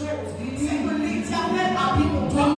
church. 0.00 0.40
We 0.40 1.22
tell 1.28 1.52
them 1.52 1.76
our 1.76 1.96
people 1.96 2.28
don't 2.30 2.59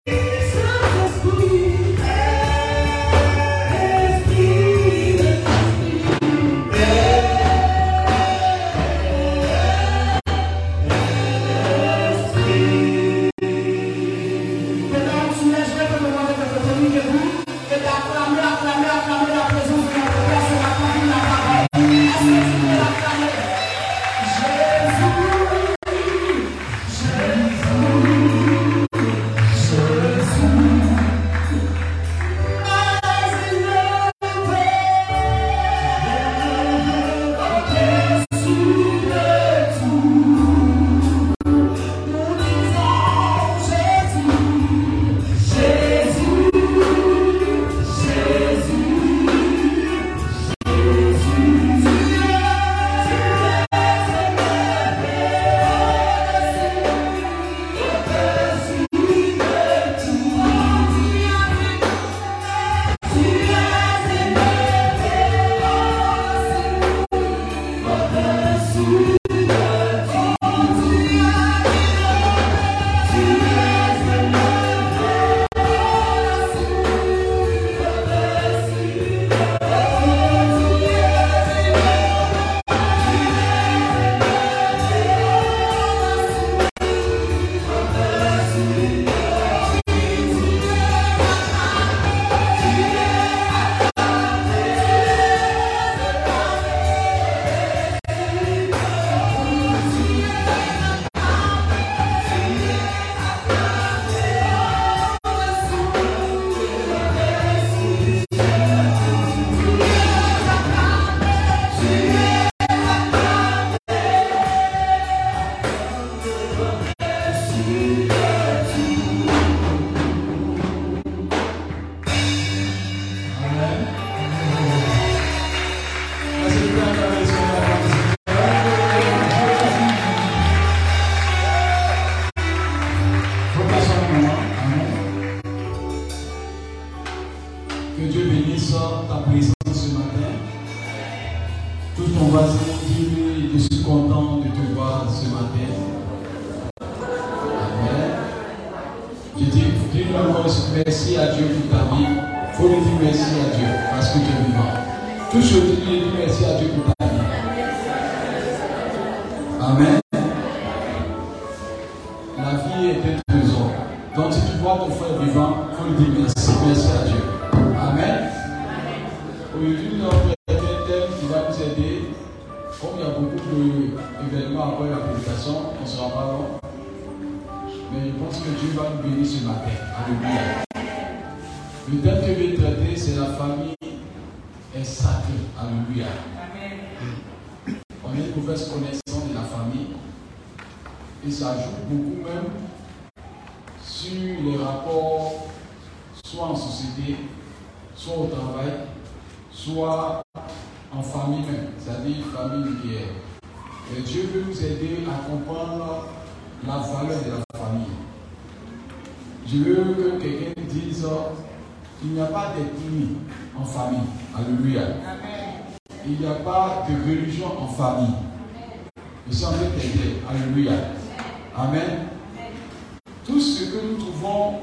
ce 223.51 223.65
que 223.65 223.85
nous 223.85 223.97
trouvons 223.97 224.59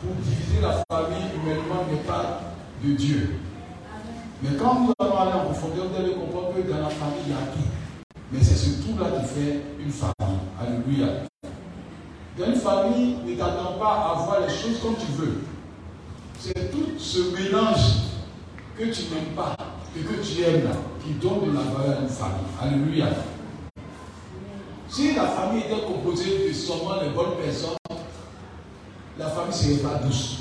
pour 0.00 0.14
diviser 0.22 0.60
la 0.60 0.84
famille 0.90 1.28
humainement 1.34 1.86
n'est 1.90 2.06
pas 2.06 2.40
de 2.84 2.92
Dieu. 2.92 3.36
Mais 4.42 4.50
quand 4.58 4.80
nous 4.80 4.92
allons 5.00 5.18
aller 5.18 5.32
en 5.32 5.44
profondeur, 5.46 5.86
vous 5.88 5.96
allez 5.96 6.12
comprendre 6.12 6.54
que 6.54 6.70
dans 6.70 6.78
la 6.78 6.90
famille, 6.90 7.22
il 7.26 7.32
y 7.32 7.34
a 7.34 7.38
tout. 7.52 8.14
Mais 8.30 8.40
c'est 8.42 8.54
ce 8.54 8.82
tout-là 8.82 9.06
qui 9.18 9.26
fait 9.26 9.60
une 9.80 9.90
famille. 9.90 10.38
Alléluia. 10.60 11.24
Dans 12.38 12.46
une 12.46 12.60
famille, 12.60 13.16
ne 13.26 13.34
t'attends 13.34 13.78
pas 13.78 14.12
à 14.12 14.22
voir 14.24 14.40
les 14.46 14.54
choses 14.54 14.78
comme 14.82 14.94
tu 14.96 15.10
veux. 15.12 15.40
C'est 16.38 16.70
tout 16.70 16.98
ce 16.98 17.34
mélange 17.34 18.12
que 18.76 18.84
tu 18.84 19.02
n'aimes 19.12 19.34
pas 19.34 19.56
et 19.96 20.00
que 20.00 20.22
tu 20.22 20.42
aimes 20.42 20.64
là, 20.64 20.76
qui 21.02 21.14
donne 21.14 21.50
de 21.50 21.56
la 21.56 21.62
valeur 21.62 21.98
à 21.98 22.02
une 22.02 22.08
famille. 22.08 22.46
Alléluia. 22.60 23.06
Si 24.88 25.14
la 25.14 25.26
famille 25.26 25.62
était 25.62 25.82
composée 25.82 26.48
de 26.48 26.52
seulement 26.52 27.00
les 27.02 27.08
bonnes 27.10 27.36
personnes, 27.42 27.77
la 29.18 29.26
famille 29.26 29.52
sera 29.52 29.94
douce. 29.96 30.38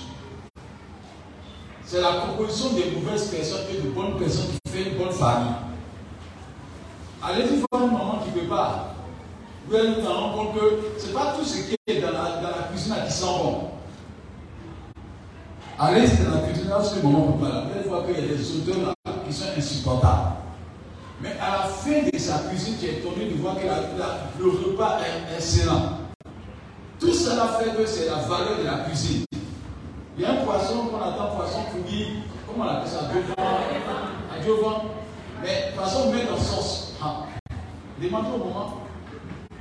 C'est 1.84 2.02
la 2.02 2.26
composition 2.28 2.74
des 2.74 2.92
mauvaises 2.92 3.28
personnes 3.28 3.66
et 3.72 3.82
de 3.82 3.90
bonnes 3.90 4.18
personnes 4.20 4.52
qui 4.52 4.72
fait 4.72 4.90
une 4.90 4.98
bonne 4.98 5.14
famille. 5.14 5.54
Allez-y 7.24 7.64
voir 7.72 7.84
une 7.84 7.92
maman 7.92 8.20
qui 8.24 8.40
veut 8.40 8.48
pas, 8.48 8.94
Vous 9.68 9.76
allez 9.76 9.94
vous 10.00 10.08
en 10.08 10.14
rendre 10.14 10.36
compte 10.36 10.56
que 10.56 11.00
ce 11.00 11.08
n'est 11.08 11.14
pas 11.14 11.34
tout 11.38 11.44
ce 11.44 11.70
qui 11.70 11.76
est 11.88 12.02
dans 12.02 12.12
la, 12.12 12.68
cuisine 12.70 12.96
qui 13.06 13.12
sent 13.12 13.26
bon. 13.26 13.70
Allez 15.80 16.08
dans 16.08 16.36
la 16.36 16.48
cuisine, 16.48 16.70
lorsque 16.70 17.04
maman 17.04 17.32
prépare, 17.32 17.64
vous 17.66 17.80
allez 17.80 17.90
voir 17.90 18.06
qu'il 18.06 18.16
y 18.16 18.18
a 18.18 18.36
des 18.36 18.56
odeurs 18.58 18.94
là 19.06 19.14
qui 19.26 19.34
sont 19.34 19.46
insupportables. 19.58 20.32
Mais 21.22 21.32
à 21.42 21.52
la 21.52 21.64
fin 21.64 22.04
de 22.14 22.18
sa 22.20 22.40
cuisine, 22.50 22.76
tu 22.80 22.86
es 22.86 23.00
étonné 23.00 23.30
de 23.30 23.42
voir 23.42 23.56
que 23.56 23.64
le 23.64 24.50
repas 24.50 25.00
est 25.00 25.36
excellent. 25.36 26.07
Tout 27.00 27.14
cela 27.14 27.60
fait 27.60 27.76
que 27.76 27.86
c'est 27.86 28.08
la 28.08 28.16
valeur 28.16 28.58
de 28.60 28.66
la 28.66 28.86
cuisine. 28.86 29.24
Il 30.18 30.24
y 30.24 30.26
a 30.26 30.32
un 30.32 30.36
poisson 30.38 30.88
qu'on 30.88 30.98
attend, 30.98 31.36
poisson 31.36 31.60
dit, 31.88 32.24
comment 32.48 32.66
on 32.66 32.70
appelle 32.70 32.90
ça? 32.90 33.02
À 34.36 34.40
Dieu 34.40 34.54
vent. 34.62 34.86
Mais 35.44 35.74
poisson 35.76 36.12
met 36.12 36.26
dans 36.26 36.38
sauce. 36.38 36.94
Ah. 37.00 37.26
Demandez 38.02 38.30
au 38.34 38.40
moment. 38.40 38.74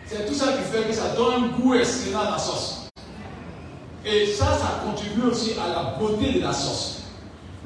C'est 0.07 0.26
tout 0.26 0.33
ça 0.33 0.52
qui 0.52 0.62
fait 0.62 0.85
que 0.85 0.95
ça 0.95 1.14
donne 1.14 1.45
un 1.45 1.49
goût 1.49 1.75
excellent 1.75 2.21
à 2.21 2.31
la 2.33 2.38
sauce. 2.38 2.88
Et 4.05 4.26
ça, 4.26 4.47
ça 4.57 4.81
contribue 4.87 5.28
aussi 5.28 5.57
à 5.62 5.69
la 5.69 5.99
beauté 5.99 6.38
de 6.38 6.40
la 6.40 6.52
sauce. 6.55 7.02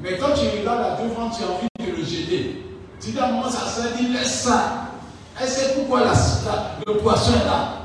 Mais 0.01 0.17
quand 0.17 0.33
tu 0.33 0.49
regardes 0.57 0.81
la 0.81 0.95
devant, 1.01 1.29
tu 1.29 1.43
as 1.43 1.47
envie 1.47 1.67
de 1.79 1.97
le 1.97 2.03
jeter. 2.03 2.65
Tu 2.99 3.11
dis 3.11 3.19
à 3.19 3.27
un 3.27 3.31
moment, 3.31 3.49
ça 3.49 3.67
se 3.67 3.95
dit, 3.95 4.09
laisse 4.09 4.41
ça. 4.41 4.87
Et 5.41 5.47
c'est 5.47 5.75
pourquoi 5.75 6.01
le 6.85 6.97
poisson 6.97 7.31
est 7.33 7.45
là. 7.45 7.80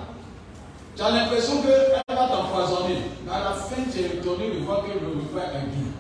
Tu 0.97 1.03
as 1.03 1.11
l'impression 1.11 1.61
qu'elle 1.61 2.17
va 2.17 2.29
t'empoisonner. 2.29 2.97
Mais 3.27 3.33
à 3.33 3.45
la 3.45 3.53
fin, 3.53 3.83
tu 3.93 4.01
es 4.01 4.09
retourné 4.17 4.51
de 4.55 4.65
voir 4.65 4.83
que 4.83 4.93
le 4.93 5.21
frère 5.31 5.55
est 5.55 5.67
bien. 5.67 5.93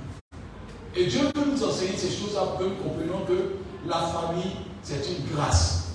Et 0.94 1.04
Dieu 1.04 1.20
peut 1.34 1.44
nous 1.44 1.62
enseigner 1.62 1.98
ces 1.98 2.10
choses-là 2.10 2.56
que 2.58 2.64
nous 2.64 2.76
comprenons 2.76 3.26
que 3.26 3.56
la 3.86 3.96
famille, 3.96 4.56
c'est 4.82 5.06
une 5.06 5.36
grâce. 5.36 5.88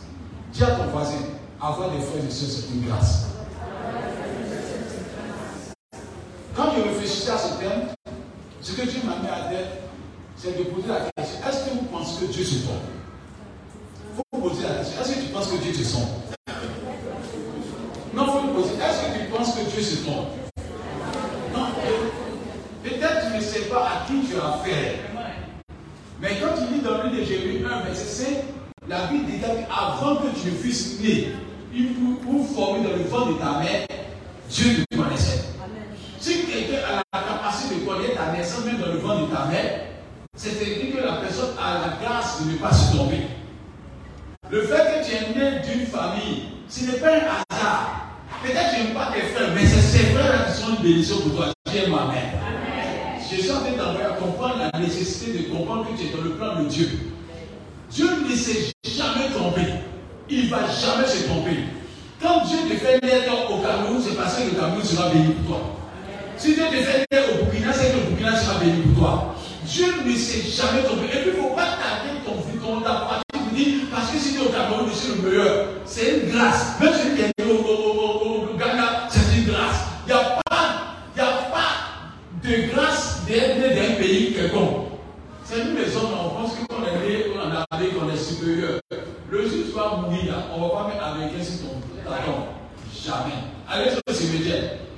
Dis 0.53 0.63
à 0.63 0.71
ton 0.71 0.85
voisin, 0.91 1.17
avoir 1.59 1.89
des 1.89 1.99
frères 1.99 2.23
et 2.23 2.29
sœurs, 2.29 2.49
c'est 2.49 2.73
une 2.75 2.87
grâce. 2.87 3.25
Quand 6.55 6.71
je 6.75 6.81
réfléchissais 6.83 7.31
à 7.31 7.37
ce 7.39 7.59
thème, 7.59 7.87
ce 8.61 8.73
que 8.73 8.81
Dieu 8.83 8.99
m'a 9.03 9.15
mis 9.15 9.29
à 9.29 9.49
tête, 9.49 9.81
c'est 10.37 10.59
de 10.59 10.63
poser 10.65 10.89
la 10.89 10.99
question, 11.17 11.39
est-ce 11.47 11.65
que 11.65 11.69
vous 11.71 11.85
pensez 11.85 12.25
que 12.25 12.31
Dieu 12.31 12.43
se 12.43 12.65
trompe 12.65 12.83
Il 14.11 14.15
faut 14.17 14.49
poser 14.49 14.63
la 14.63 14.75
question, 14.75 15.01
est-ce 15.01 15.15
que 15.15 15.21
tu 15.21 15.33
penses 15.33 15.47
que 15.47 15.57
Dieu 15.57 15.71
te 15.71 15.83
sonne 15.83 16.20
que 19.49 19.69
Dieu 19.71 19.81
se 19.81 20.03
trompe. 20.03 20.27
Peut-être 22.83 23.31
tu 23.31 23.37
ne 23.37 23.41
sais 23.41 23.61
pas 23.61 23.87
à 23.87 24.07
qui 24.07 24.27
tu 24.27 24.35
as 24.37 24.55
affaire. 24.55 24.93
Mais 26.21 26.37
quand 26.39 26.53
tu 26.55 26.73
lis 26.73 26.81
dans 26.81 27.03
le 27.03 27.09
livre 27.09 27.21
de 27.21 27.25
Jérémie 27.25 27.65
1, 27.65 27.81
verset 27.81 28.25
5, 28.25 28.27
la 28.87 29.07
Bible 29.07 29.25
dit 29.25 29.41
avant 29.69 30.17
que 30.17 30.27
tu 30.39 30.51
fusses 30.51 30.99
né, 31.01 31.29
Il 31.73 31.95
ou 32.27 32.43
formé 32.43 32.87
dans 32.87 32.95
le 32.95 33.03
ventre 33.03 33.33
de 33.33 33.39
ta 33.39 33.59
mère, 33.59 33.87
Dieu 34.49 34.85
te 34.89 34.97
connaissait. 34.97 35.45
Si 36.19 36.45
quelqu'un 36.45 36.77
a 36.87 37.17
la 37.17 37.23
capacité 37.23 37.75
de 37.75 37.85
connaître 37.85 38.15
ta 38.15 38.31
naissance, 38.31 38.65
même 38.65 38.77
dans 38.77 38.93
le 38.93 38.99
ventre 38.99 39.27
de 39.27 39.35
ta 39.35 39.45
mère, 39.45 39.81
c'est 40.35 40.61
écrit 40.61 40.91
que 40.91 41.03
la 41.03 41.13
personne 41.13 41.55
a 41.59 41.87
la 41.87 41.97
grâce 42.05 42.43
de 42.43 42.51
ne 42.51 42.57
pas 42.57 42.71
se 42.71 42.95
tomber. 42.95 43.21
Le 44.51 44.61
fait 44.63 45.01
que 45.01 45.07
tu 45.07 45.15
es 45.15 45.39
né 45.39 45.61
d'une 45.61 45.85
famille, 45.87 46.43
ce 46.67 46.85
n'est 46.85 46.99
pas 46.99 47.15
un 47.15 47.50
bénédiction 50.91 51.17
pour 51.21 51.35
toi. 51.35 51.53
Tu 51.71 51.89
ma 51.89 52.11
mère. 52.11 52.33
Je 53.31 53.41
suis 53.41 53.51
en 53.51 53.59
train 53.59 53.71
d'envoyer 53.71 54.05
à 54.05 54.17
comprendre 54.19 54.57
la 54.73 54.79
nécessité 54.79 55.37
de 55.37 55.43
comprendre 55.55 55.87
que 55.87 55.97
tu 55.97 56.07
es 56.07 56.11
dans 56.11 56.23
le 56.23 56.31
plan 56.31 56.61
de 56.61 56.67
Dieu. 56.67 56.89
Dieu 57.89 58.07
ne 58.29 58.35
s'est 58.35 58.71
jamais 58.83 59.29
trompé. 59.33 59.61
Il 60.29 60.45
ne 60.45 60.49
va 60.49 60.59
jamais 60.67 61.07
se 61.07 61.23
tromper. 61.27 61.57
Quand 62.21 62.45
Dieu 62.45 62.57
te 62.69 62.75
fait 62.75 63.01
naître 63.03 63.31
au 63.49 63.57
Cameroun, 63.59 64.01
c'est 64.01 64.15
parce 64.15 64.35
que 64.35 64.43
le 64.43 64.51
Cameroun 64.51 64.83
sera 64.83 65.09
béni 65.09 65.33
pour 65.33 65.57
toi. 65.57 65.61
Si 66.37 66.53
Dieu 66.53 66.63
te 66.69 66.75
fait 66.75 67.05
naître 67.11 67.29
au 67.33 67.45
Burkina, 67.45 67.73
c'est 67.73 67.91
que 67.91 67.97
le 67.97 68.03
Burkina 68.09 68.35
sera 68.35 68.59
béni 68.59 68.81
pour 68.81 69.03
toi. 69.03 69.35
Dieu 69.65 69.85
ne 70.05 70.15
s'est 70.15 70.49
jamais 70.49 70.83
trompé. 70.83 71.05
Et 71.05 71.21
puis, 71.21 71.31
il 71.33 71.37
ne 71.37 71.47
faut 71.47 71.55
pas 71.55 71.77
tarder 71.79 72.19
ton 72.25 72.35
vie, 72.35 72.59
ton 72.59 72.81
partie, 72.81 73.81
parce 73.91 74.11
que 74.11 74.17
si 74.17 74.33
tu 74.33 74.41
es 74.41 74.45
au 74.45 74.49
Cameroun, 74.49 74.89
je 74.89 74.97
suis 74.97 75.21
le 75.21 75.29
meilleur. 75.29 75.67
C'est 75.85 76.19
une 76.19 76.31
grâce. 76.31 76.75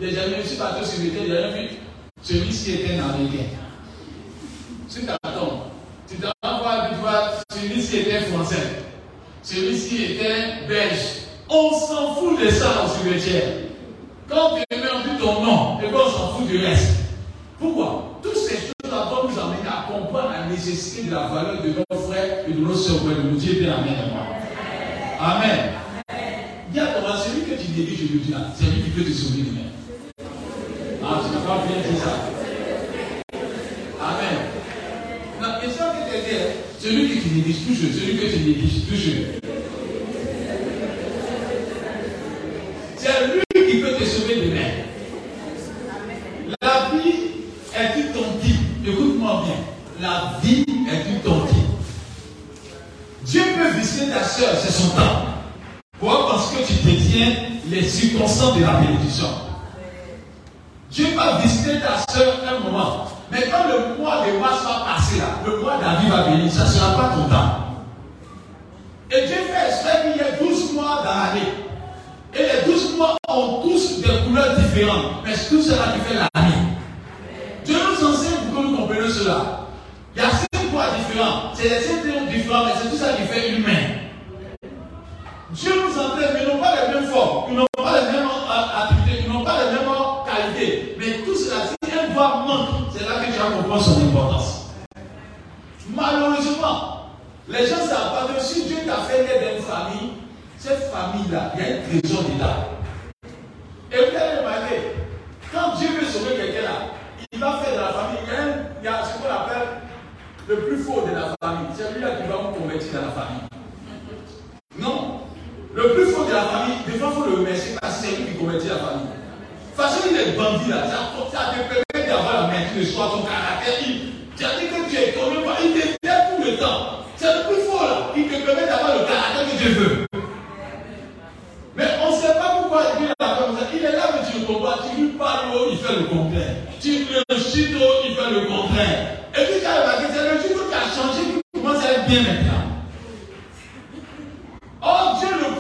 J'ai 0.04 0.12
jamais 0.12 0.44
si 0.44 0.58
parti 0.58 0.82
au 0.82 0.86
cimetière, 0.86 1.24
j'ai 1.26 1.34
jamais 1.34 1.68
vu 1.68 1.76
celui-ci 2.22 2.74
était 2.74 3.00
un 3.00 3.08
Américain. 3.08 3.46
Si 4.90 5.00
tu 5.00 5.10
attends, 5.10 5.72
tu 6.10 6.18
t'en 6.18 6.32
vas 6.42 6.90
tu 6.90 6.96
vois, 7.00 7.32
celui-ci 7.50 8.00
était 8.00 8.20
français, 8.20 8.84
celui-ci 9.42 10.04
était 10.04 10.68
belge. 10.68 11.00
On 11.50 11.72
s'en 11.72 12.16
fout 12.16 12.38
de 12.38 12.50
ça 12.50 12.84
au 12.84 12.90
cimetière. 12.90 13.44
Quand 14.28 14.58
tu 14.58 14.78
mets 14.78 14.90
en 14.90 15.04
tout 15.04 15.26
ton 15.26 15.46
nom, 15.46 15.80
et 15.80 15.90
qu'on 15.90 16.10
s'en 16.10 16.34
fout 16.34 16.48
du 16.48 16.58
reste. 16.58 16.98
Pourquoi? 17.58 18.20
Toutes 18.22 18.36
ces 18.36 18.56
choses-là 18.58 19.06
vont 19.10 19.30
nous 19.30 19.40
amener 19.40 19.70
à 19.70 19.90
comprendre 19.90 20.32
la 20.34 20.48
nécessité 20.48 21.08
de 21.08 21.14
la 21.14 21.28
valeur 21.28 21.64
de 21.64 21.70
nos 21.70 21.98
frères 22.10 22.46
et 22.46 22.52
de 22.52 22.60
nos 22.60 22.76
soeurs. 22.76 23.04
Nous 23.24 23.38
Dieu 23.38 23.62
bien 23.62 23.76
Amen. 23.76 23.96
Amen. 25.18 25.50
Amen. 26.10 26.30
Dis 26.74 26.80
à 26.82 26.88
ton 26.88 27.02
celui 27.16 27.44
que 27.44 27.62
tu 27.62 27.68
diriges 27.72 28.04
aujourd'hui, 28.04 28.34
c'est 28.60 28.66
lui 28.66 28.84
qui 28.84 28.90
peut 28.90 29.04
te 29.06 29.12
sauver 29.12 29.44
demain. 29.44 29.64
Ah, 31.06 31.22
je 31.22 31.38
n'ai 31.38 31.46
pas 31.46 31.66
bien 31.68 31.92
dit 31.92 32.00
ça. 32.00 32.14
Amen. 34.02 34.38
La 35.42 35.60
question 35.60 35.84
que 35.86 36.10
tu 36.10 36.24
dit, 36.24 36.40
celui 36.80 37.10
qui 37.10 37.20
te 37.20 37.36
néglige, 37.36 37.68
touche, 37.68 37.78
celui 37.78 38.18
que 38.18 38.26
tu 38.32 38.40
négliges, 38.40 38.88
touche. 38.88 39.43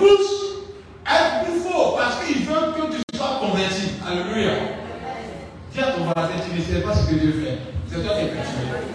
pousse 0.03 0.63
à 1.05 1.15
être 1.15 1.45
plus 1.45 1.59
fort 1.61 1.95
parce 1.97 2.23
qu'il 2.23 2.43
veut 2.43 2.73
que 2.75 2.95
tu 2.95 3.17
sois 3.17 3.39
converti. 3.39 3.91
Alléluia. 4.05 4.51
Viens 5.73 5.91
ton 5.91 6.03
voisin, 6.03 6.33
tu 6.45 6.59
ne 6.59 6.63
sais 6.63 6.81
pas 6.81 6.93
ce 6.93 7.09
que 7.09 7.15
Dieu 7.15 7.33
fait. 7.43 7.57
C'est 7.87 8.03
toi 8.03 8.13
qui 8.15 8.21
es 8.21 8.27
perturbé. 8.27 8.92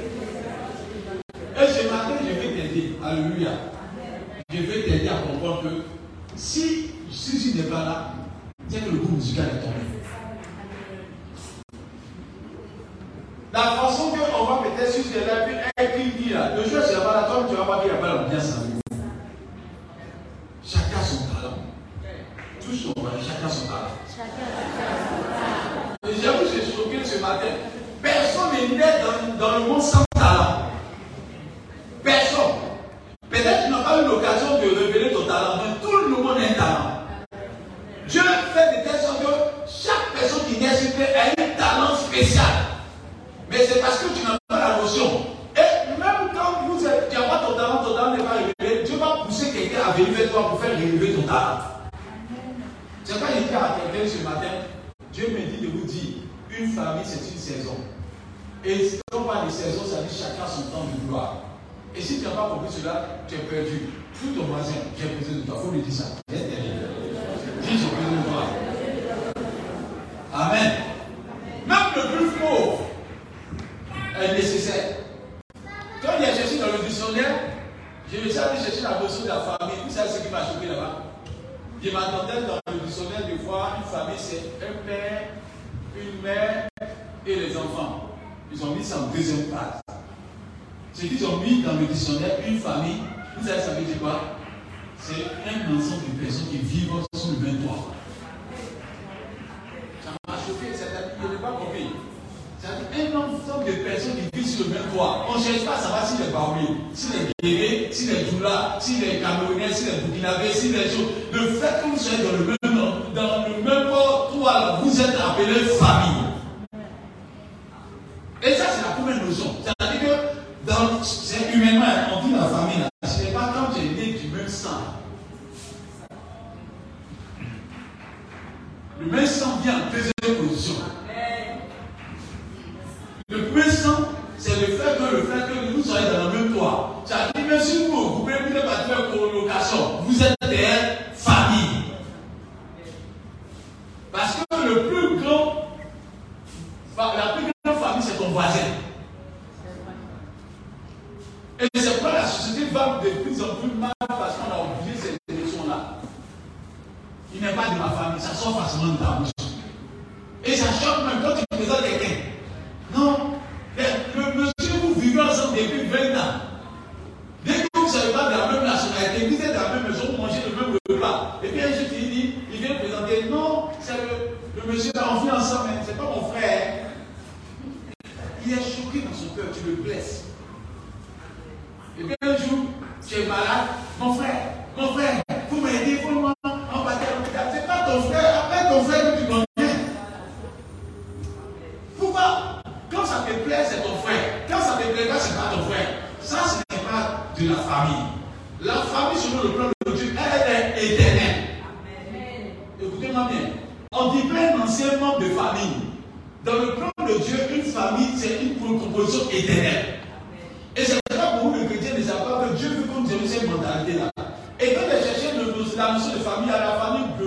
personnes 103.89 104.17
qui 104.17 104.39
vivent 104.39 104.49
sur 104.49 104.65
le 104.67 104.75
même 104.75 104.89
toit. 104.95 105.27
On 105.29 105.39
ne 105.39 105.43
cherche 105.43 105.65
pas 105.65 105.77
à 105.77 105.81
savoir 105.81 106.07
si 106.07 106.23
les 106.23 106.31
Baoulés, 106.31 106.77
si 106.95 107.07
les 107.13 107.25
Guénés, 107.43 107.89
si 107.91 108.07
les 108.07 108.25
Doula, 108.31 108.79
si 108.81 108.93
les 109.01 109.21
Camerounais, 109.21 109.73
si 109.73 109.85
les 109.87 109.93
Burkinabés, 110.05 110.53
si 110.53 110.69
les 110.69 110.85
choses. 110.85 111.13
Le 111.33 111.41
fait 111.59 111.83
que 111.83 111.89
vous 111.91 111.99
soyez 111.99 112.23
dans 112.23 112.37
le 112.39 112.45
même, 112.45 112.77
nom, 112.77 112.93
dans 113.15 113.49
le 113.49 113.63
même 113.63 113.89
toit, 113.89 114.81
vous 114.83 115.01
êtes 115.01 115.17
appelés 115.17 115.65
femmes. 115.79 115.98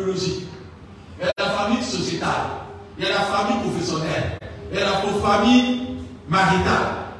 Il 0.10 1.25
y 1.25 1.29
a 1.29 1.31
la 1.38 1.50
famille 1.51 1.84
sociétale, 1.84 2.65
il 2.98 3.05
y 3.05 3.08
a 3.08 3.12
la 3.12 3.20
famille 3.20 3.60
professionnelle, 3.62 4.39
il 4.72 4.79
y 4.79 4.81
a 4.81 4.86
la 4.86 4.98
famille 5.22 5.97
maritale. 6.28 7.13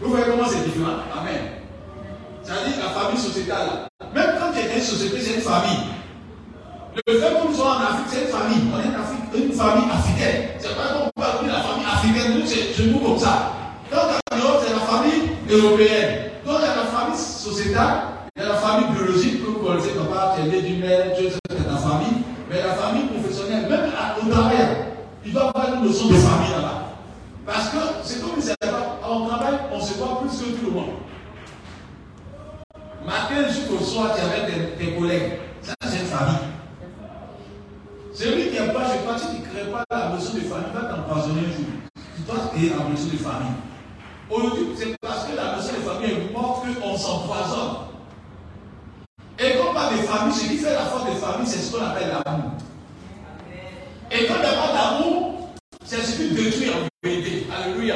Vous 0.00 0.10
voyez 0.10 0.26
comment 0.30 0.48
c'est 0.48 0.64
différent? 0.64 1.02
Amen. 1.18 1.58
C'est-à-dire 2.42 2.78
la 2.84 2.90
famille 3.00 3.20
sociétale. 3.20 3.88
Même 4.14 4.36
quand 4.38 4.52
il 4.54 4.66
y 4.66 4.70
a 4.70 4.76
une 4.76 4.80
société, 4.80 5.20
c'est 5.20 5.34
une 5.34 5.40
famille. 5.40 5.84
Le 7.06 7.12
fait 7.18 7.34
que 7.34 7.46
nous 7.46 7.54
sommes 7.54 7.66
en 7.66 7.80
Afrique, 7.80 8.06
c'est 8.08 8.22
une 8.22 8.28
famille. 8.28 8.62
On 8.72 8.78
est 8.78 8.94
en 8.94 9.00
Afrique, 9.02 9.26
une 9.34 9.52
famille 9.52 9.90
africaine. 9.90 10.50
C'est 10.58 10.74
pas 10.76 10.88
qu'on 10.94 11.10
parle 11.20 11.44
de 11.44 11.50
la 11.50 11.60
famille 11.60 11.86
africaine, 11.86 12.38
nous, 12.38 12.46
c'est 12.46 12.84
nous 12.86 13.00
comme 13.00 13.18
ça. 13.18 13.52
Donc, 13.90 14.00
en 14.32 14.36
Europe, 14.36 14.62
c'est 14.66 14.74
la 14.74 14.80
famille 14.80 15.34
européenne. 15.50 16.30
Donc, 16.46 16.58
il 16.60 16.66
y 16.66 16.70
a 16.70 16.76
la 16.76 16.86
famille 16.86 17.18
sociétale, 17.18 17.98
il 18.36 18.42
y 18.42 18.46
a 18.46 18.48
la 18.48 18.54
famille 18.54 18.90
biologique, 18.94 19.44
que 19.44 19.50
vous 19.50 19.58
connaissez, 19.58 19.90
papa, 19.90 20.36
tu 20.36 20.42
es 20.42 20.50
né 20.50 20.62
d'une 20.62 20.80
mère, 20.80 21.16
tu 21.16 21.26
es 21.26 21.30
ta 21.30 21.76
famille. 21.76 22.22
Mais 22.50 22.62
la 22.62 22.74
famille 22.74 23.04
professionnelle, 23.04 23.68
même 23.68 23.92
au 24.22 24.30
travail, 24.30 24.88
une 25.78 25.86
notion 25.86 26.08
de 26.08 26.14
famille 26.14 26.50
là-bas. 26.50 26.82
Parce 27.46 27.68
que 27.70 27.78
c'est 28.02 28.20
comme 28.20 28.32
ils 28.38 28.68
pas, 28.68 29.00
en 29.08 29.26
travail, 29.26 29.54
on 29.72 29.80
se 29.80 29.94
voit 29.94 30.20
plus 30.20 30.30
que 30.30 30.58
tout 30.58 30.66
le 30.66 30.72
monde. 30.72 30.90
Matin 33.04 33.48
jusqu'au 33.48 33.82
soir, 33.82 34.14
tu 34.14 34.20
es 34.20 34.24
avec 34.24 34.78
tes, 34.78 34.92
collègues. 34.94 35.32
Ça, 35.62 35.74
c'est 35.82 36.00
une 36.00 36.06
famille. 36.06 36.36
Celui 38.12 38.50
qui 38.50 38.60
n'est 38.60 38.72
pas, 38.72 38.84
je 38.92 39.08
pense, 39.08 39.22
qui 39.22 39.40
ne 39.40 39.46
crée 39.46 39.70
pas 39.70 39.84
la 39.90 40.10
notion 40.10 40.34
de 40.34 40.40
famille, 40.40 40.72
va 40.74 40.94
t'empoisonner 40.94 41.40
un 41.40 41.52
jour. 41.52 41.66
Tu 42.16 42.22
dois 42.22 42.50
créer 42.52 42.70
la 42.70 42.88
notion 42.88 43.08
de 43.12 43.16
famille. 43.16 43.56
Aujourd'hui, 44.30 44.66
c'est 44.76 44.96
parce 45.00 45.24
que 45.24 45.36
la 45.36 45.56
notion 45.56 45.72
de 45.74 45.88
famille 45.88 46.10
est 46.10 46.32
morte 46.32 46.66
qu'on 46.80 46.96
s'empoisonne. 46.98 47.88
Et 49.38 49.52
quand 49.56 49.70
on 49.70 49.74
parle 49.74 49.96
de 49.96 50.02
famille, 50.02 50.34
ce 50.34 50.48
qui 50.48 50.56
fait 50.56 50.74
la 50.74 50.80
force 50.80 51.06
de 51.06 51.12
famille, 51.12 51.46
c'est 51.46 51.60
ce 51.60 51.74
qu'on 51.74 51.84
appelle 51.84 52.08
l'amour. 52.08 52.50
Et 54.10 54.26
quand 54.26 54.34
a 54.34 54.38
pas 54.38 54.72
d'amour, 54.72 55.27
c'est 55.88 56.02
ce 56.02 56.16
qui 56.16 56.34
détruit 56.34 56.68
en 56.68 56.86
vérité. 57.02 57.46
Alléluia. 57.50 57.94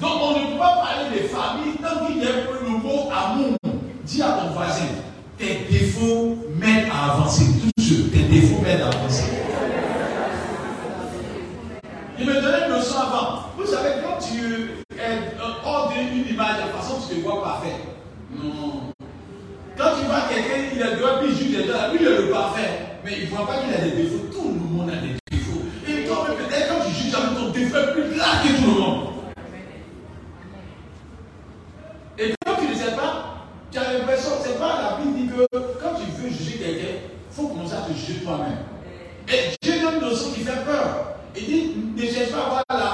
Donc 0.00 0.10
on 0.22 0.30
ne 0.30 0.52
peut 0.52 0.58
pas 0.58 0.76
parler 0.76 1.20
de 1.20 1.28
famille 1.28 1.76
tant 1.82 2.06
qu'il 2.06 2.18
y 2.18 2.26
a 2.26 2.30
le 2.62 2.68
mot 2.68 3.10
amour. 3.12 3.56
Dis 4.04 4.22
à 4.22 4.38
ton 4.40 4.54
voisin, 4.54 4.86
tes 5.36 5.66
défauts 5.70 6.38
m'aident 6.58 6.88
à 6.90 7.12
avancer. 7.12 7.44
Tous 7.76 8.08
tes 8.10 8.22
défauts 8.22 8.62
m'aident 8.62 8.82
à 8.82 8.88
avancer. 8.88 9.24
Il 12.18 12.26
me 12.26 12.34
donnait 12.34 12.68
une 12.68 12.74
leçon 12.74 12.96
avant. 13.00 13.42
Vous 13.58 13.66
savez, 13.66 14.00
quand 14.02 14.18
tu 14.18 14.70
hors 15.62 15.92
d'une 15.92 16.26
image, 16.32 16.56
la 16.58 16.78
façon 16.78 16.94
tu 17.06 17.16
te 17.16 17.20
vois 17.20 17.42
parfait. 17.42 17.76
Non. 18.34 18.92
Quand 19.76 19.90
tu 20.00 20.06
vois 20.06 20.22
quelqu'un, 20.30 20.70
il 20.74 20.82
a 20.82 20.96
droit, 20.96 21.18
puis 21.20 21.32
il 21.32 21.36
juge 21.36 21.56
lui 21.58 21.64
il 22.00 22.06
est 22.06 22.16
le 22.16 22.30
parfait. 22.30 22.70
Mais 23.04 23.12
il 23.18 23.24
ne 23.24 23.36
voit 23.36 23.46
pas 23.46 23.58
qu'il 23.58 23.74
a 23.74 23.78
des 23.84 24.02
défauts. 24.02 24.24
Tout 24.32 24.48
le 24.54 24.74
monde 24.74 24.88
a 24.88 24.96
des 24.96 25.08
défauts. 25.08 25.25
Est 27.76 27.92
plus 27.92 28.02
que 28.02 28.62
tout 28.62 28.74
le 28.74 28.80
monde. 28.80 29.06
Et 32.18 32.34
quand 32.44 32.54
tu 32.56 32.68
ne 32.68 32.74
sais 32.74 32.96
pas, 32.96 33.46
tu 33.70 33.78
as 33.78 33.92
l'impression, 33.92 34.30
c'est 34.42 34.58
pas 34.58 34.80
la 34.82 35.02
Bible 35.02 35.18
dit 35.18 35.28
que 35.28 35.56
quand 35.82 35.94
tu 35.94 36.10
veux 36.22 36.30
juger 36.30 36.58
quelqu'un, 36.58 36.94
il 37.30 37.34
faut 37.34 37.48
commencer 37.48 37.74
à 37.74 37.88
te 37.88 37.92
juger 37.92 38.20
toi-même. 38.24 38.58
Et 39.28 39.56
Dieu 39.60 39.80
donne 39.80 39.96
une 39.96 40.00
notion 40.00 40.30
qui 40.32 40.40
fait 40.40 40.64
peur. 40.64 41.16
Il 41.36 41.44
dit, 41.44 41.74
ne 41.96 42.02
cherche 42.10 42.30
pas 42.30 42.38
à 42.38 42.48
voir 42.48 42.64
la, 42.70 42.85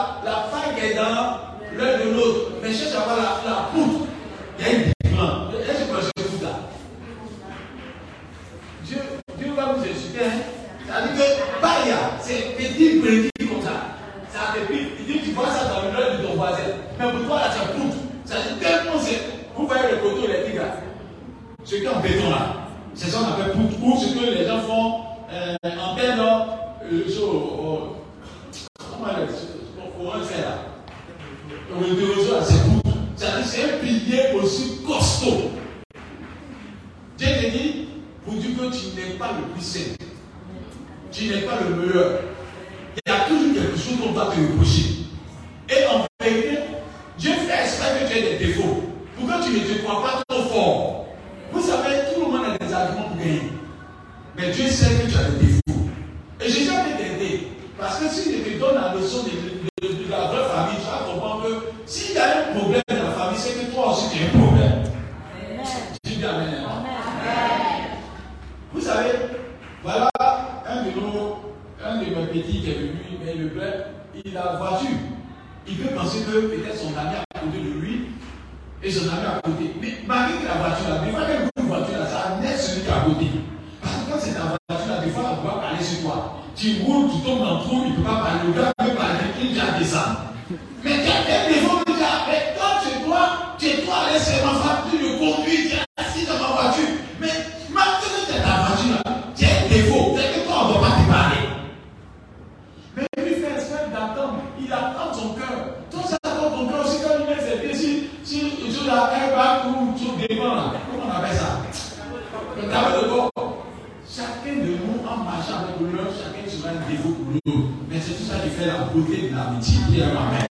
Mais 116.88 118.00
c'est 118.00 118.14
tout 118.14 118.24
ça 118.24 118.38
qui 118.42 118.50
fait 118.50 118.66
la 118.66 118.78
beauté 118.92 119.28
de 119.30 119.36
l'amitié. 119.36 119.78
Amen. 120.02 120.46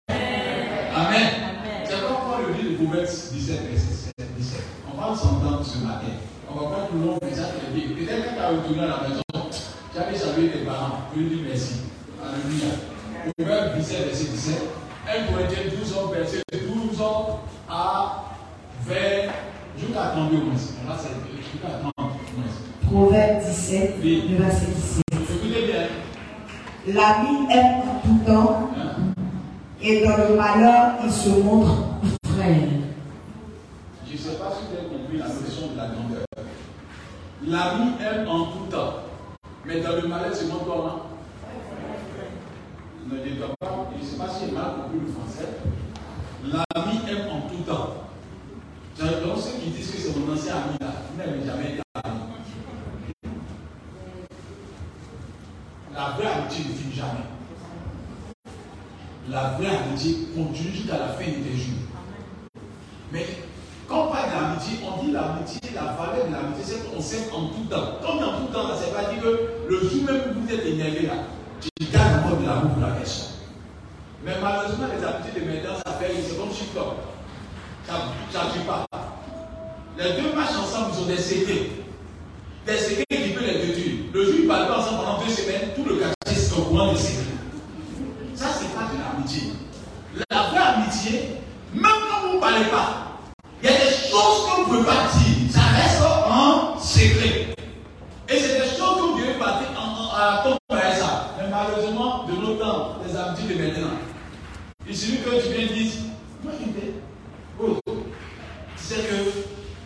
Amen. 0.95 1.27
C'est 1.85 1.95
Paul 2.01 2.47
le 2.47 2.53
dit 2.53 2.69
de 2.71 2.75
Proverbes 2.77 3.05
17, 3.05 3.59
verset 3.69 4.11
17. 4.37 4.61
On 4.93 4.97
parle 4.97 5.17
sans 5.17 5.35
temps 5.35 5.63
ce 5.63 5.77
matin. 5.79 6.07
On 6.49 6.69
va 6.69 6.87
tout 6.89 6.97
le 6.97 7.05
long, 7.05 7.17
mais 7.21 7.33
ça 7.33 7.43
te 7.47 7.73
dit. 7.73 7.81
Peut-être 7.93 8.25
quand 8.27 8.33
tu 8.35 8.39
as 8.41 8.47
retourné 8.49 8.79
à 8.83 8.87
la 8.87 9.09
maison, 9.09 9.21
tu 9.33 9.99
as 9.99 10.17
salué 10.19 10.49
tes 10.49 10.59
parents. 10.59 10.99
Tu 11.13 11.19
lui 11.19 11.35
dis 11.35 11.41
merci. 11.47 11.73
Alléluia. 12.23 12.73
Proverbe 13.37 13.77
17, 13.77 14.05
verset 14.05 14.23
17. 14.25 14.61
1 15.07 15.31
Corinthiens 15.31 15.63
12 15.79 15.97
ans, 15.97 16.07
verset 16.13 16.41
12 16.51 17.01
ans 17.01 17.39
à 17.69 18.23
20, 18.85 18.93
jusqu'à 19.77 20.01
32 20.15 20.37
au 20.37 20.39
moins. 20.41 20.53
Là, 20.87 20.97
c'est 21.01 21.41
jusqu'à 21.41 21.67
30 21.81 21.93
au 21.97 22.01
moins. 22.03 22.51
Proverbe 22.89 23.41
17, 23.43 23.95
Oui. 24.03 24.27
le 24.31 24.37
verset 24.43 24.65
17. 24.67 24.80
L'ami 26.87 27.47
aime 27.51 27.81
en 27.87 27.99
tout 28.03 28.25
temps 28.25 28.69
Hein? 28.75 29.13
et 29.81 30.03
dans 30.03 30.17
le 30.17 30.35
malheur, 30.35 30.93
il 31.03 31.11
se 31.11 31.29
montre 31.29 31.75
frère. 32.25 32.69
Je 34.07 34.13
ne 34.13 34.17
sais 34.17 34.35
pas 34.37 34.51
si 34.51 34.65
vous 34.67 34.77
avez 34.77 34.87
compris 34.97 35.17
la 35.17 35.27
notion 35.27 35.67
de 35.73 35.77
la 35.77 35.87
grandeur. 35.87 36.25
L'ami 37.45 37.91
aime 38.03 38.27
en 38.27 38.45
tout 38.45 38.65
temps. 38.69 38.93
Mais 39.65 39.79
dans 39.81 39.95
le 40.01 40.07
malheur, 40.07 40.33
c'est 40.33 40.47
mon 40.47 40.59
comment 40.59 41.01
Ne 43.11 43.17
dis 43.19 43.35
pas, 43.39 43.47
je 43.95 44.03
ne 44.03 44.09
sais 44.09 44.17
pas 44.17 44.27
si 44.29 44.45
j'ai 44.47 44.51
mal 44.51 44.65
compris 44.83 44.99
le 45.05 45.11
français. 45.11 45.49
L'ami 46.45 46.99
aime 47.09 47.27
en 47.31 47.41
tout 47.47 47.63
temps. 47.63 47.93
Donc 48.99 49.37
ceux 49.37 49.59
qui 49.59 49.69
disent 49.71 49.91
que 49.91 49.97
c'est 49.97 50.19
mon 50.19 50.33
ancien 50.33 50.53
ami 50.55 50.77
là, 50.79 50.87
il 51.13 51.17
n'avait 51.17 51.45
jamais 51.45 51.69
été 51.73 51.81
ami. 52.03 52.19
La 55.93 56.09
vraie 56.11 56.27
amitié 56.31 56.65
ne 56.65 56.73
finit 56.73 56.95
jamais. 56.95 57.25
La 59.31 59.55
vraie 59.57 59.67
amitié 59.67 60.27
continue 60.35 60.75
jusqu'à 60.75 60.97
la 60.97 61.07
fin 61.07 61.23
de 61.23 61.39
tes 61.39 61.55
jours. 61.55 61.87
Mais 63.13 63.25
quand 63.87 64.07
on 64.07 64.11
parle 64.11 64.29
d'amitié, 64.29 64.79
on 64.83 65.01
dit 65.05 65.11
l'amitié, 65.13 65.61
la 65.73 65.95
valeur 65.95 66.27
de 66.27 66.33
l'amitié, 66.33 66.63
c'est 66.65 66.91
qu'on 66.91 66.99
s'aime 66.99 67.31
en 67.33 67.47
tout 67.47 67.63
temps. 67.69 67.95
Est 68.03 68.23
en 68.23 68.45
tout 68.45 68.51
temps, 68.51 68.67
là, 68.67 68.75
c'est 68.75 68.93
pas 68.93 69.09
dire 69.09 69.23
que 69.23 69.69
le 69.69 69.79
jour 69.79 70.03
même 70.03 70.35
où 70.35 70.41
vous 70.41 70.53
êtes 70.53 70.65
énervé 70.65 71.07
là, 71.07 71.13
tu 71.61 71.69
gardes 71.93 72.25
encore 72.25 72.39
de 72.39 72.45
l'amour 72.45 72.71
pour 72.71 72.81
la 72.81 72.91
personne. 72.91 73.39
Mais 74.25 74.33
malheureusement, 74.41 74.87
les 74.91 75.01
amitiés 75.01 75.39
de 75.39 75.45
maintenant, 75.47 75.79
ça 75.85 75.93
fait 75.93 76.13
une 76.13 76.27
seconde 76.27 76.53
chip 76.53 76.75
Ça 77.87 78.43
ne 78.43 78.51
tue 78.51 78.67
pas. 78.67 78.85
Les 79.97 80.21
deux 80.21 80.35
marchent 80.35 80.59
ensemble, 80.59 80.91
ils 80.93 81.03
ont 81.03 81.07
des 81.07 81.21
secrets. 81.21 81.71
Des 82.67 82.77
secrets 82.77 83.05
qui 83.09 83.29
peuvent 83.29 83.47
les 83.47 83.65
détruire. 83.65 83.95
Le 84.13 84.25
jour 84.25 84.33
où 84.33 84.41
ils 84.41 84.47
parlent 84.47 84.67
pas 84.67 84.79
ensemble 84.79 85.05
pendant 85.05 85.23
deux 85.23 85.31
semaines, 85.31 85.69
tout 85.73 85.85
le 85.85 85.95
quartier 85.95 86.35
est 86.35 86.57
au 86.57 86.63
courant 86.63 86.91
des 86.91 86.99
secrets. 86.99 87.30
La 90.29 90.43
vraie 90.49 90.57
amitié, 90.57 91.37
même 91.73 91.83
quand 92.09 92.27
vous 92.27 92.35
ne 92.35 92.39
parlez 92.39 92.65
pas, 92.65 93.19
il 93.61 93.69
y 93.69 93.73
a 93.73 93.77
des 93.77 93.91
choses 93.91 94.45
que 94.45 94.55
vous 94.55 94.61
ne 94.61 94.65
pouvez 94.65 94.83
pas 94.83 95.07
dire. 95.13 95.51
Ça 95.51 95.61
reste 95.75 96.01
en 96.01 96.79
secret. 96.79 97.53
Et 98.27 98.39
c'est 98.39 98.53
des 98.59 98.77
choses 98.77 98.95
que 98.95 99.01
vous 99.11 99.19
devez 99.19 99.33
partir 99.33 99.67
en, 99.77 100.15
à 100.15 100.43
ton 100.43 100.57
ça. 100.69 101.35
Mais 101.37 101.49
malheureusement, 101.49 102.25
de 102.25 102.33
nos 102.33 102.55
temps, 102.55 102.95
les 103.05 103.15
amitiés 103.15 103.55
de 103.55 103.63
maintenant, 103.63 103.97
il 104.87 104.97
suffit 104.97 105.17
que 105.17 105.41
tu 105.41 105.53
viennes 105.53 105.67
dire, 105.67 105.91
moi 106.43 106.53
je 106.59 106.65
vais. 106.81 106.93
Oh, 107.61 107.77
tu 107.85 108.83
sais 108.83 108.95
que, 108.95 109.29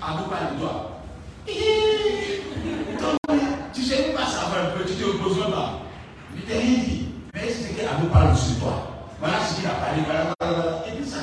à 0.02 0.18
nous 0.18 0.30
parler 0.30 0.56
de 0.56 0.62
toi. 0.62 0.92
Tu 3.74 3.82
sais 3.84 4.14
pas 4.14 4.22
va 4.22 4.62
un 4.62 4.88
tu 4.88 4.94
te 4.94 5.04
reposes 5.04 5.52
pas. 5.52 5.82
Mais 6.34 6.42
t'as 6.48 6.60
rien 6.60 6.80
dit. 6.80 7.08
Mais 7.34 7.50
c'est 7.50 7.76
qu'à 7.76 8.00
nous 8.02 8.10
parle 8.10 8.34
de 8.34 8.60
toi. 8.60 8.95
Voilà 9.20 9.38
ce 9.48 9.56
qu'il 9.56 9.66
a 9.66 9.70
parlé, 9.70 10.02
voilà, 10.06 10.34
voilà. 10.40 10.84
Et 10.88 10.92
puis 10.92 11.10
ça 11.10 11.20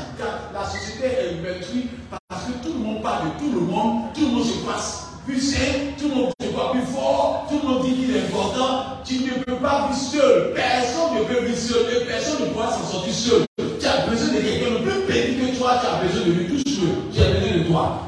la 0.52 0.64
société 0.64 1.06
est 1.06 1.42
meurtrie 1.42 1.88
parce 2.28 2.44
que 2.44 2.52
tout 2.64 2.72
le 2.74 2.78
monde 2.78 3.02
parle 3.02 3.26
de 3.26 3.38
tout 3.38 3.52
le 3.52 3.60
monde, 3.60 4.12
tout 4.14 4.20
le 4.20 4.26
monde 4.28 4.44
se 4.44 4.58
passe 4.58 5.08
plus 5.24 5.40
sain, 5.40 5.92
tout 5.98 6.08
le 6.08 6.14
monde 6.14 6.32
se 6.40 6.48
voit 6.48 6.72
plus 6.72 6.82
fort, 6.82 7.46
tout 7.48 7.60
le 7.62 7.68
monde 7.68 7.84
dit 7.84 7.94
qu'il 7.94 8.16
est 8.16 8.20
important. 8.20 8.84
Tu 9.04 9.14
ne 9.20 9.42
peux 9.44 9.56
pas 9.56 9.88
vivre 9.88 9.98
seul. 9.98 10.52
Personne 10.54 11.18
ne 11.18 11.24
peut 11.24 11.44
vivre 11.44 11.58
seul 11.58 11.86
et 11.94 12.06
personne 12.06 12.42
ne 12.42 12.46
pourra 12.52 12.70
s'en 12.72 12.84
sortir 12.84 13.14
seul. 13.14 13.44
Tu 13.58 13.86
as 13.86 14.06
besoin 14.06 14.34
de 14.34 14.40
quelqu'un 14.40 14.70
de 14.72 14.78
plus 14.78 15.00
petit 15.06 15.36
que 15.36 15.58
toi, 15.58 15.80
tu 15.80 15.86
as 15.86 16.06
besoin 16.06 16.26
de 16.26 16.32
lui 16.32 16.46
tout 16.46 16.68
seul. 16.68 16.88
Tu 17.12 17.20
as 17.20 17.40
besoin 17.40 17.58
de 17.58 17.64
toi. 17.64 18.02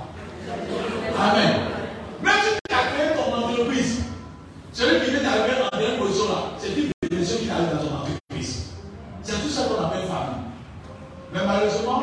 Amen. 1.18 1.54
Même 2.22 2.32
si 2.42 2.58
tu 2.68 2.74
as 2.74 2.84
créé 2.92 3.16
ton 3.16 3.36
entreprise, 3.36 4.02
celui 4.72 5.04
qui 5.04 5.10
vient 5.12 5.22
d'arriver 5.22 5.54
en 5.62 5.78
dernière 5.78 5.98
position 5.98 6.28
là, 6.28 6.38
c'est 6.58 6.68
une 6.68 6.90
bénédiction 7.02 7.38
qui 7.38 7.50
arrive 7.50 7.70
dans 7.70 7.84
ton 7.84 7.94
entreprise. 7.94 8.70
C'est 9.22 9.40
tout 9.40 9.48
ça 9.48 9.62
qu'on 9.62 9.84
appelle 9.84 10.08
famille. 10.08 10.44
Mais 11.32 11.40
malheureusement, 11.46 12.02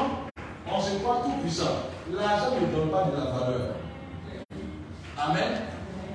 on 0.73 0.81
se 0.81 0.95
croit 0.99 1.21
tout 1.23 1.41
puissant. 1.41 1.89
L'argent 2.13 2.55
ne 2.55 2.75
donne 2.75 2.89
pas 2.89 3.03
de 3.03 3.17
la 3.17 3.31
valeur. 3.31 3.75
Amen. 5.17 5.61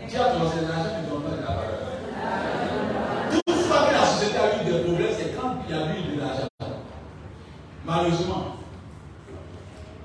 Dis 0.08 0.16
à 0.16 0.24
ton 0.24 0.38
voisin, 0.40 0.62
l'argent 0.62 1.02
ne 1.02 1.08
donne 1.08 1.22
pas 1.22 1.36
de 1.36 1.42
la 1.42 1.46
valeur. 1.46 1.80
Toutefois 3.30 3.86
que 3.88 3.92
la 3.92 4.06
société 4.06 4.38
a 4.38 4.62
eu 4.62 4.64
des 4.64 4.84
problèmes, 4.84 5.12
c'est 5.16 5.36
quand 5.36 5.56
il 5.68 5.74
y 5.74 5.78
a 5.78 5.82
eu 5.82 6.16
de 6.16 6.20
l'argent. 6.20 6.48
Malheureusement, 7.84 8.56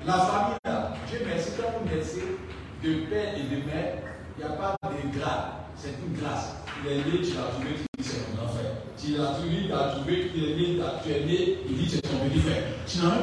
la 0.06 0.14
famille 0.14 0.58
là, 0.66 0.94
Dieu 1.08 1.20
merci, 1.26 1.52
quand 1.58 1.80
vous 1.80 1.96
naissez 1.96 2.38
de 2.84 2.94
père 3.10 3.34
et 3.36 3.44
de 3.44 3.66
mère, 3.66 3.94
il 4.38 4.46
n'y 4.46 4.52
a 4.52 4.54
pas 4.54 4.76
de 4.84 5.20
grade. 5.20 5.42
C'est 5.76 5.96
une 6.06 6.20
grâce. 6.20 6.56
Il 6.84 6.92
est 6.92 6.96
né, 6.98 7.22
tu 7.22 7.34
l'as 7.36 7.50
trouvé, 7.54 7.70
tu 7.76 7.86
dis 7.98 8.08
c'est 8.08 8.40
mon 8.40 8.48
frère. 8.48 8.72
Tu 8.98 9.18
l'as 9.18 9.34
trouvé, 9.34 9.66
tu 9.68 9.74
as 9.74 9.96
trouvé, 9.96 10.32
tu 10.34 10.40
es 10.44 10.56
né, 10.56 10.80
tu 11.04 11.12
es 11.12 11.26
né, 11.26 11.58
il 11.68 11.78
dit 11.78 11.90
c'est 11.90 12.02
ton 12.02 12.18
petit 12.30 12.40
frère. 12.40 12.64
Tu 12.86 13.00
n'as 13.00 13.18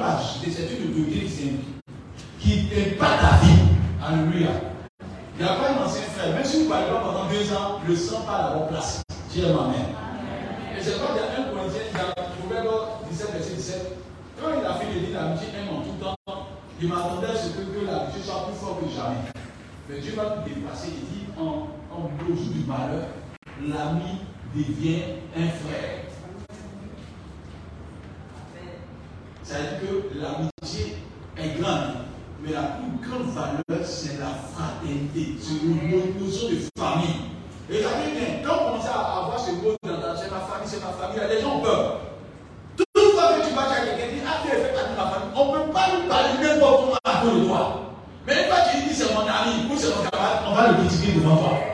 pas 0.49 0.55
c'est 0.57 0.77
une 0.77 0.91
autorité 0.91 1.27
qui 2.41 2.69
n'est 2.75 2.97
pas 2.97 3.19
ta 3.19 3.45
vie. 3.45 3.61
Alléluia. 4.03 4.49
Il 5.39 5.45
n'y 5.45 5.49
a 5.49 5.55
pas 5.55 5.71
un 5.71 5.85
ancien 5.85 6.03
frère. 6.03 6.35
Même 6.35 6.45
si 6.45 6.63
vous 6.63 6.69
parlez 6.69 6.87
pas 6.87 7.01
pendant 7.01 7.27
deux 7.27 7.53
ans, 7.53 7.81
le 7.87 7.95
sang 7.95 8.25
à 8.29 8.43
la 8.43 8.57
bonne 8.57 8.69
place. 8.69 9.03
Dieu 9.31 9.45
ma 9.47 9.69
mère. 9.69 9.89
Et 10.77 10.83
c'est 10.83 10.99
pas 10.99 11.13
qu'il 11.13 11.17
y 11.17 11.27
a 11.27 11.41
un 11.41 11.53
Corinthien, 11.53 11.83
dans 11.93 12.49
Proverbe 12.49 12.89
17, 13.11 13.33
verset 13.33 13.55
17, 13.55 13.97
quand 14.41 14.49
il 14.59 14.67
a 14.67 14.75
fait 14.75 14.87
dit 14.87 15.13
l'amitié 15.13 15.49
aime 15.59 15.77
en 15.77 15.83
tout 15.83 16.03
temps, 16.03 16.47
il 16.81 16.89
m'attendait 16.89 17.27
à 17.27 17.37
ce 17.37 17.49
que, 17.49 17.63
que 17.63 17.85
l'amitié 17.85 18.23
soit 18.23 18.47
plus 18.47 18.57
forte 18.57 18.81
que 18.81 18.91
jamais. 18.95 19.29
Mais 19.89 19.99
Dieu 20.01 20.15
va 20.17 20.25
tout 20.31 20.49
dépasser. 20.49 20.89
Il 20.89 21.19
dit 21.19 21.27
en, 21.39 21.69
en 21.93 22.09
du 22.25 22.65
malheur, 22.67 23.09
l'ami 23.61 24.21
devient 24.55 25.03
un 25.37 25.49
frère. 25.49 26.08
Ça 29.49 29.55
veut 29.57 29.81
dire 29.81 30.13
que 30.13 30.19
l'amitié 30.21 30.99
est 31.39 31.59
grande. 31.59 32.05
Mais 32.43 32.53
la 32.53 32.77
plus 32.77 33.01
grande 33.01 33.33
valeur, 33.33 33.83
c'est 33.83 34.21
la 34.21 34.37
fraternité. 34.53 35.41
C'est 35.41 35.65
une 35.65 36.21
notion 36.21 36.51
de 36.51 36.69
famille. 36.79 37.33
Et 37.71 37.79
regardez 37.79 38.13
bien, 38.13 38.45
quand 38.45 38.57
on 38.61 38.73
commence 38.73 38.87
à 38.87 39.25
avoir 39.25 39.41
ce 39.41 39.53
mot 39.53 39.73
dans 39.83 40.03
ta 40.03 40.15
c'est 40.17 40.31
ma 40.31 40.41
famille, 40.41 40.69
c'est 40.69 40.85
ma 40.85 40.93
famille, 40.93 41.35
les 41.35 41.41
gens 41.41 41.57
ont 41.57 41.63
peur. 41.63 42.01
Toute 42.77 42.89
fois 42.93 43.41
que 43.41 43.49
tu 43.49 43.55
vas 43.55 43.73
chez 43.73 43.89
quelqu'un, 43.89 44.13
dis, 44.13 44.21
ah, 44.29 44.37
tu 44.45 44.49
es 44.55 44.61
fait 44.61 44.75
partie 44.75 44.91
de 44.93 44.97
ma 44.97 45.11
famille. 45.13 45.33
On 45.35 45.57
ne 45.57 45.65
peut 45.65 45.73
pas 45.73 45.97
lui 45.97 46.09
parler 46.09 46.29
n'importe 46.43 46.81
comment 46.85 46.99
à 47.05 47.25
de 47.25 47.47
toi. 47.47 47.81
Mais 48.27 48.43
une 48.43 48.53
fois 48.53 48.61
que 48.61 48.77
tu 48.77 48.87
dis, 48.87 48.95
c'est 48.95 49.15
mon 49.15 49.21
ami 49.23 49.73
ou 49.73 49.79
c'est 49.79 49.97
mon 49.97 50.05
camarade, 50.11 50.45
on 50.47 50.55
va 50.55 50.69
le 50.73 50.75
critiquer 50.85 51.13
devant 51.13 51.37
toi. 51.39 51.68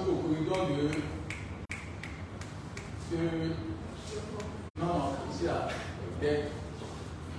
Au 0.00 0.16
corridor 0.22 0.66
de 0.68 0.90
non, 4.78 4.86
non, 4.86 5.12
ici 5.32 5.44
là, 5.46 5.68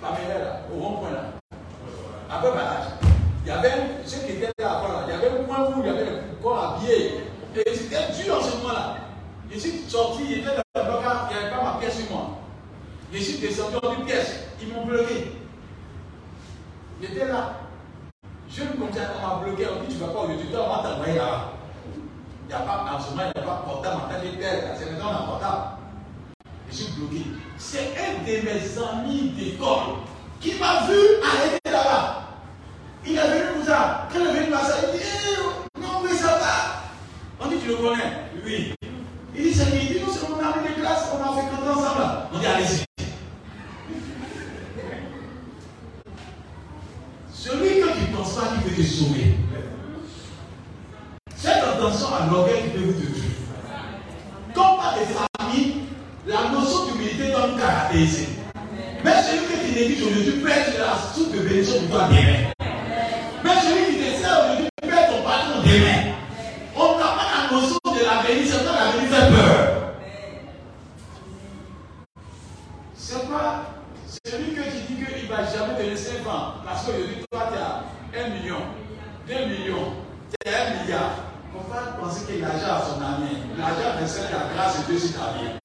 pas 0.02 0.10
là, 0.12 0.62
au 0.74 0.80
rond-point 0.80 1.12
là, 1.12 1.24
après 2.30 2.52
barrage. 2.52 2.88
Il 3.45 3.50
y 3.50 3.52
avait 3.52 4.04
ceux 4.06 4.26
qui 4.26 4.32
étaient 4.34 4.52
là, 4.60 4.82
là, 4.82 5.06
il 5.08 5.12
y 5.12 5.15
avait 5.15 5.39
un 5.39 5.43
point 5.43 5.69
où 5.69 5.82
il 5.82 5.86
y 5.86 5.89
avait 5.89 6.06
le 6.06 6.22
corps 6.41 6.76
habillé. 6.76 7.24
Et 7.56 7.76
c'était 7.76 8.12
dur 8.24 8.38
en 8.38 8.41
ce 8.41 8.58
moment-là. 8.58 8.98
Je 9.52 9.58
suis 9.58 9.80
sorti, 9.88 10.24
il 10.30 10.39
était 10.39 10.56
dans 10.76 10.84
le 10.84 10.91
bac, 11.04 11.32
il 11.32 11.38
n'y 11.38 11.43
avait 11.43 11.56
pas 11.56 11.63
ma 11.63 11.80
pièce 11.80 11.98
sur 11.98 12.12
moi. 12.12 12.38
Je 13.12 13.17
suis 13.17 13.39
descendu 13.39 13.78
dans 13.82 13.93
une 13.95 14.06
pièce, 14.06 14.43
ils 14.62 14.72
m'ont 14.72 14.86
bloqué. 14.86 15.32
J'étais 17.02 17.28
là. 17.28 17.54
Je 18.50 18.63
me 18.63 18.74
commençais 18.74 19.00
à 19.00 19.28
m'a 19.28 19.43
bloqué, 19.43 19.67
on 19.67 19.84
dit 19.84 19.95
tu 19.95 20.02
ne 20.02 20.08
vas 20.08 20.13
pas 20.13 20.19
aujourd'hui, 20.19 20.45
tu 20.45 20.52
dois 20.52 20.82
t'envoyer 20.84 21.15
là. 21.15 21.54
Il 22.43 22.48
n'y 22.48 22.54
a 22.54 22.60
pas, 22.60 22.86
en 22.91 23.00
ce 23.00 23.12
moment, 23.12 23.24
il 23.36 23.39
n'y 23.39 23.48
a 23.48 23.48
pas 23.48 23.63
portable 23.65 23.95
en 23.95 24.00
tant 24.10 24.19
que 24.19 24.38
tel. 24.38 24.76
C'est 24.78 24.91
maintenant 24.91 25.12
un 25.12 25.26
portable. 25.26 25.63
Je 26.69 26.76
suis 26.76 26.93
bloqué. 26.93 27.26
C'est 27.58 27.93
un 27.98 28.24
de 28.24 28.45
mes 28.45 28.78
amis 28.78 29.30
d'école 29.30 29.98
qui 30.39 30.54
m'a 30.56 30.88
vu 30.88 30.97
arrêter 31.23 31.71
là-bas. 31.71 32.23
Il 33.06 33.17
est 33.17 33.21
venu 33.21 33.41
comme 33.54 33.65
ça. 33.65 34.08
Quand 34.12 34.19
il 34.19 34.28
est 34.28 34.39
venu 34.39 34.52
là, 34.52 34.60
ça, 34.60 34.75
il 34.84 34.97
dit 34.99 35.06
eh, 35.06 35.80
Non, 35.80 36.02
mais 36.04 36.15
ça 36.15 36.28
va. 36.28 37.45
On 37.45 37.47
dit 37.47 37.58
Tu 37.62 37.69
le 37.69 37.75
connais 37.75 38.13
Oui. 38.45 38.73
Il 39.36 39.43
dit 39.43 39.54
C'est 39.54 39.65
lui. 39.71 39.80
Il 39.82 39.88
dit 39.93 39.99
Nous, 40.06 40.12
c'est 40.12 40.30
mon 40.30 40.38
ami 40.38 40.67
de 40.69 40.82
classe. 40.82 41.10
On 41.13 41.21
a 41.21 41.36
fait 41.36 41.47
quand 41.49 41.71
ensemble. 41.71 42.04
On 42.34 42.38
dit 42.38 42.45
Allez-y. 42.45 42.86
Celui 47.34 47.82
que 47.82 47.93
tu 47.93 48.12
ne 48.12 48.17
penses 48.17 48.36
pas 48.36 48.47
qu'il 48.47 48.71
veut 48.71 48.84
te 48.84 48.88
sauver. 48.88 49.36
Faites 51.36 51.63
attention 51.63 52.08
à 52.13 52.25
l'orgueil 52.30 52.63
qui 52.63 52.69
peut 52.69 52.86
vous 52.86 52.93
tuer. 52.99 53.21
Comme 54.54 54.78
par 54.78 54.95
des 54.95 55.06
familles, 55.06 55.75
la 56.28 56.49
notion 56.49 56.88
d'humilité 56.88 57.32
doit 57.32 57.47
nous 57.47 57.58
caractériser. 57.58 58.28
Mais 59.04 59.13
celui 59.23 59.45
qui 59.47 59.80
néglige 59.80 60.04
aujourd'hui 60.04 60.32
peut 60.41 60.49
être 60.49 60.78
la 60.78 60.97
source 61.13 61.32
de 61.32 61.39
bénédiction 61.39 61.80
pour 61.84 61.91
toi 61.91 62.08
demain. 62.10 62.52
Mais 63.43 63.56
celui 63.62 63.95
qui 63.95 63.99
te 64.04 64.21
sert 64.21 64.39
aujourd'hui 64.43 64.69
peut 64.82 64.89
être 64.89 65.10
ton 65.10 65.23
patron 65.23 65.62
demain. 65.63 66.13
On 66.75 66.97
n'a 66.97 67.06
pas 67.06 67.28
la 67.32 67.56
notion 67.56 67.78
de 67.86 68.06
l'avenir, 68.06 68.45
c'est 68.45 68.65
quand 68.65 68.73
l'avenir 68.73 69.10
fait 69.10 69.32
peur. 69.32 69.93
C'est 72.95 73.30
pas 73.30 73.65
celui 74.25 74.54
que 74.54 74.62
tu 74.63 74.93
dis 74.93 75.06
qu'il 75.06 75.30
ne 75.30 75.30
va 75.30 75.45
jamais 75.45 75.78
te 75.78 75.84
laisser 75.89 76.17
5 76.23 76.30
ans 76.30 76.54
parce 76.65 76.86
que 76.86 76.91
dis 76.91 77.23
toi 77.32 77.49
tu 77.52 77.58
as 77.58 78.25
1 78.25 78.30
million, 78.30 78.58
2 79.28 79.34
millions, 79.45 79.93
tu 80.30 80.52
as 80.52 80.80
1 80.80 80.84
milliard. 80.84 81.12
On 81.56 81.73
va 81.73 81.80
penser 81.99 82.25
que 82.25 82.41
l'argent 82.41 82.75
a 82.75 82.82
son 82.82 83.02
ami. 83.02 83.38
L'argent 83.58 83.97
c'est 84.06 84.32
la 84.32 84.54
grâce 84.54 84.80
de 84.86 84.91
Dieu 84.91 84.99
sur 84.99 85.19
ta 85.19 85.34
vie. 85.34 85.60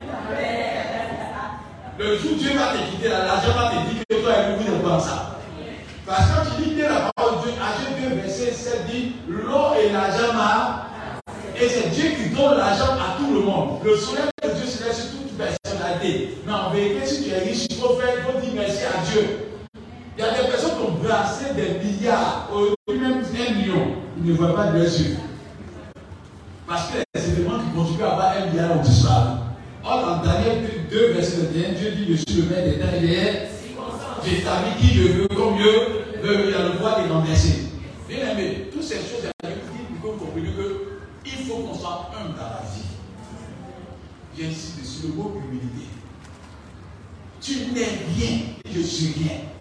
Le 1.96 2.18
jour 2.18 2.32
où 2.32 2.34
Dieu 2.34 2.50
va 2.58 2.72
te 2.72 2.90
quitter, 2.90 3.08
l'argent 3.08 3.52
va 3.56 3.70
te 3.70 3.94
dire 3.94 4.02
que 4.08 4.16
toi 4.16 4.32
et 4.32 4.56
lui 4.58 4.70
ne 4.70 4.78
pas 4.82 4.98
ça. 4.98 5.38
Parce 6.04 6.26
que 6.26 6.34
quand 6.34 6.56
tu 6.56 6.62
dis 6.62 6.74
bien 6.74 6.88
la 6.88 7.12
parole 7.14 7.38
de 7.38 7.42
Dieu, 7.44 7.52
Agé 7.62 8.08
2, 8.08 8.14
verset 8.16 8.52
7 8.52 8.86
dit 8.90 9.12
L'or 9.28 9.76
et 9.76 9.90
l'argent 9.92 10.32
m'a. 10.34 10.86
Et 11.56 11.68
c'est 11.68 11.90
Dieu 11.90 12.10
qui 12.10 12.30
donne 12.30 12.58
l'argent 12.58 12.94
à 12.94 13.16
tout 13.16 13.32
le 13.32 13.40
monde. 13.40 13.78
Le 13.84 13.96
soleil 13.96 14.24
de 14.42 14.48
Dieu 14.50 14.66
se 14.66 14.84
laisse 14.84 15.08
sur 15.08 15.10
toute 15.12 15.38
personnalité. 15.38 16.36
Mais 16.44 16.52
en 16.52 16.70
vérité, 16.70 17.06
si 17.06 17.22
tu 17.24 17.30
es 17.30 17.38
riche, 17.38 17.66
il 17.70 17.76
faut 17.76 17.94
faire, 17.94 18.12
il 18.18 18.32
faut 18.32 18.40
dire 18.40 18.52
merci 18.56 18.82
à 18.84 19.00
Dieu. 19.12 19.50
Il 20.16 20.20
y 20.20 20.26
a 20.26 20.30
des 20.30 20.48
personnes 20.48 20.78
qui 20.78 20.86
ont 20.86 20.92
brassé 21.02 21.54
des 21.54 21.84
milliards, 21.84 22.48
même 22.88 23.24
un 23.24 23.54
million. 23.54 23.96
Ils 24.16 24.30
ne 24.30 24.36
voient 24.36 24.54
pas 24.54 24.66
de 24.68 24.78
yeux. 24.78 25.16
Parce 26.68 26.90
que 26.90 26.98
les 27.14 27.32
éléments 27.32 27.58
qui 27.58 27.76
contribuent 27.76 28.04
à 28.04 28.12
avoir 28.12 28.36
un 28.36 28.46
milliard 28.46 28.78
ont 28.78 28.82
disparu. 28.82 29.38
Or, 29.84 30.00
dans 30.00 30.22
Daniel 30.24 30.88
2, 30.88 31.12
verset 31.12 31.48
21, 31.52 31.72
Dieu 31.72 31.90
dit 31.90 32.06
Je 32.08 32.14
suis 32.14 32.42
le 32.42 32.48
maître 32.48 32.64
des 32.64 32.78
temps 32.78 32.94
et 32.96 33.00
des 33.00 33.32
J'ai 34.24 34.38
établi 34.38 34.70
qui 34.80 34.94
je 34.94 35.08
veux, 35.08 35.28
comme 35.28 35.56
mieux, 35.56 36.04
il 36.22 36.54
a 36.54 36.68
le 36.68 36.78
droit 36.78 37.02
de 37.02 37.08
l'enverser. 37.08 37.64
Bien 38.08 38.30
aimé, 38.30 38.70
toutes 38.72 38.84
ces 38.84 38.96
choses, 38.96 39.28
il 39.42 39.50
vous 40.00 40.08
compreniez 40.12 40.48
qu'il 41.24 41.44
faut 41.44 41.56
qu'on 41.56 41.74
soit 41.74 42.10
humble 42.16 42.34
dans 42.36 42.42
la 42.42 42.62
vie. 42.72 42.84
J'insiste 44.38 44.84
sur 44.86 45.08
le 45.08 45.14
mot 45.14 45.42
humilité. 45.44 45.88
Tu 47.40 47.72
n'es 47.72 47.84
rien, 48.16 48.38
je 48.72 48.80
suis 48.80 49.12
rien. 49.22 49.53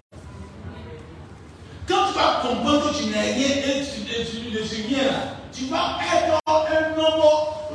Tu 2.14 2.20
vas 2.20 2.48
comprendre 2.48 2.92
que 2.92 2.96
tu 2.96 3.06
n'es 3.06 3.32
rien 3.32 3.48
et 3.48 3.82
tu, 3.82 4.56
ne 4.56 4.64
suis 4.64 4.82
rien, 4.82 5.34
tu 5.52 5.64
vas 5.64 5.98
être 6.14 6.38
un 6.46 6.96
homme 6.96 7.22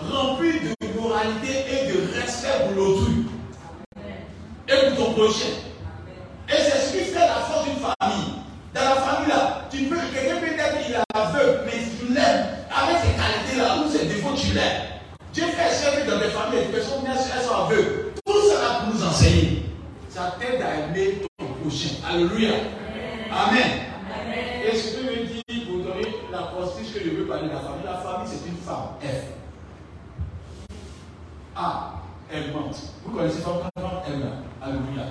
rempli 0.10 0.62
de 0.62 0.98
moralité 0.98 1.66
et 1.70 1.92
de 1.92 2.18
respect 2.18 2.48
pour 2.64 2.76
l'autrui 2.78 3.26
et 4.70 4.96
pour 4.96 5.08
ton 5.08 5.12
prochain. 5.12 5.52
Et 6.48 6.54
c'est 6.54 6.80
ce 6.80 6.92
qui 6.94 7.04
fait 7.12 7.20
la 7.20 7.36
force 7.36 7.66
d'une 7.66 7.80
famille. 7.80 8.36
Dans 8.74 8.82
la 8.82 8.96
famille 8.96 9.28
là, 9.28 9.68
tu 9.70 9.78
peux, 9.84 9.98
quelqu'un 10.14 10.38
peut 10.38 10.56
dire 10.56 10.86
qu'il 10.86 10.94
est 10.94 11.20
aveugle, 11.20 11.60
mais 11.66 11.74
tu 12.00 12.14
l'aimes. 12.14 12.46
Avec 12.74 12.96
ses 13.02 13.18
qualités 13.20 13.58
là 13.58 13.76
ou 13.84 13.92
ses 13.92 14.06
défauts, 14.06 14.36
tu 14.38 14.54
l'aimes. 14.54 14.84
Dieu 15.34 15.44
fait 15.48 16.06
que 16.06 16.10
dans 16.10 16.18
des 16.18 16.30
familles, 16.30 16.60
les 16.60 16.78
personnes 16.78 17.04
elles 17.06 17.44
sont 17.44 17.56
aveugles. 17.56 18.14
Tout 18.26 18.34
là 18.54 18.86
pour 18.86 18.94
nous 18.96 19.04
enseigner. 19.04 19.66
Ça 20.08 20.38
t'aide 20.40 20.62
à 20.62 20.88
aimer 20.88 21.24
ton 21.38 21.46
prochain. 21.46 21.96
Alléluia. 22.10 22.54
Amen. 23.30 23.90
Et 24.66 24.76
ce 24.76 24.98
que 24.98 25.04
je 25.04 25.54
dis 25.54 25.66
pour 25.66 25.78
donner 25.78 26.08
la 26.32 26.40
prestige 26.40 26.94
que 26.94 27.00
je 27.00 27.10
veux 27.10 27.26
parler 27.26 27.48
de 27.48 27.54
la 27.54 27.60
famille, 27.60 27.86
la 27.86 27.98
famille 27.98 28.28
c'est 28.28 28.50
une 28.50 28.58
femme. 28.58 28.90
F. 29.02 29.26
A. 31.60 31.92
Elle 32.32 32.54
mente. 32.54 32.76
Vous 33.04 33.18
connaissez 33.18 33.42
femme 33.42 33.56
quand 33.76 33.82
femme 33.82 34.00
aime 34.08 34.20
là. 34.22 34.28
Alléluia. 34.62 35.04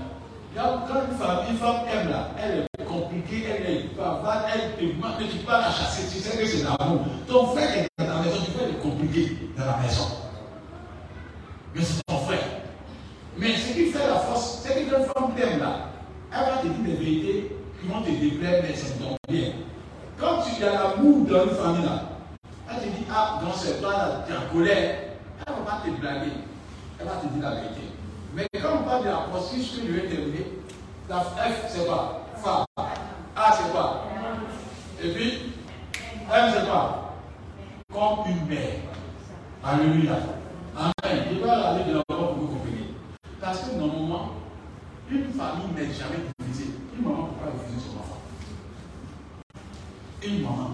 Quand 0.56 1.02
une 1.10 1.18
femme, 1.18 1.38
une 1.50 1.56
femme 1.58 1.76
aime 1.92 2.08
là, 2.10 2.30
elle 2.42 2.60
est 2.60 2.84
compliquée, 2.84 3.44
elle 3.48 3.70
est 3.70 3.96
bavarde, 3.96 4.44
elle 4.52 4.72
te 4.76 4.94
ment, 4.96 5.08
tu 5.18 5.38
pas 5.44 5.60
la 5.60 5.70
chasser, 5.70 6.08
tu 6.10 6.22
sais 6.22 6.38
que 6.38 6.46
c'est 6.46 6.64
l'amour. 6.64 7.00
Ton 7.28 7.48
frère 7.48 7.76
est 7.76 7.88
dans 7.98 8.06
la 8.06 8.22
maison, 8.22 8.38
tu 8.44 8.50
peux 8.52 8.64
être 8.64 8.80
compliqué 8.80 9.36
dans 9.56 9.66
la 9.66 9.76
maison. 9.76 10.06
Mais 11.74 11.82
c'est 11.82 12.02
ton 12.06 12.18
frère. 12.18 12.38
Mais 13.36 13.54
ce 13.54 13.72
qui 13.74 13.90
fait 13.90 14.08
la 14.08 14.16
force, 14.16 14.62
c'est 14.64 14.74
que 14.74 14.80
une 14.80 15.04
femme 15.04 15.34
t'aime 15.36 15.60
là, 15.60 15.90
elle 16.32 16.40
va 16.40 16.56
te 16.58 16.66
dire 16.66 16.78
des 16.84 17.04
vérités 17.04 17.56
qui 17.80 17.86
vont 17.86 18.00
te 18.00 18.10
déplaire, 18.10 18.62
mais 18.62 18.74
c'est 18.74 18.98
ton 18.98 19.16
bien. 19.28 19.52
Quand 20.18 20.38
tu 20.42 20.64
as 20.64 20.72
l'amour 20.72 21.26
dans 21.26 21.44
une 21.44 21.50
famille 21.50 21.84
là, 21.84 22.02
elle 22.70 22.76
te 22.78 22.96
dit, 22.96 23.04
ah, 23.12 23.40
non, 23.44 23.50
c'est 23.54 23.80
toi 23.80 23.92
là, 23.92 24.24
tu 24.26 24.32
es 24.32 24.36
en 24.36 24.52
colère, 24.52 25.07
elle 25.56 25.64
va 25.64 25.80
te 25.84 26.00
blaguer, 26.00 26.32
elle 27.00 27.06
va 27.06 27.12
te 27.16 27.26
dire 27.26 27.42
la 27.42 27.54
vérité. 27.56 27.82
Mais 28.34 28.46
quand 28.60 28.80
on 28.80 28.84
parle 28.84 29.04
de 29.04 29.08
la 29.08 29.16
procédure 29.30 30.02
que 30.02 30.10
je 30.10 30.58
la 31.08 31.20
F 31.20 31.64
c'est 31.68 31.86
quoi? 31.86 32.26
Femme. 32.36 32.64
A 33.34 33.52
c'est 33.52 33.72
quoi? 33.72 34.04
Et 35.02 35.12
puis, 35.12 35.52
M 36.32 36.52
c'est 36.54 36.68
quoi? 36.68 37.14
Comme 37.92 38.30
une 38.30 38.46
mère. 38.46 38.74
Alléluia. 39.64 40.16
Amen. 40.76 40.92
Je 41.02 41.48
aller 41.48 41.84
de 41.84 41.96
la 41.96 42.02
pour 42.04 42.34
vous. 42.34 42.58
Parce 43.40 43.60
que 43.60 43.76
normalement, 43.76 44.32
une 45.10 45.32
famille 45.32 45.72
n'est 45.74 45.92
jamais 45.94 46.28
divisée. 46.38 46.74
Une 46.96 47.04
maman 47.04 47.22
ne 47.22 47.28
peut 47.28 47.44
pas 47.44 47.50
refuser 47.52 47.80
son 47.80 47.98
enfant. 47.98 48.20
Une 50.22 50.42
maman 50.42 50.70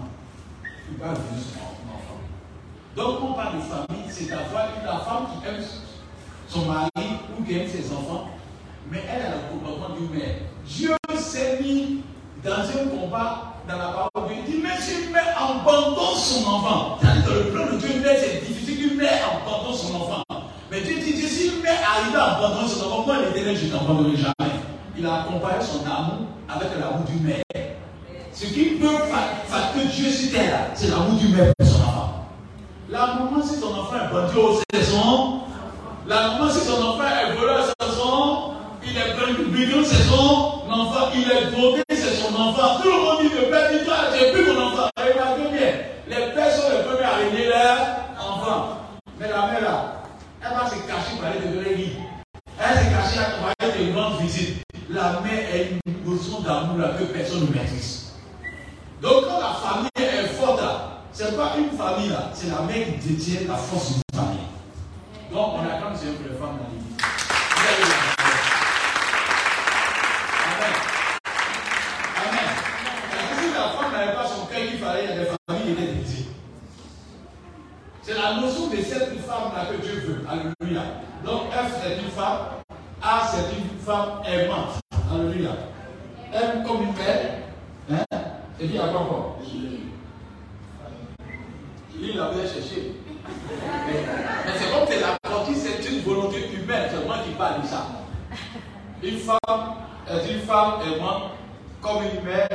ne 0.63 0.93
peut 0.93 1.01
pas 1.01 1.09
refuser 1.11 1.53
son 1.53 1.59
enfant. 1.93 2.19
Donc, 2.95 3.29
on 3.29 3.33
parle 3.33 3.55
de 3.57 3.61
famille, 3.61 3.84
c'est 4.17 4.29
d'avoir 4.29 4.67
la 4.85 4.99
femme 4.99 5.27
qui 5.27 5.47
aime 5.47 5.61
son 6.47 6.65
mari 6.65 6.89
ou 7.37 7.43
qui 7.43 7.57
aime 7.57 7.67
ses 7.67 7.91
enfants, 7.91 8.29
mais 8.89 9.03
elle 9.11 9.21
a 9.23 9.29
le 9.35 9.51
comportement 9.51 9.93
d'une 9.93 10.17
mère. 10.17 10.35
Dieu 10.65 10.95
s'est 11.17 11.59
mis 11.61 12.01
dans 12.41 12.61
un 12.61 12.87
combat 12.87 13.55
dans 13.67 13.77
la 13.77 13.87
parole 13.87 14.29
de 14.29 14.33
Dieu. 14.35 14.43
Il 14.47 14.53
dit, 14.53 14.61
mais 14.63 14.79
si 14.79 15.05
une 15.05 15.11
mère 15.11 15.35
abandonne 15.37 16.15
son 16.15 16.47
enfant, 16.47 16.97
c'est-à-dire 17.01 17.25
que 17.25 17.33
le 17.33 17.51
plan 17.51 17.65
de 17.65 17.77
Dieu, 17.77 17.89
c'est 18.05 18.47
difficile 18.47 18.87
qu'une 18.87 18.97
mère 18.97 19.19
abandonne 19.43 19.75
son 19.75 19.95
enfant. 19.95 20.23
Mais 20.71 20.79
Dieu 20.79 20.95
dit, 20.95 21.27
si 21.27 21.47
une 21.49 21.61
mère 21.61 21.79
arrive 21.83 22.15
à 22.15 22.37
abandonner 22.37 22.69
son 22.69 22.85
enfant, 22.85 23.05
moi 23.05 23.17
l'éternel, 23.19 23.57
je 23.57 23.65
ne 23.65 23.71
t'abandonnerai 23.71 24.15
jamais. 24.15 24.53
Il 24.97 25.05
a 25.05 25.23
accompagné 25.23 25.61
son 25.61 25.83
amour 25.85 26.27
avec 26.47 26.69
l'amour 26.79 27.05
d'une 27.09 27.23
mère. 27.23 27.43
Ce 28.31 28.45
qui 28.45 28.63
peut 28.79 28.87
faire 28.87 29.73
que 29.73 29.93
Dieu 29.93 30.09
sur 30.09 30.31
terre, 30.31 30.67
c'est 30.73 30.87
l'amour 30.87 31.19
d'une 31.19 31.35
mère 31.35 31.51
pour 31.57 31.67
son 31.67 31.81
enfant. 31.81 31.94
La 32.89 33.07
maman, 33.07 33.41
si 33.41 33.59
son 33.59 33.73
enfant 33.73 33.95
est 33.95 34.13
bandit 34.13 34.37
au 34.37 34.61
saison, 34.71 35.41
la 36.07 36.27
maman, 36.27 36.49
si 36.49 36.59
son 36.59 36.81
enfant 36.81 37.03
est 37.03 37.35
voleur 37.35 37.73
à 37.79 37.85
son 37.85 38.55
il 38.87 38.97
est 38.97 39.65
bidon, 39.65 39.83
c'est 39.83 40.03
son 40.03 40.69
enfant. 40.69 41.09
Il 41.15 41.31
est 41.31 41.51
drogué, 41.51 41.81
c'est 41.89 42.15
son 42.15 42.35
enfant. 42.35 42.79
Tout 42.81 42.89
le 42.89 43.03
monde 43.03 43.21
dit 43.21 43.29
le 43.29 43.49
père 43.49 43.71
dit 43.71 43.83
toi, 43.83 43.95
j'ai 44.13 44.31
plus 44.31 44.53
mon 44.53 44.67
enfant. 44.67 44.89
Regardez 44.97 45.57
bien. 45.57 45.71
Les 46.07 46.33
pères 46.33 46.51
sont 46.51 46.69
les 46.69 46.83
premiers 46.83 47.03
à 47.03 47.15
régner 47.15 47.47
leur 47.47 47.77
enfant. 48.19 48.77
Mais 49.19 49.29
la 49.29 49.47
mère 49.47 49.61
là, 49.61 50.03
elle 50.41 50.55
va 50.55 50.69
se 50.69 50.75
cacher 50.75 51.17
pour 51.17 51.25
aller 51.25 51.39
devenir 51.39 51.77
lit. 51.77 51.93
Elle 52.59 52.77
se 52.77 52.83
cache 52.91 53.25
pour 53.39 53.49
aller 53.59 53.85
de 53.85 53.91
grandes 53.91 54.21
visites. 54.21 54.63
La 54.89 55.19
mère 55.21 55.45
a 55.51 55.57
une 55.57 56.05
notion 56.05 56.41
d'amour 56.41 56.85
que 56.99 57.05
personne 57.05 57.41
ne 57.41 57.47
maîtrise. 57.47 58.13
Donc 59.01 59.25
quand 59.27 59.39
la 59.39 59.53
famille 59.53 59.89
est 59.97 60.27
forte, 60.27 60.44
ce 61.15 61.23
n'est 61.23 61.31
pas 61.31 61.53
une 61.57 61.77
famille 61.77 62.09
là, 62.09 62.29
c'est 62.33 62.49
la 62.49 62.61
mère 62.63 62.85
qui 62.99 63.07
détient 63.07 63.47
la 63.47 63.55
force 63.55 63.93
d'une 63.93 64.01
famille. 64.13 64.47
Donc 65.31 65.53
on 65.55 65.59
a 65.59 65.81
comme 65.81 65.95
c'est 65.95 66.11
pour 66.11 66.27
les 66.29 66.37
femmes 66.37 66.57
dans 66.57 66.67
l'église. 66.69 66.97
Amen. 70.45 70.75
Amen. 72.17 72.49
Parce 73.11 73.29
que 73.29 73.35
si 73.41 73.53
la 73.53 73.69
femme 73.69 73.91
n'avait 73.93 74.13
pas 74.13 74.27
son 74.27 74.45
cœur 74.47 74.59
qu'il 74.59 74.79
fallait, 74.79 75.03
il 75.05 75.09
y 75.09 75.13
a 75.13 75.15
des 75.19 75.29
familles 75.47 75.63
qui 75.63 75.71
étaient 75.71 75.93
divisées. 75.93 76.25
C'est 78.01 78.15
la 78.15 78.35
notion 78.35 78.67
de 78.67 78.75
cette 78.75 79.19
femme-là 79.21 79.65
que 79.71 79.81
Dieu 79.81 80.03
veut. 80.05 80.27
Alléluia. 80.29 80.81
Donc 81.23 81.49
F 81.51 81.81
c'est 81.81 81.97
une 81.97 82.11
femme, 82.11 82.39
A 83.01 83.25
c'est 83.25 83.57
une 83.57 83.79
femme 83.79 84.21
aimante. 84.25 84.81
Alléluia. 85.09 85.51
M 86.33 86.63
comme 86.67 86.81
une 86.81 86.93
mère. 86.93 87.39
Hein? 87.89 88.17
Et 88.59 88.67
puis 88.67 88.75
il 88.75 88.75
y 88.75 88.79
encore 91.95 92.01
Il 92.01 92.17
l'avait 92.17 92.47
cherché. 92.47 92.93
Mais 93.87 94.03
c'est 94.57 94.71
comme 94.71 94.87
c'est 94.87 94.99
la 94.99 95.17
partie, 95.21 95.55
c'est 95.55 95.89
une 95.89 96.01
volonté 96.01 96.49
humaine, 96.53 96.89
c'est 96.91 97.05
moi 97.05 97.17
qui 97.25 97.31
parle 97.31 97.61
de 97.61 97.67
ça. 97.67 97.87
Une 99.03 99.17
femme 99.19 99.75
est 100.09 100.33
une 100.33 100.41
femme 100.41 100.73
aimante 100.81 101.31
comme 101.81 102.03
une 102.03 102.23
mère 102.23 102.47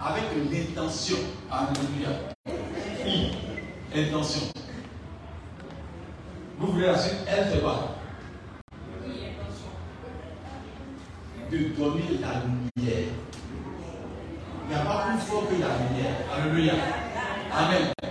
avec 0.00 0.24
l'intention. 0.50 1.16
Alléluia. 1.50 2.10
Oui, 3.04 3.32
intention. 3.94 4.48
Vous 6.58 6.72
voulez 6.72 6.86
la 6.86 6.98
suite? 6.98 7.18
Elle 7.26 7.48
fait 7.48 7.60
quoi? 7.60 7.94
De 11.50 11.56
donner 11.56 12.18
la 12.20 12.42
lumière. 12.42 13.08
Il 14.70 14.74
n'y 14.74 14.80
a 14.80 14.84
pas 14.84 15.06
plus 15.06 15.18
fort 15.20 15.48
que 15.48 15.54
la 15.54 15.68
lumière. 15.68 16.14
Alléluia. 16.36 16.74
Amen. 17.50 18.07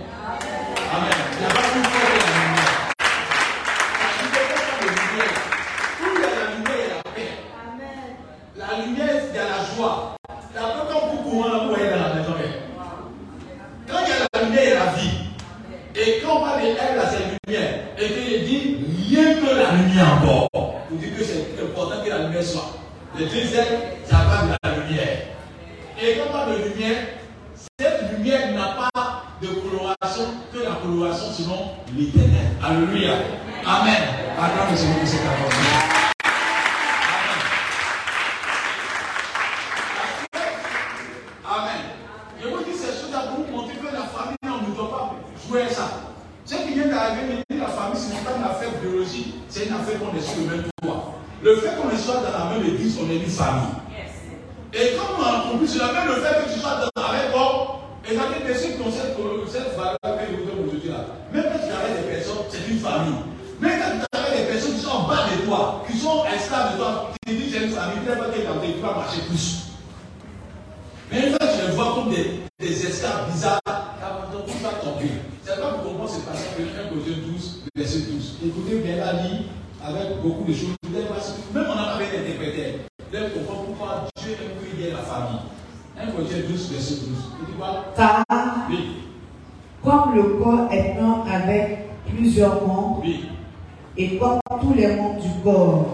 Les 94.88 94.96
membres 94.96 95.20
du 95.20 95.28
corps, 95.42 95.86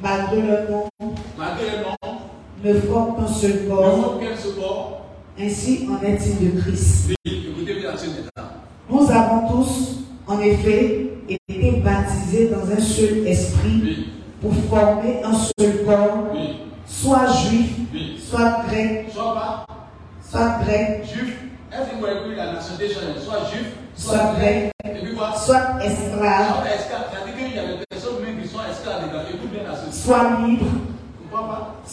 malgré 0.00 0.36
le 0.42 0.70
nom, 0.70 0.88
ne 2.64 2.74
forment 2.80 3.24
un 3.24 3.28
seul 3.28 3.68
corps, 3.68 4.20
ainsi 5.38 5.88
en 5.90 6.04
est-il 6.04 6.54
de 6.54 6.60
Christ. 6.60 7.14
Nous 8.90 9.10
avons 9.10 9.48
tous, 9.48 9.98
en 10.26 10.40
effet, 10.40 11.10
été 11.28 11.80
baptisés 11.84 12.48
dans 12.48 12.70
un 12.70 12.80
seul 12.80 13.26
esprit 13.26 14.06
pour 14.40 14.52
former 14.68 15.22
un 15.24 15.34
seul 15.34 15.84
corps, 15.84 16.32
soit 16.86 17.26
juif, 17.32 17.70
soit 18.18 18.62
grec, 18.68 19.08
Soit 19.12 19.34
pas. 19.34 19.66
soit 20.28 20.58
grec, 20.64 21.04
juif. 21.04 21.36
Soit 21.70 23.50
juif, 23.52 23.66
soit 23.94 24.34
grec, 24.38 24.72
soit 25.36 25.84
esclave, 25.84 26.56
Soit 26.56 26.74
esclave. 26.74 27.04
C'est-à-dire 27.10 27.36
qu'il 27.36 27.54
y 27.54 27.58
a 27.58 27.66
des 27.66 27.84
personnes 27.90 28.24
même 28.24 28.40
qui 28.40 28.48
sont 28.48 28.58
esclaves. 28.70 29.02
les 29.06 29.12
gars. 29.12 29.24
Écoute 29.28 29.50
soit 30.08 30.40
libre, 30.46 30.64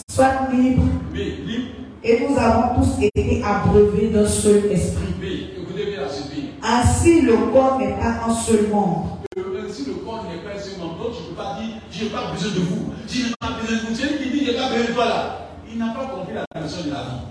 soit 0.08 0.48
libre, 0.50 0.82
Oui, 1.12 1.34
libre. 1.46 1.68
et 2.02 2.26
nous 2.26 2.38
avons 2.38 2.76
tous 2.82 3.02
été 3.02 3.42
abreuvés 3.44 4.08
d'un 4.08 4.26
seul 4.26 4.64
esprit. 4.72 5.14
Oui. 5.20 5.50
Ainsi, 6.62 7.20
le 7.20 7.36
corps 7.52 7.78
n'est 7.78 7.92
pas 7.92 8.24
un 8.26 8.34
seul 8.34 8.68
membre, 8.72 9.18
Euh, 9.36 9.68
Si 9.70 9.84
le 9.84 9.94
corps 9.96 10.24
n'est 10.24 10.38
pas 10.42 10.56
un 10.56 10.60
seul 10.62 10.78
membre, 10.80 10.96
donc 11.04 11.12
je 11.14 11.22
ne 11.24 11.28
peux 11.28 11.34
pas 11.34 11.58
dire 11.60 11.74
je 11.92 12.04
n'ai 12.04 12.10
pas 12.10 12.32
besoin 12.32 12.52
de 12.52 12.60
vous. 12.60 12.92
Je 13.06 13.18
n'ai 13.18 13.30
pas 13.38 13.48
besoin 13.60 13.76
de 13.76 13.82
vous. 13.86 13.94
Celui 13.94 14.16
qui 14.18 14.30
dit 14.30 14.46
je 14.46 14.50
n'ai 14.52 14.56
pas 14.56 14.68
besoin 14.70 14.86
de 14.88 14.92
toi 14.94 15.04
là, 15.04 15.38
il 15.70 15.78
n'a 15.78 15.88
pas 15.92 16.06
compris 16.06 16.32
la 16.34 16.60
notion 16.60 16.84
de 16.86 16.90
la 16.90 17.02
vie. 17.02 17.22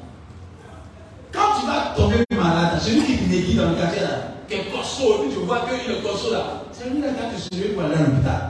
Quand 1.33 1.59
tu 1.59 1.65
vas 1.65 1.93
tomber 1.97 2.23
malade, 2.37 2.79
celui 2.79 3.01
qui 3.03 3.17
te 3.17 3.29
néglige 3.29 3.55
dans 3.57 3.69
le 3.71 3.75
quartier 3.75 4.01
là, 4.03 4.37
qui 4.47 4.53
est 4.53 4.71
costaud, 4.71 5.25
tu 5.33 5.39
vois 5.47 5.65
qu'il 5.65 5.91
est 5.91 6.01
costaud 6.03 6.31
là, 6.31 6.61
c'est 6.71 6.89
lui 6.93 7.01
là 7.01 7.07
qui 7.09 7.25
a 7.25 7.29
te 7.33 7.41
sauver 7.41 7.69
pour 7.73 7.83
aller 7.83 7.95
à 7.95 7.99
l'hôpital. 8.05 8.41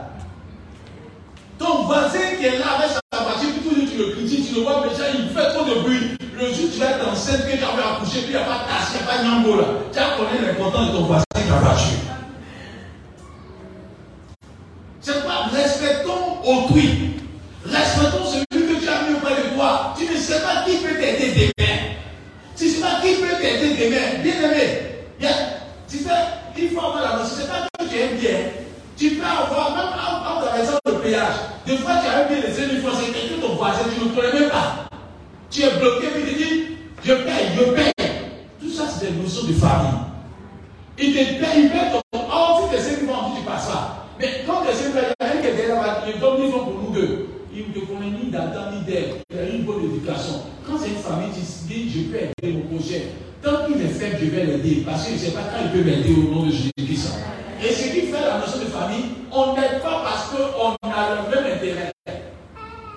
Ton 1.58 1.84
voisin 1.86 2.36
qui 2.38 2.46
est 2.46 2.60
là 2.60 2.66
avec 2.78 2.92
sa 2.92 3.24
voiture, 3.24 3.50
puis 3.54 3.70
toujours 3.70 3.90
tu 3.90 3.98
le 3.98 4.12
critiques, 4.16 4.50
tu 4.50 4.56
le 4.56 4.62
vois, 4.62 4.84
déjà 4.90 5.10
il 5.12 5.30
fait 5.30 5.54
trop 5.54 5.64
de 5.66 5.80
bruit. 5.82 6.18
Le 6.38 6.48
jour 6.54 6.70
tu 6.74 6.80
vas 6.80 6.92
être 6.92 7.08
enceinte, 7.08 7.46
que 7.50 7.56
tu 7.58 7.64
as 7.64 7.68
accoucher, 7.68 8.20
puis 8.24 8.28
il 8.28 8.36
n'y 8.36 8.36
a 8.36 8.42
pas 8.46 8.64
de 8.64 8.68
tasse, 8.70 8.92
il 8.92 8.98
n'y 8.98 9.04
a 9.04 9.12
pas 9.12 9.18
de 9.20 9.24
nyambo 9.28 9.56
là. 9.58 9.64
Tu 9.94 10.00
as 10.00 10.18
connu 10.18 10.46
l'importance 10.46 10.88
de 10.92 10.98
ton 10.98 11.04
voisin 11.04 11.24
qui 11.34 11.42
a 11.52 11.56
voiture. 11.60 12.00
C'est 15.02 15.24
pas 15.24 15.50
respectons 15.54 16.42
autrui. 16.44 17.12
Respectons 17.64 18.26
celui 18.26 18.46
que 18.76 18.82
tu 18.82 18.90
as 18.90 19.08
mis 19.10 19.16
auprès 19.16 19.36
de 19.36 19.56
toi. 19.56 19.94
Tu 19.98 20.12
ne 20.12 20.18
sais 20.20 20.42
pas 20.42 20.64
qui 20.66 20.78
peut 20.78 20.96
t'aider 21.00 21.52
demain. 21.58 21.78
Tu 22.58 22.66
ne 22.66 22.70
sais 22.70 22.82
pas 22.82 23.00
qui 23.02 23.16
peut 23.16 23.36
t'aider 23.42 23.76
demain. 23.86 24.24
Bien 24.24 24.50
aimé. 24.52 24.82
A- 25.24 25.28
Tu 25.88 25.98
sais, 26.00 26.10
il 26.58 26.70
faut 26.70 26.80
avoir 26.80 27.02
la 27.02 27.18
notion. 27.20 27.36
Ce 27.38 27.42
n'est 27.42 27.48
pas 27.48 27.68
que 27.80 27.90
tu 27.90 28.00
aimes 28.00 28.18
bien. 28.18 28.40
Tu 28.98 29.10
peux 29.16 29.26
avoir, 29.26 29.76
même 29.76 29.92
en 29.92 30.42
traversant 30.42 30.80
le 30.86 30.94
péage, 31.00 31.36
des 31.66 31.78
fois 31.78 31.96
tu 32.02 32.08
as 32.08 32.24
bien 32.24 32.38
les 32.48 32.64
ennemis 32.64 32.80
français, 32.80 33.12
quelqu'un 33.12 33.46
ton 33.46 33.56
voisin, 33.56 33.82
tu 33.94 34.06
ne 34.06 34.16
connais 34.16 34.40
même 34.40 34.50
pas. 34.50 34.88
Tu 35.52 35.64
es 35.64 35.70
bloqué, 35.78 36.08
puis 36.14 36.32
tu 36.32 36.36
dis, 36.36 36.64
je 37.04 37.14
paye, 37.14 37.52
je 37.58 37.64
paye. 37.72 38.10
Tout 38.62 38.70
ça, 38.70 38.84
c'est 38.88 39.12
des 39.12 39.22
notions 39.22 39.48
de 39.48 39.54
famille. 39.54 40.00
Il 40.98 41.12
te 41.12 41.18
paye, 41.18 41.64
il 41.64 41.70
paye 41.70 41.92
ton. 41.92 42.02
Oh, 42.14 42.62
si 42.62 42.76
tes 42.76 42.94
ennemis 42.94 43.08
vont, 43.08 43.36
tu 43.36 43.44
passes 43.46 43.68
pas. 43.68 44.08
Mais 44.18 44.46
quand 44.48 44.62
tes 44.64 44.72
ennemis, 44.72 44.96
il 44.96 45.26
y 45.26 45.30
a 45.30 45.34
un 45.34 45.42
qui 45.42 45.48
est 45.48 45.56
derrière 45.56 46.04
il 46.08 46.20
donne 46.20 46.52
pour 46.52 46.82
nous 46.82 46.94
deux. 46.94 47.28
Il 47.54 47.68
ne 47.68 47.74
te 47.74 47.80
connaît 47.86 48.12
ni 48.12 48.32
d'Adam 48.32 48.72
ni 48.74 48.86
d'Ève. 48.86 49.16
Il 49.30 49.38
a 49.38 49.50
une 49.50 49.64
bonne 49.64 49.84
éducation. 49.84 50.42
Quand 50.66 50.78
c'est 50.78 50.90
une 50.90 50.96
famille, 50.96 51.30
tu 51.34 51.42
dis, 51.68 51.90
je 51.90 52.00
peux 52.12 52.18
aider 52.18 52.58
mon 52.58 52.78
projet. 52.78 53.08
Tant 53.42 53.66
qu'il 53.66 53.82
est 53.82 53.90
faible, 53.90 54.18
je 54.22 54.26
vais 54.26 54.46
l'aider. 54.46 54.84
Parce 54.86 55.04
que 55.04 55.10
je 55.10 55.14
ne 55.16 55.20
sais 55.20 55.32
pas 55.32 55.42
quand 55.42 55.66
il 55.66 55.72
peut 55.72 55.86
m'aider 55.86 56.14
au 56.14 56.34
nom 56.34 56.46
de 56.46 56.52
Jésus-Christ 56.52 57.35
la 58.36 58.42
notion 58.42 58.60
de 58.60 58.66
famille, 58.66 59.06
on 59.32 59.54
n'aide 59.54 59.82
pas 59.82 60.04
parce 60.04 60.30
qu'on 60.30 60.76
a 60.90 61.16
le 61.16 61.36
même 61.36 61.54
intérêt. 61.54 61.92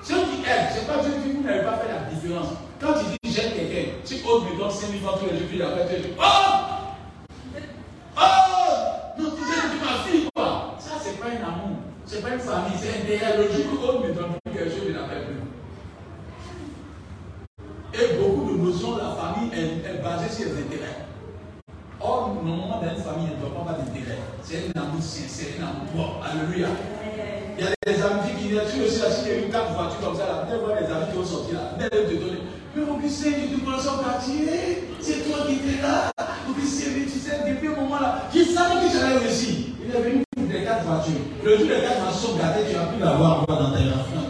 Ceux 0.02 0.22
qui 0.22 0.40
aident, 0.42 0.68
c'est 0.72 0.86
pas 0.86 0.98
Dieu 1.02 1.12
qui 1.22 1.32
vous 1.32 1.42
n'avez 1.42 1.62
pas 1.62 1.78
fait 1.78 1.92
la 1.92 2.10
différence. 2.10 2.48
Quand 2.80 2.94
tu 2.94 3.04
dis 3.22 3.32
j'aime 3.32 3.52
quelqu'un, 3.52 3.90
tu 4.04 4.14
autre 4.26 4.46
me 4.52 4.58
donne 4.58 4.70
5 4.70 4.90
000 4.90 5.00
francs 5.04 5.20
tous 5.20 5.26
les 5.26 5.38
jours, 5.38 5.48
tu 5.48 5.56
dis 5.56 6.14
Oh 6.18 6.22
Oh 8.16 8.20
Non, 9.18 9.30
tu 9.30 9.42
dis 9.42 9.80
ma 9.84 10.10
fille, 10.10 10.28
quoi. 10.34 10.74
Ça, 10.78 10.94
c'est 11.00 11.20
pas 11.20 11.26
un 11.26 11.46
amour, 11.46 11.76
c'est 12.04 12.22
pas 12.22 12.30
une 12.30 12.40
famille, 12.40 12.78
c'est 12.80 13.00
un 13.00 13.04
délai 13.04 13.36
logique. 13.36 13.77
Je 33.08 34.04
partir, 34.04 34.34
c'est 35.00 35.28
toi 35.28 35.46
qui 35.46 35.54
étais 35.54 35.80
là. 35.80 36.10
Tu 36.54 37.18
sais, 37.18 37.48
depuis 37.48 37.68
un 37.68 37.76
moment 37.80 38.00
là, 38.00 38.22
qui 38.30 38.44
savait 38.44 38.86
que 38.86 38.92
j'allais 38.92 39.18
réussir. 39.18 39.54
Il 39.82 39.94
est 39.94 40.00
venu 40.00 40.22
pour 40.36 40.44
les 40.46 40.64
quatre 40.64 40.84
voitures. 40.84 41.14
Le 41.42 41.56
jour 41.56 41.68
les 41.68 41.80
quatre 41.80 42.00
voitures 42.00 42.20
sont 42.20 42.36
gâtées, 42.36 42.70
tu 42.70 42.76
as 42.76 42.86
pu 42.86 43.00
l'avoir 43.00 43.46
dans 43.46 43.70
tes 43.72 43.88
enfants. 43.88 44.28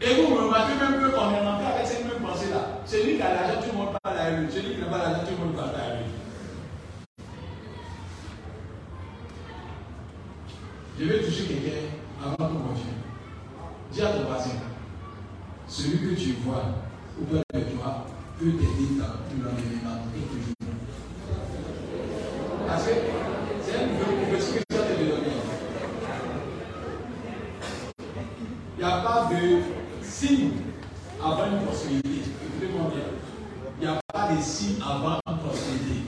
Et 0.00 0.14
vous 0.14 0.34
remarquez 0.34 0.74
même 0.80 1.10
qu'on 1.10 1.30
est 1.34 1.40
rentré 1.40 1.66
avec 1.66 1.86
cette 1.86 2.04
même 2.04 2.22
pensée-là. 2.22 2.80
Celui 2.86 3.16
qui 3.16 3.22
a 3.22 3.34
l'argent, 3.34 3.60
tout 3.60 3.72
le 3.72 3.78
monde 3.78 3.96
parle 4.02 4.18
à 4.18 4.30
lui. 4.30 4.46
Celui 4.50 4.74
qui 4.74 4.80
n'a 4.80 4.86
pas 4.86 4.98
l'argent, 4.98 5.20
tout 5.26 5.34
le 5.38 5.44
monde 5.46 5.56
parle 5.56 5.70
à 5.70 5.96
lui. 5.96 6.04
Je 10.98 11.04
vais 11.04 11.24
toucher 11.24 11.44
quelqu'un 11.44 11.78
avant 12.24 12.54
de 12.54 12.58
continuer. 12.58 12.98
Dis 13.92 14.02
à 14.02 14.06
ton 14.06 14.24
voisin, 14.24 14.50
celui 15.78 15.98
que 15.98 16.20
tu 16.20 16.32
vois 16.44 16.64
auprès 17.22 17.44
de 17.54 17.76
toi 17.76 18.04
peut 18.36 18.50
t'aider 18.50 18.98
dans 18.98 19.14
l'environnement 19.44 20.02
et 20.16 20.22
toujours. 20.26 20.54
Parce 22.66 22.84
que 22.84 22.90
c'est 23.62 23.76
un 23.76 23.86
nouveau 23.86 24.26
que 24.28 24.36
tu 24.36 24.58
as 24.58 24.82
te 24.82 25.04
donner. 25.04 25.36
Il 28.76 28.84
n'y 28.84 28.90
a 28.90 29.00
pas 29.02 29.30
de 29.30 29.62
signe 30.02 30.50
avant 31.24 31.46
une 31.46 31.64
prospérité. 31.64 32.22
Écoutez-moi 32.44 32.90
bien. 32.92 33.04
Il 33.80 33.86
n'y 33.86 33.94
a 33.94 34.00
pas 34.12 34.32
de 34.34 34.42
signe 34.42 34.82
avant 34.82 35.20
une 35.28 35.38
prospérité. 35.38 36.02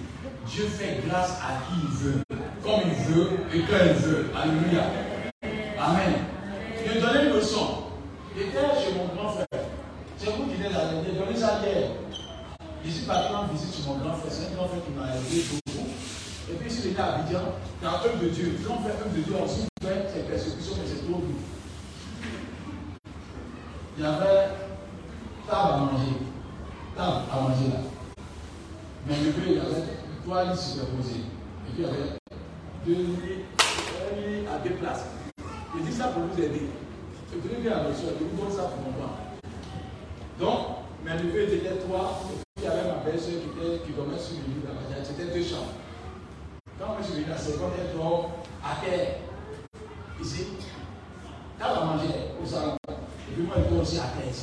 Dieu 0.46 0.64
fait 0.64 1.00
grâce 1.06 1.38
à 1.40 1.62
qui 1.68 1.80
il 1.80 1.96
veut, 1.96 2.22
comme 2.64 2.80
il 2.86 3.14
veut 3.14 3.30
et 3.54 3.60
quand 3.60 3.84
il 3.86 3.92
veut. 4.02 4.30
Alléluia. 4.34 4.82
Amen. 5.78 6.14
Je 6.76 6.92
vais 6.92 7.00
donner 7.00 7.28
une 7.28 7.36
leçon. 7.36 7.90
J'étais 8.36 8.58
chez 8.80 8.94
mon 8.94 9.06
grand 9.14 9.32
frère. 9.32 9.46
C'est 10.16 10.30
vous 10.30 10.46
qui 10.46 10.62
êtes 10.62 10.72
là. 10.72 10.90
J'ai 11.04 11.18
donné 11.18 11.36
ça 11.36 11.60
hier. 11.64 11.90
Je 12.84 12.90
visite 13.60 13.76
chez 13.76 13.88
mon 13.88 13.98
grand 13.98 14.16
frère. 14.16 14.32
C'est 14.32 14.52
un 14.52 14.56
grand 14.56 14.68
frère 14.68 14.84
qui 14.84 14.92
m'a 14.92 15.14
aidé 15.14 15.44
beaucoup. 15.52 15.88
Et 16.50 16.54
puis, 16.54 16.70
s'il 16.70 16.90
était 16.92 17.00
à 17.00 17.20
Abidjan, 17.20 17.54
dans 17.82 17.88
un 17.88 18.22
de 18.22 18.28
Dieu, 18.28 18.58
grand 18.64 18.80
frère, 18.80 18.96
œuvre 18.96 19.14
de 19.14 19.20
Dieu, 19.20 19.34
ensuite 19.36 19.68
fait 19.82 20.08
ses 20.12 20.22
persécutions, 20.24 20.74
mais 20.76 20.88
c'est 20.88 21.04
trop 21.04 21.20
dur 21.20 21.36
il 24.00 24.04
y 24.04 24.06
avait 24.06 24.48
table 25.46 25.72
à 25.72 25.76
manger. 25.76 26.16
Table 26.96 27.16
à 27.30 27.40
manger 27.40 27.68
là. 27.68 27.80
Mais 29.06 29.16
le 29.16 29.32
il 29.46 29.52
y 29.52 29.58
avait 29.58 29.82
trois 30.24 30.44
lits 30.44 30.56
superposés. 30.56 31.20
Et 31.20 31.72
puis 31.74 31.78
il 31.78 31.82
y 31.82 31.84
avait 31.84 32.16
deux 32.86 32.94
lits, 32.94 34.46
à 34.46 34.58
deux 34.66 34.74
places. 34.76 35.04
Je 35.76 35.82
dis 35.82 35.92
ça 35.92 36.08
pour 36.08 36.22
vous 36.22 36.42
aider. 36.42 36.70
Je 37.30 37.38
voulais 37.38 37.60
bien 37.60 37.72
avec 37.72 37.92
je 37.94 38.24
vous 38.24 38.42
donne 38.42 38.56
ça 38.56 38.64
pour 38.64 38.80
mon. 38.80 38.96
Donc, 40.38 40.66
trois. 41.84 42.22
Et 42.24 42.36
puis 42.36 42.44
il 42.56 42.64
y 42.64 42.66
avait 42.66 42.88
ma 42.88 43.04
belle-soeur 43.04 43.34
qui, 43.42 43.86
qui 43.86 43.92
dormait 43.92 44.18
sur 44.18 44.36
le 44.36 44.54
lit 44.54 44.62
là-bas. 44.64 45.04
C'était 45.04 45.34
deux 45.34 45.44
chambres. 45.44 45.76
Quand 47.00 47.06
je 47.06 47.12
suis 47.12 47.22
venu 47.22 47.32
à 47.32 47.38
seconde, 47.38 47.70
elle 47.80 47.96
dort 47.96 48.30
à 48.62 48.84
terre. 48.84 49.16
Ici. 50.20 50.48
Table 51.58 51.78
à 51.80 51.84
manger 51.86 52.08
au 52.42 52.46
salon. 52.46 52.76
Et 52.90 53.32
puis 53.32 53.42
moi, 53.42 53.54
je 53.56 53.70
dois 53.72 53.80
aussi 53.80 53.96
à 53.96 54.02
terre 54.02 54.34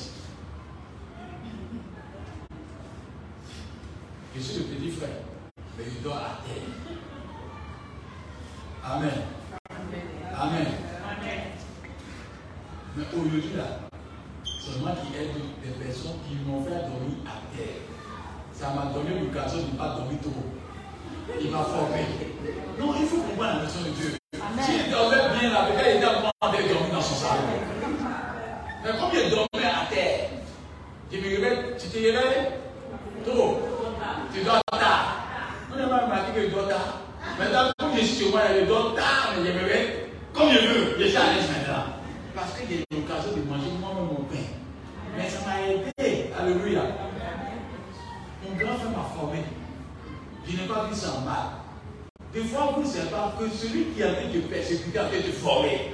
Je 4.35 4.41
suis 4.41 4.57
le 4.57 4.63
petit 4.65 4.89
frère, 4.89 5.09
mais 5.77 5.83
je 5.85 6.03
dois 6.03 6.15
à 6.15 6.39
terre. 6.47 6.63
Amen. 8.83 9.11
Amen. 10.35 10.67
Mais 12.95 13.03
aujourd'hui, 13.13 13.51
là, 13.55 13.65
c'est 14.43 14.79
moi 14.79 14.93
qui 14.93 15.15
aide 15.15 15.35
des 15.63 15.85
personnes 15.85 16.17
qui 16.27 16.35
m'ont 16.43 16.63
fait 16.63 16.71
dormir 16.71 17.17
à 17.27 17.55
terre. 17.55 17.67
Ça 18.51 18.73
m'a 18.73 18.91
donné 18.91 19.19
l'occasion 19.19 19.59
de 19.59 19.73
ne 19.73 19.77
pas 19.77 19.89
dormir 19.89 20.19
trop. 20.23 20.43
Il 21.39 21.51
m'a 21.51 21.63
formé. 21.63 22.05
Non, 22.79 22.93
il 22.99 23.05
faut 23.05 23.17
comprendre 23.17 23.57
la 23.57 23.63
leçon 23.63 23.81
de 23.83 23.89
Dieu. 23.89 24.17
S'il 24.61 24.91
dormait 24.91 25.17
bien 25.39 25.49
là, 25.51 25.67
il 25.69 25.97
était 25.97 26.05
en 26.05 26.21
train 26.21 26.51
de 26.51 26.67
dormir 26.73 26.93
dans 26.93 27.01
son 27.01 27.15
salon. 27.15 27.41
Mais 28.83 28.91
comme 28.91 29.09
il 29.13 29.29
dormait 29.29 29.67
à 29.67 29.85
terre, 29.93 30.29
tu 31.11 31.17
me 31.17 31.23
réveilles, 31.23 31.75
tu 31.77 31.87
te 31.87 31.97
réveilles 31.97 32.51
trop. 33.25 33.59
Tu 34.33 34.43
dors 34.43 34.61
tard. 34.71 35.17
On 35.73 35.77
n'a 35.77 35.87
pas 35.87 36.05
remarqué 36.05 36.31
que 36.33 36.49
je 36.49 36.55
dors 36.55 36.67
tard. 36.69 37.01
Maintenant, 37.37 37.71
comme 37.77 37.95
je 37.97 38.05
suis 38.05 38.25
chez 38.25 38.31
moi, 38.31 38.41
je 38.59 38.65
dors 38.65 38.95
tard, 38.95 39.33
mais 39.37 39.51
je 39.51 39.53
me 39.53 39.63
réveille 39.63 39.89
comme 40.33 40.49
je 40.49 40.59
veux. 40.59 40.95
Je 40.99 41.07
suis 41.07 41.17
à 41.17 41.33
l'aise 41.33 41.49
maintenant. 41.49 41.83
Parce 42.33 42.51
que 42.53 42.61
j'ai 42.69 42.85
l'occasion 42.91 43.31
de 43.35 43.41
manger 43.49 43.71
moi-même 43.79 44.05
mon 44.05 44.23
pain. 44.23 44.47
Mais 45.17 45.27
ça 45.29 45.39
m'a 45.45 45.67
aidé. 45.67 46.31
Alléluia. 46.39 46.83
Mon 48.43 48.55
grand 48.55 48.77
frère 48.77 48.91
m'a 48.91 49.09
formé. 49.19 49.43
Je 50.49 50.55
n'ai 50.55 50.67
pas 50.67 50.85
vu 50.85 50.95
ça 50.95 51.07
en 51.17 51.21
mal. 51.25 51.47
Des 52.33 52.41
fois, 52.43 52.73
vous 52.75 52.83
ne 52.83 52.87
savez 52.87 53.09
pas 53.09 53.33
que 53.37 53.49
celui 53.49 53.85
qui 53.85 54.01
a 54.03 54.21
été 54.21 54.39
persécuté 54.39 54.97
a 54.97 55.13
été 55.13 55.31
formé 55.31 55.91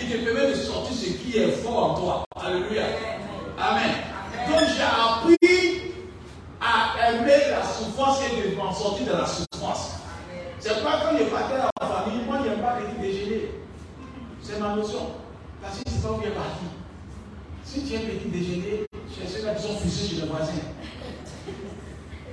il 0.00 0.08
te 0.08 0.24
permet 0.24 0.50
de 0.50 0.54
sortir 0.54 0.96
ce 0.96 1.10
qui 1.12 1.38
est 1.38 1.50
fort 1.50 1.90
en 1.90 1.94
toi. 1.94 2.24
Alléluia. 2.36 2.84
Amen. 3.58 3.90
Donc 4.48 4.60
j'ai 4.60 4.82
appris 4.82 5.92
à 6.60 7.10
aimer 7.10 7.50
la 7.50 7.62
souffrance 7.64 8.20
et 8.22 8.50
de 8.50 8.56
m'en 8.56 8.72
sortir 8.72 9.06
de 9.06 9.12
la 9.12 9.26
souffrance. 9.26 9.96
C'est 10.60 10.82
pas 10.84 11.00
quand 11.02 11.18
je 11.18 11.24
partais 11.24 11.56
dans 11.58 11.70
ma 11.80 11.94
famille, 11.94 12.22
moi 12.26 12.38
je 12.44 12.50
n'aime 12.50 12.60
pas 12.60 12.76
petit 12.76 13.00
déjeuner. 13.00 13.50
C'est 14.42 14.60
ma 14.60 14.76
notion. 14.76 15.10
Parce 15.60 15.78
que 15.78 15.82
c'est 15.86 16.02
pas 16.02 16.16
bien 16.20 16.30
parti. 16.30 16.64
Si 17.64 17.82
tu 17.82 17.94
es 17.94 17.98
petit 17.98 18.28
déjeuner, 18.28 18.86
chez 19.10 19.26
ceux 19.26 19.40
qui 19.40 19.62
sont 19.62 19.76
fusés 19.78 20.08
chez 20.08 20.20
le 20.22 20.28
voisin. 20.28 20.52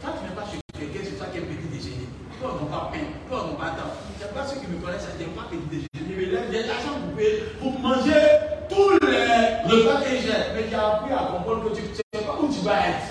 Quand 0.01 0.11
tu 0.19 0.29
n'es 0.29 0.35
pas 0.35 0.45
chez 0.51 0.59
quelqu'un, 0.79 0.99
c'est 1.03 1.17
toi 1.17 1.27
qui 1.31 1.39
es 1.39 1.41
petit 1.41 1.67
déjeuner. 1.67 2.07
Toi, 2.39 2.59
on 2.61 2.65
n'a 2.65 2.77
pas 2.77 2.91
pain, 2.91 2.99
toi, 3.29 3.45
on 3.45 3.51
n'a 3.53 3.57
pas 3.57 3.75
temps. 3.75 3.91
C'est 4.19 4.33
pas 4.33 4.45
ceux 4.45 4.59
qui 4.59 4.67
me 4.67 4.77
connaissent, 4.77 5.07
je 5.17 5.23
n'aime 5.23 5.33
pas 5.33 5.49
petit 5.49 5.65
déjeuner. 5.65 6.15
Mais 6.15 6.51
j'ai 6.51 6.67
l'argent 6.67 6.99
pour 7.03 7.17
payer 7.17 7.43
pour 7.59 7.79
manger 7.79 8.21
tous 8.69 8.91
les 9.01 9.17
repas 9.65 10.01
que 10.01 10.09
j'ai. 10.09 10.53
Mais 10.53 10.69
j'ai 10.69 10.75
appris 10.75 11.11
à 11.13 11.31
comprendre 11.31 11.69
que 11.69 11.75
tu 11.75 11.81
ne 11.81 11.87
sais 11.87 12.25
pas 12.25 12.37
où 12.41 12.47
tu 12.53 12.59
vas 12.59 12.87
être. 12.89 13.07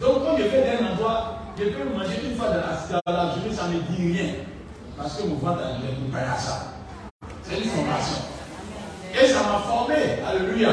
Donc, 0.00 0.24
quand 0.24 0.36
je 0.36 0.42
vais 0.42 0.62
d'un 0.62 0.92
endroit, 0.92 1.38
je 1.58 1.64
peux 1.64 1.88
manger 1.96 2.20
une 2.24 2.36
fois 2.36 2.48
dans 2.48 2.54
la, 2.54 3.00
dans 3.06 3.12
la 3.12 3.34
journée, 3.34 3.52
ça 3.52 3.68
ne 3.68 3.74
me 3.74 3.80
dit 3.80 4.18
rien. 4.18 4.32
Parce 4.96 5.16
que 5.16 5.26
mon 5.26 5.36
C'est 7.42 7.58
une 7.58 7.70
formation. 7.70 8.22
Et 9.14 9.26
ça 9.26 9.42
m'a 9.42 9.58
formé. 9.66 9.94
Alléluia. 10.26 10.70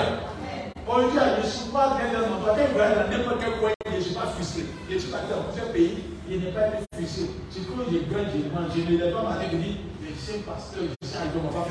Aujourd'hui, 0.88 1.20
je 1.38 1.46
ne 1.46 1.50
suis 1.50 1.70
pas 1.72 1.90
dans 1.90 2.20
un 2.20 2.34
endroit. 2.36 2.56
Je 2.58 2.78
vais 2.78 3.24
dans 3.24 3.64
je 3.94 3.98
ne 3.98 4.02
suis 4.02 4.14
pas 4.14 4.28
frustré. 4.28 4.64
Je 4.90 4.98
suis 4.98 5.10
parti 5.12 5.30
dans 5.30 5.44
plusieurs 5.44 5.72
pays, 5.72 6.04
je 6.30 6.36
n'ai 6.36 6.52
pas 6.52 6.68
été. 6.68 6.86
C'est 7.06 7.62
quand 7.66 7.84
je 7.90 7.98
gagne, 8.14 8.26
je 8.34 8.50
mange, 8.54 8.72
je 8.76 8.92
ne 8.92 8.98
lève 8.98 9.14
pas 9.14 9.24
ma 9.24 9.36
tête 9.38 9.54
et 9.54 9.58
dis, 9.58 9.78
mais 10.02 10.10
c'est 10.18 10.46
parce 10.46 10.72
que 10.72 10.82
je 10.82 11.08
sais 11.08 11.18
on 11.36 11.48
ne 11.48 11.54
va. 11.54 11.66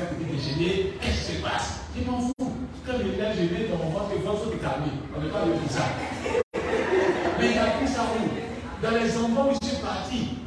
Qu'est-ce 1.01 1.31
qui 1.31 1.37
se 1.37 1.41
passe 1.41 1.79
Je 1.95 2.09
m'en 2.09 2.19
fous. 2.19 2.53
Quand 2.85 2.97
je 2.97 3.09
viens, 3.11 3.33
je 3.33 3.41
mets 3.43 3.67
dans 3.67 3.77
mon 3.77 3.91
ventre, 3.91 4.11
le 4.17 4.23
ventre 4.25 4.43
faut 4.43 4.49
te 4.49 4.57
calmer. 4.57 4.91
On 5.15 5.21
n'est 5.21 5.29
pas 5.29 5.41
de 5.45 5.51
tout 5.51 5.69
ça. 5.69 5.83
Mais 7.39 7.51
il 7.51 7.57
a 7.59 7.65
pris 7.77 7.87
ça 7.87 8.01
où 8.11 8.81
Dans 8.81 8.91
les 8.91 9.17
endroits 9.17 9.47
où 9.51 9.57
je 9.61 9.67
suis 9.67 9.77
parti. 9.77 10.43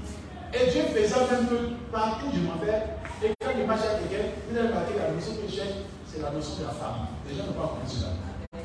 Et 0.54 0.70
Dieu 0.70 0.82
faisait 0.94 1.20
même 1.30 1.48
que 1.48 1.92
partout 1.92 2.26
je 2.32 2.40
m'en 2.40 2.56
vais. 2.56 2.82
Et 3.22 3.32
quand 3.40 3.50
je 3.58 3.64
marche 3.64 3.80
avec 3.80 4.08
quelqu'un, 4.08 4.32
vous 4.48 4.58
avez 4.58 4.68
remarqué 4.68 4.92
la 4.96 5.05
notion 5.16 5.32
que 5.40 5.48
cherche, 5.50 5.80
c'est 6.06 6.20
la 6.20 6.30
notion 6.30 6.60
de 6.60 6.64
la 6.68 6.76
famille. 6.76 7.08
Les 7.28 7.36
gens 7.36 7.48
n'ont 7.48 7.56
pas 7.56 7.72
compris 7.72 7.88
cela. 7.88 8.12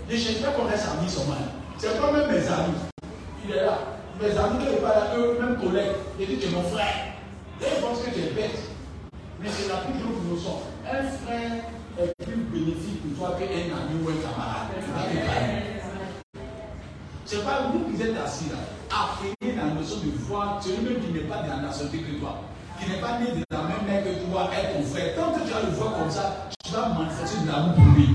Je 0.08 0.16
ne 0.16 0.20
cherche 0.20 0.42
pas 0.44 0.52
qu'on 0.52 0.68
reste 0.68 0.88
amis 0.92 1.10
seulement. 1.10 1.40
C'est 1.78 1.96
pas 2.00 2.12
même 2.12 2.28
mes 2.28 2.44
amis. 2.44 2.80
Il 3.48 3.52
est 3.56 3.64
là. 3.64 3.78
Mes 4.20 4.36
amis 4.38 4.60
qui 4.60 4.68
sont 4.76 4.84
pas 4.84 4.96
là, 5.00 5.04
eux, 5.18 5.40
même 5.40 5.56
collègues. 5.58 5.96
Je 6.20 6.26
dis, 6.26 6.38
tu 6.38 6.48
es 6.48 6.52
mon 6.52 6.64
frère. 6.64 7.16
Et 7.62 7.66
ils 7.66 7.82
pensent 7.82 8.04
que 8.04 8.12
tu 8.12 8.20
es 8.20 8.36
bête. 8.36 8.60
Mais 9.40 9.50
c'est 9.50 9.70
la 9.70 9.88
plus 9.88 9.96
grande 9.96 10.28
notion. 10.30 10.60
Un 10.86 11.04
frère 11.24 11.52
est 11.98 12.12
plus 12.24 12.36
bénéfique 12.36 13.02
pour 13.02 13.28
toi 13.28 13.38
qu'un 13.40 13.72
ami 13.72 13.96
ou 14.04 14.10
un 14.12 14.20
camarade. 14.20 14.76
C'est 17.26 17.44
pas 17.46 17.72
vous 17.72 17.88
qui 17.90 18.02
êtes 18.04 18.18
assis 18.18 18.52
là. 18.52 18.60
Apprenez 18.92 19.56
la 19.56 19.74
notion 19.74 19.98
de 20.04 20.12
voir 20.28 20.62
celui-même 20.62 21.00
qui 21.00 21.14
n'est 21.14 21.30
pas 21.32 21.44
de 21.44 21.50
la 21.50 21.58
nationalité 21.58 22.04
que 22.04 22.20
toi, 22.20 22.42
qui 22.78 22.90
n'est 22.90 23.00
pas 23.00 23.20
né 23.20 23.32
de 23.32 23.44
la 23.50 23.64
même 23.64 23.86
mère 23.88 24.04
que 24.04 24.30
toi, 24.30 24.50
est 24.52 24.74
ton 24.74 24.84
frère. 24.84 25.16
Le 25.66 25.76
voir 25.76 25.98
comme 25.98 26.12
ça, 26.12 26.50
tu 26.64 26.72
vas 26.74 26.90
manifester 26.90 27.42
de 27.46 27.52
l'amour 27.52 27.76
pour 27.76 27.86
lui. 27.96 28.10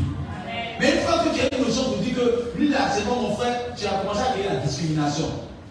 Mais 0.80 0.92
une 0.92 1.00
fois 1.00 1.24
que 1.24 1.34
tu 1.34 1.40
as 1.40 1.56
une 1.56 1.64
notion 1.64 1.96
que 2.16 2.58
lui 2.58 2.68
là, 2.68 2.88
c'est 2.92 3.04
bon 3.04 3.16
mon 3.16 3.36
frère, 3.36 3.74
tu 3.76 3.86
as 3.86 3.90
commencé 4.00 4.20
à 4.20 4.32
créer 4.32 4.48
la 4.48 4.56
discrimination. 4.56 5.26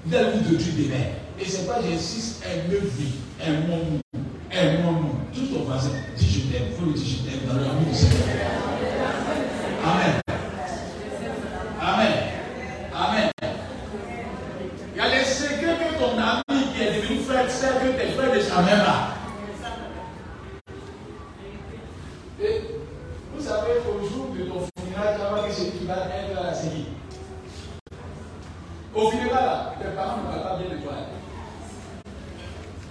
Vous 0.06 0.16
allez 0.16 0.38
vous 0.38 0.52
de 0.52 0.56
Dieu 0.56 0.72
des 0.74 0.90
mères. 0.90 1.14
Et 1.40 1.46
c'est 1.46 1.68
pas 1.68 1.80
j'insiste, 1.82 2.44
aime-lui, 2.46 3.16
aime-nous, 3.42 4.00
aime-nous. 4.52 5.16
Tout 5.34 5.54
ton 5.54 5.64
voisin, 5.64 5.90
dis 6.16 6.30
je 6.30 6.40
t'aime, 6.52 6.68
il 6.72 6.76
faut 6.78 6.86
le 6.86 6.94
dire 6.94 7.06
je 7.06 7.30
t'aime 7.30 7.48
dans 7.48 7.56
l'amour 7.56 7.90
du 7.90 7.96
Seigneur. 7.96 8.22
Amen. 9.84 10.22
Amen. 11.82 12.14
Amen. 12.96 13.30
Il 14.94 14.98
y 14.98 15.02
a 15.02 15.10
les 15.10 15.26
secrets 15.26 15.78
que 15.78 16.00
ton 16.00 16.18
ami 16.18 16.64
qui 16.74 16.82
est 16.82 17.02
devenu 17.02 17.20
frère, 17.20 17.46
c'est 17.50 17.68
que 17.68 18.02
tes 18.02 18.12
frères 18.14 18.34
de 18.34 18.40
sa 18.40 18.62
mère 18.62 18.78
là. 18.78 19.16
Et 22.42 22.62
vous 23.34 23.44
savez 23.44 23.74
qu'au 23.86 24.00
jour 24.06 24.28
de 24.38 24.44
ton 24.44 24.68
funérail, 24.78 25.16
tu 25.16 25.22
vas 25.22 25.52
c'est 25.52 25.78
qui 25.78 25.86
va 25.86 25.94
être 25.94 26.40
à 26.40 26.44
la 26.48 26.54
série. 26.54 26.88
Au 28.94 29.10
funérail, 29.10 29.76
tes 29.80 29.96
parents 29.96 30.18
ne 30.18 30.32
parlent 30.32 30.44
pas 30.44 30.58
bien 30.58 30.76
de 30.76 30.82
toi. 30.82 30.94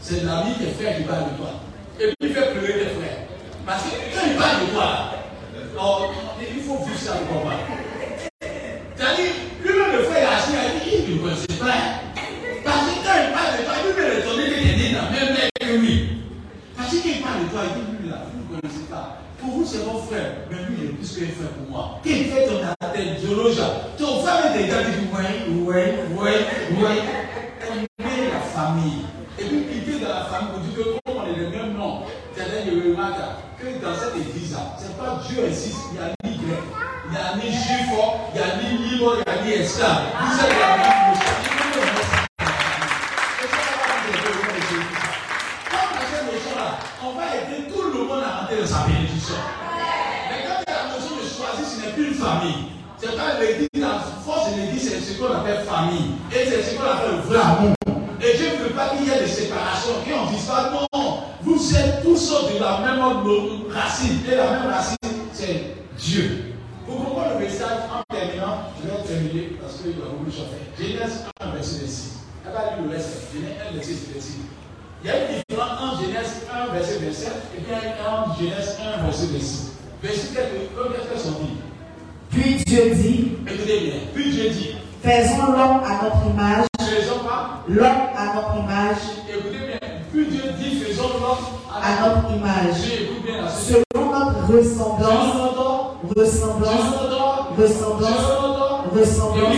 C'est 0.01 0.25
l'ami, 0.25 0.55
tes 0.59 0.73
frères 0.73 0.97
qui 0.97 1.03
parlent 1.05 1.33
de 1.33 1.37
toi. 1.37 1.51
Et 1.99 2.07
puis 2.07 2.29
il 2.29 2.35
fait 2.35 2.53
pleurer 2.53 2.73
tes 2.73 2.91
frères. 2.91 3.19
Parce 3.67 3.85
que 3.85 3.91
quand 3.91 4.27
il 4.27 4.37
parle 4.37 4.67
de 4.67 4.73
toi, 4.73 4.89
oh, 5.81 6.07
il 6.41 6.63
faut 6.63 6.85
vivre 6.85 6.99
ça 6.99 7.15
le 7.21 7.27
combat. 7.27 7.57
C'est-à-dire, 8.41 9.33
lui-même 9.63 9.93
le 9.93 10.03
frère 10.05 10.31
a 10.31 10.37
assis, 10.37 10.53
il 11.09 11.17
ne 11.17 11.23
connaissait 11.23 11.59
pas. 11.59 12.05
Parce 12.65 12.81
que 12.81 12.95
quand 13.05 13.17
il 13.17 13.33
parle 13.33 13.59
de 13.59 13.65
toi, 13.65 13.75
lui-même 13.87 14.19
étonné 14.19 14.45
qu'il 14.45 14.71
est 14.71 14.77
né 14.77 14.95
dans 14.95 15.05
la 15.05 15.11
même 15.11 15.33
mère 15.33 15.51
que 15.59 15.77
lui. 15.77 16.09
Parce 16.77 16.91
que 16.91 16.97
quand 16.97 17.09
il 17.09 17.23
parle 17.23 17.45
de 17.45 17.49
toi, 17.49 17.61
il 17.65 17.75
dit, 17.75 18.03
lui 18.03 18.11
là, 18.11 18.19
vous 18.33 18.55
ne 18.55 18.61
connaissez 18.61 18.85
pas. 18.91 19.21
Pour 19.41 19.51
vous, 19.51 19.65
c'est 19.67 19.85
mon 19.87 19.99
frère, 20.03 20.33
mais 20.51 20.57
lui, 20.69 20.77
il 20.79 20.85
est 20.85 20.93
plus 20.93 21.09
qu'un 21.17 21.33
frère 21.33 21.51
pour 21.57 21.71
moi. 21.71 22.01
Quand 22.05 22.11
il 22.11 22.25
fait 22.27 22.47
ton 22.47 22.61
idéologie, 23.01 23.61
ton 23.99 24.21
frère 24.23 24.55
est 24.55 24.63
déjà 24.63 24.83
dit, 24.83 25.09
oui, 25.13 25.25
oui, 25.49 25.83
oui, 26.11 26.31
oui. 26.71 26.97
On 27.71 28.05
est 28.05 28.31
la 28.31 28.41
famille. 28.41 29.05
Et 29.39 29.45
puis, 29.45 29.65
il 29.73 29.85
dit 29.85 30.01
dans 30.01 30.09
la 30.09 30.25
famille, 30.27 30.51
on 30.57 30.61
dit 30.61 30.75
que 30.75 30.83
comme 30.83 31.23
on 31.23 31.27
est 31.27 31.39
le 31.39 31.49
même 31.51 31.77
nom, 31.77 32.03
c'est-à-dire, 32.35 32.73
il 32.73 32.93
remarque 32.93 33.19
que 33.61 33.85
dans 33.85 33.95
cette 33.95 34.17
église-là, 34.17 34.77
ce 34.79 34.89
n'est 34.89 34.95
pas 34.95 35.23
Dieu 35.29 35.45
insiste, 35.49 35.79
il 35.93 35.99
y 35.99 36.03
a 36.03 36.09
ni 36.25 36.37
grec, 36.39 36.63
il 37.09 37.15
y 37.15 37.17
a 37.17 37.37
ni 37.37 37.53
juif, 37.53 37.89
il 38.35 38.39
y 38.39 38.43
a 38.43 38.57
ni 38.57 38.91
libre, 38.91 39.17
il 39.19 39.33
y 39.33 39.39
a 39.39 39.45
ni 39.45 39.63
esclave. 39.63 40.03
Vous 40.21 40.41
êtes 40.41 40.61
la 40.61 40.77
même 40.77 41.15
on 47.03 47.13
va 47.13 47.23
aider 47.37 47.71
tout 47.71 47.83
le 47.83 48.05
monde 48.05 48.23
à 48.23 48.41
rentrer 48.41 48.61
dans 48.61 48.67
sa 48.67 48.87
bénédiction. 48.87 49.35
Mais 50.31 50.45
quand 50.47 50.63
il 50.67 50.71
y 50.71 50.75
a 50.75 50.87
la 50.87 50.95
notion 50.95 51.17
de 51.17 51.23
choisir, 51.23 51.67
ce 51.67 51.81
n'est 51.85 51.93
plus 51.93 52.09
une 52.09 52.15
famille. 52.15 52.73
C'est 52.97 53.17
pas 53.17 53.39
l'église, 53.39 53.69
la 53.77 54.01
force 54.25 54.53
de 54.53 54.61
l'église, 54.61 54.89
c'est 54.89 55.01
ce 55.01 55.19
qu'on 55.19 55.33
appelle 55.33 55.65
famille. 55.65 56.17
Et 56.33 56.47
c'est 56.47 56.63
ce 56.63 56.75
qu'on 56.77 56.85
appelle 56.85 57.17
le 57.17 57.23
vrai 57.23 57.39
amour. 57.39 57.75
Et 58.21 58.37
Dieu 58.39 58.47
ne 58.57 58.65
veut 58.65 58.71
pas 58.71 58.89
qu'il 58.89 59.07
y 59.07 59.11
ait 59.11 59.21
des 59.21 59.27
séparations, 59.27 60.01
qu'on 60.03 60.25
ne 60.25 60.31
dise 60.35 60.47
pas 60.47 60.71
non. 60.73 61.25
Vous 61.43 61.77
êtes 61.77 62.03
tous 62.03 62.31
de 62.31 62.59
la 62.59 62.79
même 62.79 63.01
racine. 63.69 64.21
Et 64.27 64.35
la 64.35 64.51
même 64.51 64.71
racine, 64.71 64.97
c'est 65.33 65.77
Dieu. 65.99 66.55
Vous 66.89 66.97
comprenez 66.97 67.35
le 67.35 67.45
message 67.45 67.81
en 67.93 68.15
terminant 68.15 68.73
Je 68.81 68.91
vais 68.91 69.03
terminer 69.03 69.59
parce 69.61 69.75
qu'il 69.75 69.91
y 69.91 70.03
a 70.03 70.07
beaucoup 70.07 70.25
de 70.25 70.31
choses 70.31 70.47
à 70.49 70.57
faire. 70.57 70.89
Genèse 70.89 71.25
1, 71.39 71.51
verset 71.51 71.81
26. 71.81 72.13
Elle 72.47 72.53
va 72.53 72.59
lire 72.61 72.85
le 72.85 72.97
reste. 72.97 73.11
Genèse 73.35 73.57
1, 73.71 73.75
verset 73.75 73.93
26. 74.15 74.37
Il 75.03 75.09
y 75.09 75.11
a 75.11 75.17
une 75.21 75.43
différence 75.47 75.83
entre 75.83 76.03
Genèse 76.03 76.47
1, 76.51 76.73
verset 76.73 76.99
27 76.99 77.33
et 77.59 77.61
puis 77.61 77.75
entre 78.09 78.39
Genèse 78.39 78.79
1, 78.81 79.05
verset 79.05 79.27
26. 79.27 79.73
Verset 80.03 80.29
qu'est-ce 80.33 81.09
qu'elles 81.09 81.21
sont 81.21 81.41
dit 81.43 81.59
Puis 82.31 82.65
Dieu 82.65 82.95
dit 82.95 83.33
Écoutez 83.47 83.81
bien. 83.81 83.95
Puis 84.15 84.31
Dieu 84.31 84.49
dit 84.49 84.77
Faisons 85.03 85.53
l'homme 85.53 85.83
à 85.85 86.05
notre 86.05 86.14
image. 86.31 86.67
L'homme 87.69 87.87
à 88.17 88.35
notre 88.35 88.57
image. 88.63 88.97
Écoutez 89.29 89.67
bien. 89.67 89.79
Puis 90.13 90.27
Dieu 90.27 90.43
dit 90.59 90.81
Faisons 90.81 91.09
l'homme 91.21 91.45
à 91.73 92.09
notre 92.09 92.31
image. 92.37 92.77
Selon 93.51 94.11
notre 94.11 94.53
ressemblance. 94.53 95.35
Ressemblance. 96.17 96.95
Ressemblance. 97.59 98.27
Ressemblance. 98.95 99.57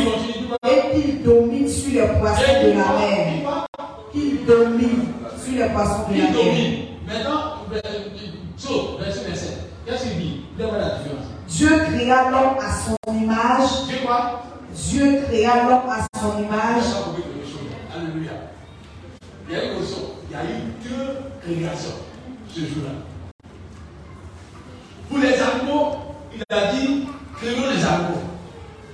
Et 0.69 1.01
qu'il 1.01 1.23
domine 1.23 1.69
sur 1.69 1.93
les 1.93 2.09
poissons 2.21 2.63
de 2.63 2.69
la 2.69 2.75
mer. 2.75 3.67
Qu'il 4.13 4.45
domine 4.47 5.05
sur 5.43 5.55
les 5.59 5.69
poissons 5.71 6.05
de 6.11 6.19
la 6.19 6.31
mer. 6.31 6.87
Maintenant, 7.07 7.57
verset 7.71 9.25
27. 9.27 9.71
Qu'est-ce 9.87 10.03
qu'il 10.05 10.19
dit? 10.19 10.41
Dieu 11.49 11.69
créa 11.69 12.31
l'homme 12.31 12.57
à 12.61 12.73
son 12.73 13.15
image. 13.15 13.87
Dieu 13.89 13.99
quoi 14.05 14.43
Dieu 14.75 15.23
créa 15.27 15.65
l'homme 15.65 15.91
à 15.91 16.16
son 16.27 16.43
image. 16.43 16.85
Alléluia. 17.95 18.33
Il 19.49 19.55
y 19.55 19.59
a 19.59 19.65
une 19.65 19.81
notion. 19.81 19.99
Il 20.29 20.33
y 20.33 20.39
a 20.39 20.45
eu 20.45 20.63
deux 20.83 21.17
créations 21.41 21.97
ce 22.53 22.61
jour-là. 22.61 22.91
Pour 25.09 25.19
les 25.19 25.35
animaux, 25.35 25.97
il 26.35 26.43
a 26.51 26.73
dit 26.73 27.07
créons 27.37 27.71
les 27.71 27.85
animaux. 27.85 28.23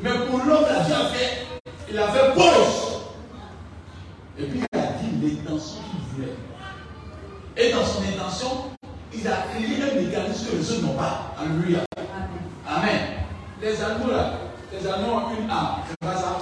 Mais 0.03 0.11
pour 0.29 0.39
l'homme, 0.45 0.65
Dieu 0.87 0.95
a 0.95 1.07
fait, 1.07 1.47
il 1.91 1.99
a 1.99 2.09
fait 2.09 2.35
pause. 2.35 3.01
Et 4.39 4.45
puis 4.45 4.61
il 4.61 4.79
a 4.79 4.87
dit 5.01 5.37
l'intention 5.37 5.81
qu'il 5.91 6.25
voulait. 6.25 6.37
Et 7.57 7.73
dans 7.73 7.85
son 7.85 8.03
intention, 8.03 8.49
il 9.15 9.27
a 9.29 9.45
créé 9.53 9.83
un 9.83 10.03
mécanisme 10.03 10.51
que 10.51 10.57
les 10.57 10.73
autres 10.73 10.83
n'ont 10.83 10.95
pas. 10.95 11.35
Alléluia. 11.39 11.81
Amen. 12.67 13.01
Les 13.61 13.83
animaux 13.83 14.11
là, 14.11 14.33
les 14.73 14.87
animaux 14.87 15.13
ont 15.13 15.41
une 15.41 15.51
âme, 15.51 15.83
c'est 15.89 15.99
pas 16.01 16.17
ça. 16.17 16.37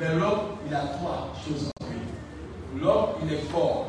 Mais 0.00 0.14
l'homme, 0.14 0.56
il 0.66 0.74
a 0.74 0.80
trois 0.80 1.32
choses 1.44 1.70
en 1.80 1.86
lui. 1.86 2.80
L'homme, 2.80 3.08
il 3.24 3.32
est 3.32 3.42
fort, 3.50 3.86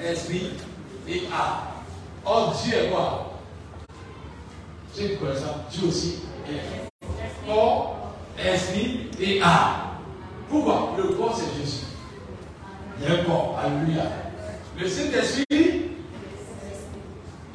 esprit 0.00 0.50
et 1.08 1.22
âme. 1.32 1.74
Or, 2.24 2.54
Dieu 2.62 2.74
est 2.74 2.90
quoi? 2.90 3.40
Tu 4.94 5.16
connais 5.16 5.34
ça 5.34 5.64
Dieu 5.72 5.88
aussi 5.88 6.20
est 6.48 7.46
corps, 7.46 8.12
esprit 8.38 9.08
et 9.20 9.42
âme. 9.42 9.98
Pourquoi? 10.48 10.92
Le 10.96 11.14
corps, 11.14 11.36
c'est 11.36 11.60
Jésus. 11.60 11.86
Il 13.00 13.08
y 13.08 13.10
a 13.10 13.20
un 13.20 13.24
corps. 13.24 13.58
Alléluia. 13.58 14.04
Le 14.78 14.88
Saint-Esprit, 14.88 15.44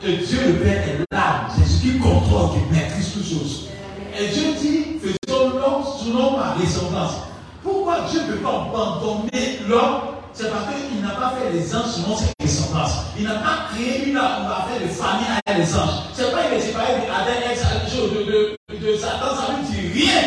que 0.01 0.07
Dieu 0.07 0.39
le 0.47 0.53
Père 0.55 0.89
est 0.89 0.97
l'âme. 1.11 1.47
C'est 1.57 1.65
ce 1.65 1.81
qui 1.81 1.99
contrôle, 1.99 2.49
qui 2.51 2.73
maîtrise 2.73 3.13
toutes 3.13 3.23
choses. 3.25 3.69
Et 4.17 4.27
Dieu 4.27 4.53
dit, 4.59 4.99
faisons 4.99 5.49
l'homme 5.57 5.83
selon 5.97 6.37
ma 6.37 6.55
ressemblance. 6.55 7.28
Pourquoi 7.69 7.99
Dieu 8.09 8.21
ne 8.21 8.33
peut 8.33 8.39
pas 8.39 8.65
abandonner 8.67 9.59
l'homme? 9.67 10.01
C'est 10.33 10.49
parce 10.49 10.65
qu'il 10.73 11.01
n'a 11.01 11.09
pas 11.11 11.33
fait 11.37 11.51
les 11.51 11.75
anges 11.75 11.85
selon 11.85 12.15
ses 12.17 12.31
ressemblances. 12.41 13.03
Il 13.17 13.25
n'a 13.25 13.35
pas 13.35 13.67
créé 13.71 14.09
une 14.09 14.17
âme, 14.17 14.43
on 14.45 14.49
va 14.49 14.65
faire 14.67 14.79
des 14.81 14.87
familles 14.93 15.27
avec 15.45 15.59
les 15.67 15.75
anges. 15.75 16.01
C'est 16.13 16.31
pas 16.31 16.43
qu'il 16.45 16.57
est 16.57 16.61
séparé 16.61 16.93
de, 16.93 18.25
de, 18.25 18.57
de, 18.73 18.91
de 18.91 18.97
Satan, 18.97 19.35
ça 19.35 19.53
ne 19.53 19.65
dit 19.67 19.87
rien. 20.01 20.21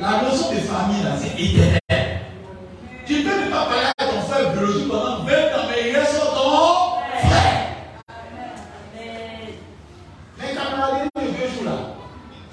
La 0.00 0.22
notion 0.22 0.50
de 0.52 0.56
famille, 0.58 1.02
là, 1.02 1.10
c'est 1.20 1.38
éternel. 1.38 2.20
Tu 3.06 3.22
ne 3.22 3.22
peux 3.22 3.50
pas 3.50 3.66
parler 3.66 3.86
à 3.98 4.04
ton 4.06 4.20
frère 4.22 4.52
biologique 4.52 4.88
pendant 4.88 5.24
20 5.24 5.32
ans, 5.32 5.66
mais 5.70 5.90
il 5.90 5.96
reste 5.96 6.20
ton 6.20 7.28
frère. 7.28 7.68
Les 10.40 10.54
camarades 10.54 11.08
de 11.14 11.20
deux 11.20 11.54
jours 11.54 11.64
là, 11.66 11.72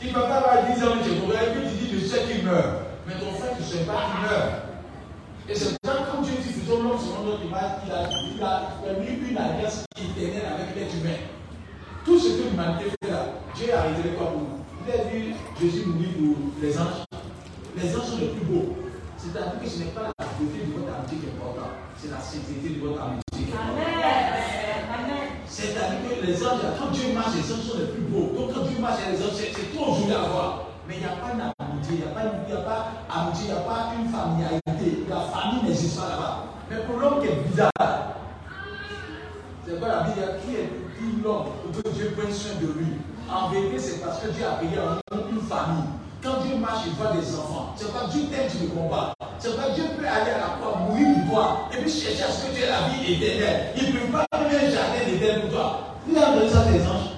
peux 0.07 0.21
pas 0.21 0.37
avoir 0.37 0.63
10 0.65 0.83
ans, 0.83 0.95
es 0.95 1.09
et 1.09 1.51
puis 1.51 1.69
tu 1.69 1.85
dis, 1.85 1.99
je 1.99 2.07
sais 2.07 2.23
qu'il 2.23 2.45
meurt. 2.45 2.87
Mais 3.05 3.13
ton 3.15 3.33
frère, 3.37 3.51
tu 3.57 3.63
ne 3.63 3.67
sais 3.67 3.85
pas 3.85 4.07
qu'il 4.07 4.29
meurt. 4.29 4.69
Et 5.49 5.55
c'est 5.55 5.75
ça, 5.83 6.05
comme 6.11 6.23
Dieu 6.23 6.33
dit, 6.39 6.53
faisons 6.53 6.83
l'homme 6.83 6.99
selon 6.99 7.25
notre 7.25 7.43
image, 7.43 7.81
il 7.85 7.91
a, 8.43 8.69
permis 8.85 9.29
une 9.29 9.37
alliance 9.37 9.83
éternelle 9.97 10.45
avec 10.45 10.75
l'être 10.75 10.93
humain. 11.01 11.17
Tout 12.05 12.19
ce 12.19 12.37
que 12.37 12.49
l'humanité 12.49 12.91
fait 13.01 13.09
là, 13.09 13.25
Dieu 13.55 13.73
a 13.73 13.81
réglé 13.81 14.13
quoi 14.15 14.27
pour 14.27 14.41
nous 14.41 14.61
Il 14.85 14.93
a 14.93 15.03
vu 15.09 15.33
Jésus 15.59 15.85
mourir 15.87 16.09
pour 16.15 16.61
les 16.61 16.77
anges. 16.77 17.03
Les 17.75 17.95
anges 17.95 18.05
sont 18.05 18.19
les 18.19 18.29
plus 18.29 18.45
beaux. 18.45 18.77
C'est-à-dire 19.17 19.59
que 19.61 19.67
ce 19.67 19.79
n'est 19.79 19.91
pas 19.91 20.13
la 20.15 20.25
beauté 20.39 20.63
de 20.63 20.71
votre 20.79 20.93
amitié 20.95 21.17
qui 21.17 21.25
est 21.25 21.35
importante, 21.35 21.75
c'est 21.97 22.11
la 22.11 22.21
sincérité 22.21 22.69
de 22.69 22.79
votre 22.85 23.01
amitié 23.01 23.25
qui 23.33 23.51
est 23.51 23.57
importante. 23.57 23.99
C'est-à-dire 25.49 25.99
que 26.07 26.25
les 26.25 26.37
anges, 26.45 26.61
quand 26.77 26.91
Dieu 26.93 27.11
marche, 27.13 27.35
les 27.35 27.51
anges 27.51 27.65
sont 27.65 27.77
les 27.79 27.89
plus 27.89 28.05
beaux. 28.05 28.31
Donc 28.37 28.53
quand 28.53 28.69
Dieu 28.69 28.79
marche, 28.79 29.01
les 29.09 29.17
anges, 29.17 29.33
c'est 29.33 29.75
trop 29.75 29.97
joli 29.97 30.13
à 30.13 30.29
voir. 30.29 30.69
Mais 30.87 30.95
il 30.95 30.99
n'y 31.01 31.05
a 31.05 31.17
pas 31.17 31.33
d'amitié, 31.33 32.05
il 32.49 32.55
n'y 32.55 32.61
a 32.61 32.63
pas, 32.63 32.87
amitié, 33.13 33.45
il 33.45 33.53
n'y 33.53 33.59
a 33.59 33.61
pas 33.61 33.93
une 33.93 34.09
familiarité. 34.09 35.05
La 35.07 35.21
famille 35.21 35.63
n'existe 35.69 35.99
pas 35.99 36.09
là-bas. 36.09 36.45
Mais 36.69 36.77
pour 36.77 36.97
l'homme 36.99 37.21
qui 37.21 37.27
est 37.27 37.35
bizarre, 37.47 38.15
c'est 39.65 39.79
quoi 39.79 39.87
la 39.87 40.01
Bible 40.01 40.25
Qui 40.41 40.55
est 40.55 40.69
qui 40.97 41.21
l'homme 41.23 41.45
pour 41.61 41.83
que 41.83 41.89
Dieu 41.89 42.15
prenne 42.17 42.33
soin 42.33 42.57
de 42.59 42.73
lui 42.73 42.97
En 43.29 43.49
vérité, 43.49 43.77
c'est 43.77 44.03
parce 44.03 44.19
que 44.19 44.29
Dieu 44.29 44.43
a 44.45 44.57
payé 44.57 44.79
en 44.79 45.29
une 45.29 45.41
famille. 45.41 45.93
Quand 46.23 46.41
Dieu 46.43 46.55
marche, 46.57 46.87
il 46.87 46.93
voit 46.93 47.11
des 47.11 47.35
enfants. 47.35 47.73
C'est 47.75 47.93
pas 47.93 48.07
Dieu 48.11 48.23
t'aime, 48.31 48.49
tu 48.49 48.65
le 48.65 48.69
combats. 48.69 49.13
C'est 49.37 49.55
pas 49.55 49.69
Dieu 49.69 49.83
peut 49.95 50.05
aller 50.05 50.31
à 50.31 50.39
la 50.39 50.57
croix, 50.59 50.79
mourir 50.79 51.07
pour 51.21 51.35
toi, 51.35 51.69
et 51.71 51.81
puis 51.81 51.91
chercher 51.91 52.23
à 52.23 52.31
ce 52.31 52.47
que 52.47 52.55
tu 52.55 52.63
aies 52.63 52.67
la 52.67 52.89
vie 52.89 53.13
éternelle. 53.13 53.73
Il 53.77 53.93
ne 53.93 53.99
peut 53.99 54.11
pas 54.11 54.25
donner 54.33 54.55
un 54.55 54.69
jardin 54.71 55.05
éternel 55.07 55.41
pour 55.41 55.51
toi. 55.51 55.79
Il 56.09 56.17
a 56.17 56.33
donné 56.33 56.49
ça 56.49 56.65
des 56.65 56.81
anges. 56.81 57.13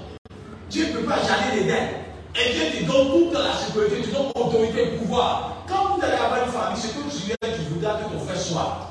Dieu 0.69 0.87
peut 0.91 0.99
peux 0.99 1.05
pas 1.05 1.23
jamais 1.23 1.55
les 1.55 2.00
Et 2.33 2.53
Dieu 2.53 2.79
te 2.79 2.91
donne 2.91 3.09
toute 3.09 3.33
la 3.33 3.53
sécurité, 3.53 4.01
tu 4.03 4.11
donnes 4.11 4.31
autorité 4.35 4.85
pouvoir. 4.97 5.63
Quand 5.67 5.95
vous 5.95 6.01
allez 6.03 6.13
avoir 6.13 6.45
une 6.45 6.51
famille, 6.51 6.81
ce 6.81 6.87
que 6.87 7.03
tu 7.11 7.27
viens, 7.27 7.35
tu 7.41 7.61
voudras 7.73 7.95
que 7.95 8.03
ton 8.03 8.19
frère 8.25 8.39
soit. 8.39 8.87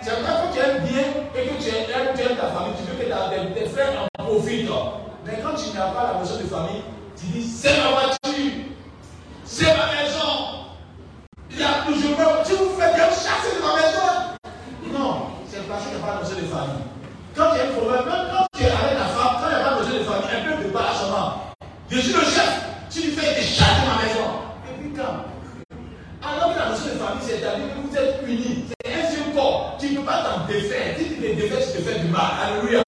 C'est 0.00 0.10
vrai 0.10 0.32
que 0.46 0.54
tu 0.54 0.60
aimes 0.64 0.84
bien 0.84 1.04
et 1.34 1.48
que 1.48 1.62
tu 1.62 1.68
aimes, 1.68 2.14
tu 2.14 2.36
ta 2.36 2.48
famille, 2.48 2.74
tu 2.78 2.84
veux 2.88 3.04
que 3.04 3.54
tes 3.54 3.68
frères 3.68 4.06
en 4.18 4.24
profitent. 4.24 4.70
Mais 5.26 5.40
quand 5.42 5.56
tu 5.56 5.76
n'as 5.76 5.88
pas 5.88 6.12
la 6.12 6.18
notion 6.20 6.36
de 6.36 6.46
famille, 6.46 6.82
tu 7.16 7.26
dis 7.26 7.42
c'est 7.44 7.76
ma 7.78 7.90
voiture, 7.90 8.52
c'est 9.44 9.66
ma 9.66 9.86
maison. 9.92 10.70
Il 11.50 11.58
y 11.58 11.62
a 11.64 11.82
toujours, 11.84 12.42
tu 12.46 12.52
vous 12.54 12.80
faites 12.80 12.94
bien 12.94 13.08
chasser 13.08 13.56
de 13.56 13.60
ma 13.60 13.74
maison. 13.74 14.96
Non, 14.96 15.26
c'est 15.50 15.66
parce 15.66 15.84
que 15.84 15.88
tu 15.90 15.94
n'as 15.96 16.06
pas 16.06 16.14
la 16.14 16.20
notion 16.20 16.36
de 16.36 16.46
famille. 16.46 16.84
Quand 17.34 17.54
il 17.54 17.58
y 17.58 17.60
a 17.60 17.64
un 17.64 17.72
problème, 17.74 18.06
même 18.06 18.26
quand 18.32 18.46
tu 18.56 18.62
es 18.62 18.66
avec 18.66 18.96
ta 18.96 19.04
femme, 19.04 19.42
quand 19.42 19.50
il 19.50 19.56
n'y 19.56 19.60
a 19.60 19.64
pas 19.64 19.74
de 19.74 19.80
notion 19.82 19.98
de 19.98 20.04
famille, 20.04 20.30
un 20.30 20.56
peu 20.56 20.64
de 20.64 20.70
balancement. 20.70 21.48
Je 21.90 22.00
suis 22.00 22.12
le 22.12 22.20
chef, 22.20 22.67
tu 23.00 23.08
lui 23.08 23.16
fais 23.16 23.34
des 23.34 23.46
chasses 23.46 23.82
de 23.82 23.86
ma 23.86 24.02
maison. 24.02 24.28
Et 24.66 24.80
puis 24.80 24.92
quand 24.92 25.24
alors 26.20 26.52
que 26.52 26.58
la 26.58 26.68
notion 26.70 26.86
de 26.94 26.98
famille, 26.98 27.22
c'est-à-dire 27.22 27.70
que 27.70 27.78
vous 27.86 27.96
êtes 27.96 28.20
unis. 28.26 28.64
C'est 28.84 28.92
un 28.92 29.06
seul 29.08 29.34
corps. 29.34 29.76
Tu 29.78 29.90
ne 29.90 29.98
peux 29.98 30.04
pas 30.04 30.24
t'en 30.24 30.46
défaire. 30.46 30.96
Si 30.98 31.04
tu 31.04 31.14
te 31.14 31.20
défais, 31.20 31.62
tu 31.62 31.78
te 31.78 31.82
fais 31.82 32.00
du 32.00 32.08
mal. 32.08 32.32
Alléluia. 32.42 32.82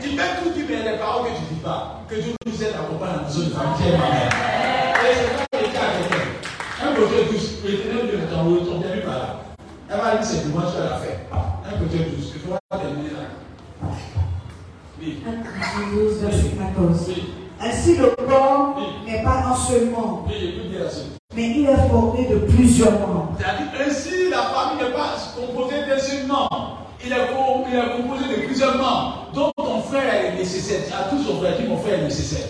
Tu 0.00 0.10
mets 0.10 0.38
tout, 0.40 0.50
tu 0.54 0.64
mets 0.64 0.82
les 0.82 0.98
paroles 0.98 1.30
que 1.30 1.36
tu 1.36 1.42
ne 1.42 1.48
dis 1.48 1.62
pas. 1.62 2.02
Que 2.08 2.14
Dieu 2.14 2.32
nous 2.46 2.62
aide 2.62 2.74
à 2.74 2.86
comprendre 2.86 3.16
la 3.16 3.22
notion 3.22 3.42
de 3.42 3.50
famille. 3.50 3.88
Et 3.88 5.12
c'est 5.12 5.34
pas 5.34 5.58
le 5.58 5.72
cas 5.72 5.86
avec 5.90 6.06
elle. 6.12 6.86
Un 6.86 6.94
côté 6.94 7.32
douce, 7.32 7.50
l'éternel 7.64 8.06
de 8.06 8.16
ton 8.32 8.64
ton 8.64 8.78
bien 8.78 9.02
par 9.04 9.18
là. 9.18 9.40
Elle 9.90 10.00
va 10.00 10.16
dire 10.16 10.24
simplement, 10.24 10.70
tu 10.70 10.78
vas 10.78 10.90
la 10.90 10.96
faire. 10.98 11.18
Un 11.66 11.78
côté 11.78 11.98
douce, 11.98 12.32
il 12.34 12.40
faut 12.40 12.56
terminer 12.70 13.10
là. 13.10 13.88
Oui. 15.00 15.22
12, 15.92 16.20
verset 16.22 16.50
14. 16.76 17.41
Ainsi, 17.64 17.96
le 17.96 18.08
corps 18.26 18.76
n'est 19.06 19.22
pas 19.22 19.44
un 19.52 19.54
seul 19.54 19.90
membre. 19.90 20.26
Mais 21.34 21.48
il 21.48 21.64
est 21.64 21.88
formé 21.88 22.26
de 22.26 22.38
plusieurs 22.38 22.92
membres. 22.92 23.36
Ainsi, 23.86 24.30
la 24.30 24.42
famille 24.42 24.84
n'est 24.84 24.92
pas 24.92 25.14
composée 25.36 25.86
d'un 25.88 25.98
seul 25.98 26.26
membre. 26.26 26.78
Il 27.04 27.12
est, 27.12 27.96
composé 27.96 28.36
de 28.36 28.46
plusieurs 28.46 28.76
membres. 28.76 29.28
Donc 29.34 29.52
ton 29.56 29.80
frère 29.82 30.12
est 30.12 30.36
nécessaire. 30.36 30.80
À 30.98 31.10
tous 31.10 31.22
son 31.22 31.38
frère, 31.38 31.56
qui 31.56 31.64
mon 31.64 31.76
frère 31.78 32.00
est 32.00 32.04
nécessaire. 32.04 32.46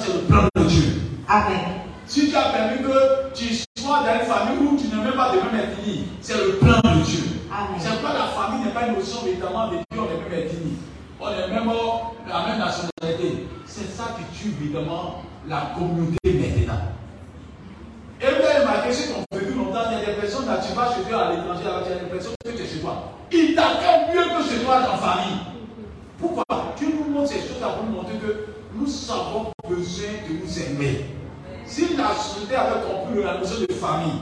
C'est 0.00 0.12
le 0.12 0.20
plan 0.20 0.42
de 0.54 0.64
Dieu. 0.64 1.00
Amen. 1.28 1.60
Si 2.06 2.28
tu 2.30 2.36
as 2.36 2.50
permis 2.50 2.82
que 2.82 3.32
tu 3.34 3.54
sois 3.78 4.00
dans 4.00 4.14
une 4.14 4.26
famille 4.26 4.66
où 4.66 4.76
tu 4.76 4.88
n'as 4.88 5.02
même 5.02 5.14
pas 5.14 5.32
de 5.32 5.36
même 5.36 5.64
ethnie, 5.64 6.08
c'est 6.20 6.36
le 6.36 6.52
plan 6.56 6.78
de 6.84 7.02
Dieu. 7.04 7.24
C'est 7.78 8.02
pas 8.02 8.12
la 8.12 8.26
famille 8.28 8.64
n'est 8.64 8.72
pas 8.72 8.86
une 8.86 8.94
notion 8.94 9.26
évidemment 9.26 9.68
de 9.68 9.76
Dieu, 9.90 10.00
on 10.00 10.04
est 10.04 10.30
même 10.30 10.46
ethnie. 10.46 10.76
On 11.20 11.28
est 11.28 11.48
même 11.48 11.70
la 12.28 12.46
même 12.46 12.58
nationalité. 12.58 13.48
C'est 13.66 13.90
ça 13.90 14.16
qui 14.16 14.38
tue 14.38 14.54
évidemment 14.60 15.22
la 15.48 15.72
communauté 15.76 16.16
maintenant. 16.24 16.80
Et 18.20 18.26
vous 18.26 18.46
avez 18.46 18.60
remarqué, 18.60 18.92
si 18.92 19.10
on 19.12 19.36
vécu 19.36 19.52
longtemps, 19.54 19.90
il 19.90 19.98
y 19.98 20.02
a 20.02 20.06
des 20.06 20.20
personnes, 20.20 20.46
là, 20.46 20.58
tu 20.58 20.74
vas 20.74 20.92
chez 20.94 21.08
toi 21.08 21.26
à 21.26 21.32
l'étranger, 21.32 21.62
il 21.64 21.90
y 21.90 21.92
a 21.92 21.98
des 21.98 22.10
personnes 22.10 22.34
que 22.44 22.50
tu 22.50 22.62
es 22.62 22.66
chez 22.66 22.80
toi. 22.80 23.12
Ils 23.32 23.54
t'accueillent 23.54 24.14
mieux 24.14 24.36
que 24.36 24.42
chez 24.48 24.64
toi 24.64 24.80
en 24.92 24.96
famille. 24.96 25.38
Pourquoi? 26.18 26.44
Dieu 26.76 26.88
nous 26.94 27.14
montre 27.14 27.28
ces 27.28 27.40
choses 27.40 27.60
pour 27.60 27.84
nous 27.84 27.92
montrer 27.92 28.16
que 28.18 28.57
nous 28.74 29.10
avons 29.10 29.52
besoin 29.68 30.08
de 30.28 30.44
nous 30.44 30.58
aimer. 30.58 31.06
Si 31.66 31.96
la 31.96 32.14
société 32.14 32.54
avait 32.54 32.80
compris 32.86 33.22
la 33.22 33.38
notion 33.38 33.60
de 33.60 33.72
famille, 33.74 34.20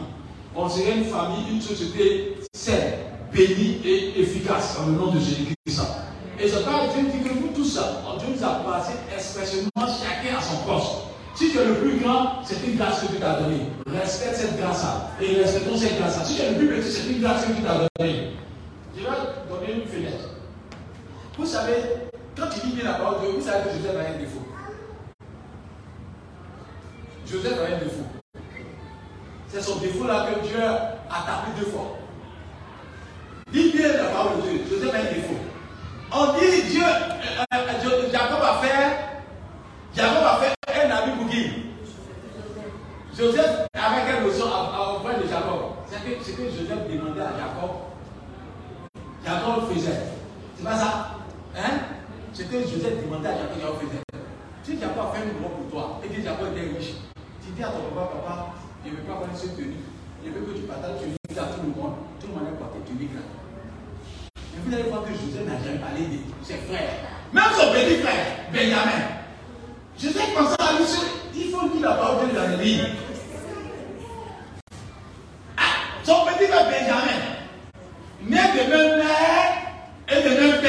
on 0.55 0.69
serait 0.69 0.99
une 0.99 1.05
famille, 1.05 1.53
une 1.53 1.61
société 1.61 2.39
saine, 2.53 2.95
bénie 3.33 3.81
et 3.85 4.21
efficace 4.21 4.77
dans 4.79 4.87
le 4.87 4.93
nom 4.93 5.13
de 5.13 5.21
Jésus-Christ. 5.21 5.83
Et 6.39 6.49
c'est 6.49 6.65
pas 6.65 6.89
Dieu 6.95 7.09
dit 7.11 7.29
que 7.29 7.35
nous 7.35 7.49
tous, 7.55 7.79
Dieu 8.19 8.29
nous 8.35 8.45
a 8.45 8.55
placé 8.57 8.93
expressément 9.15 9.71
chacun 9.77 10.39
à 10.39 10.43
son 10.43 10.57
poste. 10.67 10.93
Si 11.35 11.51
tu 11.51 11.59
es 11.59 11.65
le 11.67 11.75
plus 11.75 11.99
grand, 11.99 12.43
c'est 12.45 12.67
une 12.67 12.77
grâce 12.77 13.03
que 13.03 13.09
Dieu 13.09 13.19
t'a 13.21 13.41
donnée. 13.41 13.67
Respecte 13.87 14.37
cette 14.37 14.59
grâce-là. 14.59 15.11
Et 15.21 15.37
respectons 15.37 15.77
cette 15.77 15.99
grâce-là. 15.99 16.25
Si 16.25 16.37
tu 16.37 16.43
es 16.43 16.51
le 16.51 16.57
plus 16.57 16.69
petit, 16.69 16.91
c'est 16.91 17.13
une 17.13 17.21
grâce 17.21 17.45
que 17.45 17.53
Dieu 17.53 17.63
t'a 17.63 17.87
donnée. 17.99 18.31
Je 18.97 19.03
vais 19.03 19.09
donner 19.51 19.83
une 19.83 19.87
fenêtre. 19.87 20.31
Vous 21.39 21.45
savez, 21.45 21.75
quand 22.37 22.49
tu 22.49 22.67
lis 22.67 22.73
bien 22.75 22.85
la 22.85 22.95
parole 22.95 23.21
de 23.21 23.27
Dieu, 23.27 23.39
vous 23.39 23.47
savez 23.47 23.65
que 23.65 23.77
Joseph 23.77 23.97
a 23.97 24.15
un 24.15 24.19
défaut. 24.19 24.47
Joseph 27.27 27.59
a 27.59 27.75
un 27.75 27.79
défaut. 27.79 28.07
C'est 29.49 29.63
son 29.63 29.77
défaut 29.77 30.07
là 30.07 30.27
que 30.27 30.47
Dieu 30.47 30.63
a 30.63 31.23
tapé 31.27 31.59
deux 31.59 31.67
fois. 31.67 31.97
Dis 33.53 33.73
bien 33.73 33.89
la 33.89 34.05
parole 34.11 34.37
de 34.37 34.49
Dieu. 34.49 34.65
Joseph 34.69 34.95
a 34.95 34.99
un 34.99 35.15
défaut. 35.15 35.35
On 36.13 36.33
dit 36.39 36.63
Dieu, 36.71 36.85
euh, 36.85 37.45
euh, 37.55 38.13
Jacob 38.13 38.43
a 38.43 38.61
fait, 38.63 38.97
Jacob 39.95 40.25
a 40.25 40.41
fait 40.41 40.87
un 40.87 40.91
ami 40.91 41.13
pour 41.17 41.29
qui? 41.29 41.51
Joseph 43.17 43.67
avait 43.75 44.03
quelle 44.07 44.23
notion 44.25 44.45
auprès 44.45 45.15
de 45.15 45.27
Jacob? 45.29 45.73
C'est 45.89 46.33
ce 46.33 46.37
que 46.37 46.45
Joseph 46.45 46.91
demandait 46.91 47.23
à 47.23 47.33
Jacob, 47.39 47.71
Jacob 49.25 49.73
faisait. 49.73 50.03
C'est 50.57 50.65
pas 50.65 50.77
ça? 50.77 51.16
Ce 52.37 52.43
que 52.43 52.61
Joseph 52.61 53.01
demandait 53.03 53.29
à 53.29 53.33
Jacob, 53.33 53.57
Jacob 53.59 53.77
faisait. 53.81 54.21
Si 54.63 54.79
Jacob 54.79 55.09
a 55.09 55.17
fait 55.17 55.25
une 55.25 55.43
robe 55.43 55.57
pour 55.57 55.71
toi 55.73 56.01
et 56.05 56.09
que 56.09 56.21
Jacob 56.21 56.53
était 56.53 56.69
riche, 56.69 57.01
tu 57.41 57.49
dis 57.57 57.63
à 57.65 57.69
ton 57.69 57.89
papa, 57.97 58.13
papa, 58.13 58.53
je 58.85 58.91
ne 58.91 58.97
veux 58.97 59.03
pas 59.05 59.15
avoir 59.15 59.31
cette 59.33 59.57
tenue. 59.57 59.81
Je 60.23 60.29
veux 60.29 60.45
que 60.45 60.53
tu 60.53 60.69
partages 60.69 61.01
tenue 61.01 61.17
à 61.17 61.45
tout 61.49 61.65
le 61.65 61.73
monde. 61.73 61.97
Tout 62.21 62.27
le 62.29 62.35
monde 62.35 62.53
a 62.53 62.57
porté 62.61 62.81
tenue 62.85 63.09
là. 63.17 63.25
Et 64.53 64.61
vous 64.61 64.75
allez 64.75 64.91
voir 64.91 65.05
que 65.05 65.17
Joseph 65.17 65.49
n'a 65.49 65.57
jamais 65.65 65.81
parlé 65.81 66.13
de 66.13 66.21
ses 66.45 66.61
frères. 66.69 67.09
Même 67.33 67.57
son 67.57 67.73
petit 67.73 68.05
frère, 68.05 68.53
Benjamin. 68.53 69.01
Joseph 69.97 70.35
pensait 70.37 70.61
à 70.61 70.77
lui, 70.77 70.85
il 71.41 71.51
faut 71.51 71.69
qu'il 71.71 71.81
la 71.81 71.95
parole 71.95 72.29
de 72.29 72.37
la 72.37 72.57
vie. 72.57 72.83
Ah, 75.57 76.05
son 76.05 76.27
petit 76.29 76.53
frère 76.53 76.69
Benjamin, 76.69 77.17
né 78.29 78.37
de 78.37 78.63
même 78.69 78.99
mère 79.01 79.57
et 80.13 80.21
de 80.21 80.29
même. 80.29 80.66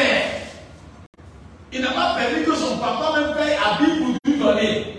Il 1.77 1.83
n'a 1.83 1.91
pas 1.91 2.15
permis 2.17 2.43
que 2.43 2.55
son 2.55 2.79
papa 2.79 3.19
même 3.19 3.35
père 3.35 3.77
habite 3.79 3.99
pour 3.99 4.15
lui 4.25 4.39
donner. 4.39 4.96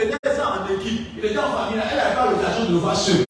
il 0.00 0.30
ça 0.30 0.60
en 0.60 0.74
équipe. 0.74 1.08
Il 1.16 1.24
était 1.24 1.38
en 1.38 1.52
famille, 1.52 1.80
elle 1.82 1.96
n'avait 1.96 2.14
pas 2.14 2.30
l'occasion 2.30 2.70
de 2.70 2.76
voir 2.76 2.96
ceux. 2.96 3.24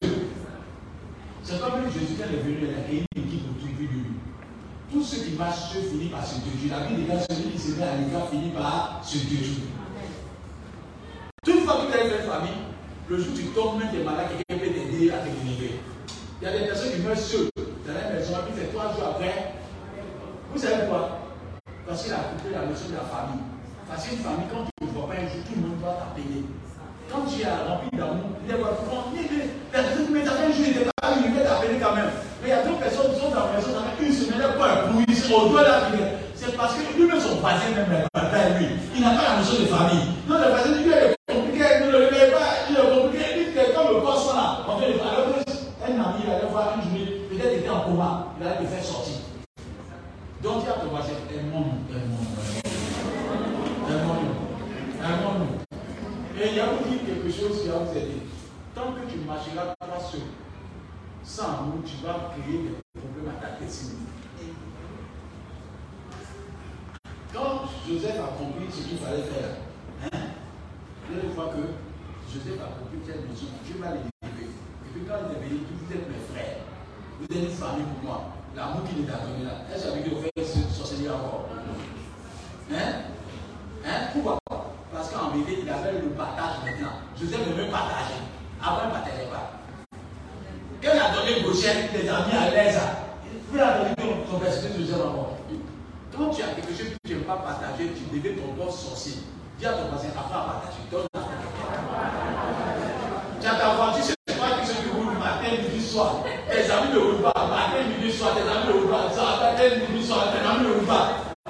C'est 1.43 1.59
comme 1.59 1.91
Jésus 1.91 2.15
quand 2.17 2.25
il 2.29 2.35
est 2.35 2.41
venu, 2.41 2.57
il 2.61 2.69
a 2.69 2.83
créé 2.83 3.05
une 3.15 3.23
équipe 3.23 3.43
autour 3.49 3.67
de 3.67 3.81
lui. 3.81 4.03
Tous 4.91 5.03
ceux 5.03 5.23
qui 5.23 5.31
marchent, 5.31 5.73
ceux 5.73 5.81
finissent 5.81 6.11
par 6.11 6.25
se 6.25 6.35
détruire. 6.39 6.79
La 6.79 6.87
vie 6.87 6.95
des 6.95 7.03
gars, 7.03 7.19
celui 7.29 7.51
qui 7.51 7.59
se 7.59 7.77
met 7.77 7.83
à 7.83 7.97
l'écart 7.97 8.29
finit 8.29 8.51
par 8.51 9.01
se 9.03 9.17
détruire. 9.17 9.67
Toute 11.43 11.65
fois 11.65 11.81
que 11.81 11.91
tu 11.91 11.97
as 11.97 12.03
une 12.05 12.23
famille, 12.23 12.61
le 13.09 13.17
jour 13.17 13.33
où 13.33 13.37
tu 13.37 13.43
tombes, 13.47 13.79
même 13.79 13.91
t'es 13.91 14.03
malade, 14.03 14.27
quelqu'un 14.29 14.63
peut 14.63 14.71
t'aider 14.71 15.11
à 15.11 15.17
te 15.17 15.29
délivrer. 15.29 15.79
Il 16.41 16.45
y 16.45 16.47
a 16.47 16.59
des 16.59 16.65
personnes 16.65 16.91
qui 16.93 17.01
meurent 17.01 17.17
seules 17.17 17.49
dans 17.55 17.93
la 17.93 18.15
maison, 18.15 18.33
puis 18.45 18.53
c'est 18.55 18.71
trois 18.73 18.93
jours 18.93 19.15
après. 19.15 19.55
Vous 20.53 20.59
savez 20.59 20.87
quoi? 20.87 21.19
Parce 21.85 22.03
qu'il 22.03 22.13
a 22.13 22.17
coupé 22.17 22.49
la 22.53 22.65
notion 22.65 22.87
de 22.89 22.95
la 22.95 23.03
famille. 23.03 23.43
Parce 23.89 24.07
qu'une 24.07 24.19
famille, 24.19 24.47
quand 24.51 24.72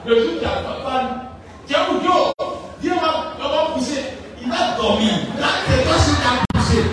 pas. 0.03 0.09
Le 0.09 0.21
jour 0.21 0.39
qui 0.39 0.45
a 0.45 0.49
pas 0.49 0.79
panne, 0.83 1.07
tiens, 1.65 1.79
Dieu, 2.01 2.09
Dieu 2.81 2.93
va, 2.95 3.47
va 3.47 3.73
pousser. 3.73 4.03
Il 4.41 4.49
va 4.49 4.75
dormir. 4.77 5.13
Là, 5.39 5.47
c'est 5.65 5.83
toi 5.83 5.95
qui 5.95 6.11
as 6.27 6.59
poussé. 6.59 6.83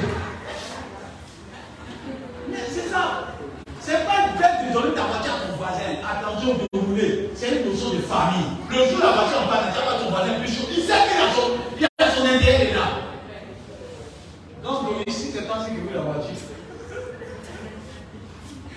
Mais 2.48 2.58
c'est 2.68 2.88
ça. 2.88 3.34
C'est 3.80 4.06
pas 4.06 4.28
une 4.28 4.38
fait 4.38 4.68
de 4.68 4.72
donner 4.72 4.94
ta 4.94 5.02
voiture 5.02 5.34
à 5.34 5.50
ton 5.50 5.56
voisin. 5.56 5.98
Attention 6.08 6.54
de 6.54 6.78
rouler. 6.78 7.30
C'est 7.34 7.62
une 7.62 7.70
notion 7.70 7.90
de 7.90 7.98
famille. 8.02 8.46
Le 8.70 8.76
jour 8.76 8.98
où 8.98 9.02
la 9.02 9.12
voiture 9.12 9.42
en 9.42 9.48
panne, 9.48 9.72
tu 9.74 9.80
pas 9.80 9.98
ton 9.98 10.10
voisin 10.10 10.34
plus 10.40 10.52
chaud. 10.52 10.66
Il 10.70 10.82
sait 10.82 10.92
qu'il 11.08 11.20
a 11.20 11.34
son, 11.34 11.50
il 11.78 11.84
a 11.84 12.10
son 12.10 12.24
intérêt 12.24 12.72
là. 12.72 12.86
Donc, 14.62 15.08
ici, 15.08 15.30
c'est 15.34 15.46
toi 15.46 15.56
qui 15.64 15.80
roule 15.80 15.94
la 15.94 16.02
voiture. 16.02 16.34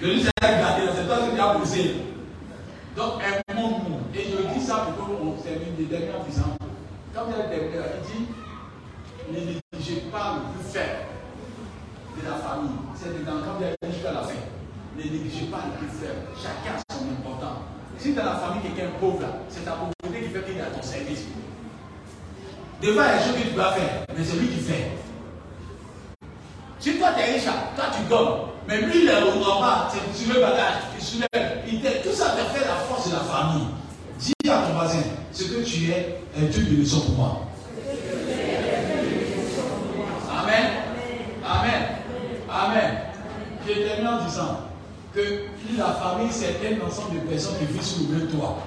Le 0.02 0.08
lui, 0.08 0.24
c'est 0.24 0.32
gardé, 0.42 0.82
c'est 0.96 1.06
toi 1.06 1.18
qui 1.32 1.40
as 1.40 1.60
poussé. 1.60 1.96
Donc, 2.96 3.22
aimons-nous. 3.50 4.00
Et 4.16 4.26
je 4.26 4.54
dis 4.54 4.66
ça 4.66 4.88
pour 4.98 5.08
qu'on 5.08 5.36
c'est 5.44 5.56
une 5.56 5.76
des 5.76 5.86
dernières 5.86 6.22
puissances. 6.24 6.58
Il 7.74 7.80
il 7.80 8.26
dit 8.26 8.28
ne 9.32 9.40
négligez 9.40 10.02
pas 10.12 10.36
le 10.36 10.54
plus 10.54 10.72
faible 10.72 11.10
de 12.22 12.30
la 12.30 12.36
famille. 12.36 12.78
C'est 12.96 13.18
dedans, 13.18 13.42
quand 13.44 13.58
il 13.60 13.92
jusqu'à 13.92 14.12
la 14.12 14.22
fin. 14.22 14.34
Ne 14.96 15.02
négligez 15.02 15.46
pas 15.48 15.66
le 15.66 15.80
plus 15.80 15.98
faible. 15.98 16.22
Chacun 16.38 16.78
a 16.78 16.94
son 16.94 17.10
important. 17.10 17.64
Si 17.98 18.14
dans 18.14 18.26
la 18.26 18.36
famille, 18.36 18.62
quelqu'un 18.62 18.92
est 18.92 19.00
pauvre, 19.00 19.26
c'est 19.50 19.66
ta 19.66 19.72
pauvreté 19.72 20.26
qui 20.26 20.34
fait 20.34 20.44
qu'il 20.44 20.58
est 20.58 20.62
à 20.62 20.66
ton 20.66 20.84
service. 20.84 21.24
A 22.82 22.86
des 22.86 22.94
choses 22.94 23.42
que 23.42 23.48
tu 23.48 23.56
dois 23.56 23.72
faire, 23.72 24.06
mais 24.16 24.24
c'est 24.24 24.38
lui 24.38 24.48
qui 24.50 24.60
fait. 24.60 24.92
Si 26.80 26.98
toi 27.00 27.10
tu 27.16 27.22
es 27.22 27.34
riche, 27.34 27.46
toi 27.46 27.86
tu 27.96 28.04
donnes. 28.10 28.40
Mais 28.68 28.82
lui, 28.82 29.04
il 29.04 29.10
est 29.10 29.24
au 29.24 29.40
normal, 29.40 29.88
sur 30.14 30.34
le 30.34 30.42
bagage, 30.42 30.76
il 30.98 31.04
soulève. 31.04 31.64
Il 31.66 31.82
tout 31.82 32.14
ça 32.14 32.32
te 32.32 32.58
fait 32.58 32.66
la 32.66 32.76
force 32.76 33.10
de 33.10 33.14
la 33.14 33.22
famille. 33.22 33.68
Dis 34.20 34.34
à 34.50 34.68
ton 34.68 34.74
voisin, 34.74 35.00
ce 35.32 35.44
que 35.46 35.64
tu 35.64 35.92
es 35.92 36.20
est 36.38 36.58
une 36.58 36.80
leçon 36.80 37.02
pour 37.02 37.16
moi. 37.16 37.42
Amen. 40.30 40.72
Amen. 41.46 41.84
Amen. 42.50 42.98
Je 43.66 43.74
termine 43.74 44.08
en 44.08 44.26
disant 44.26 44.60
que 45.16 45.22
la 45.78 45.94
famille, 45.94 46.32
c'est 46.32 46.60
un 46.68 46.86
ensemble 46.86 47.22
de 47.22 47.28
personnes 47.28 47.58
qui 47.60 47.66
vivent 47.66 47.82
sous 47.82 48.08
le 48.08 48.18
même 48.18 48.28
toit. 48.28 48.58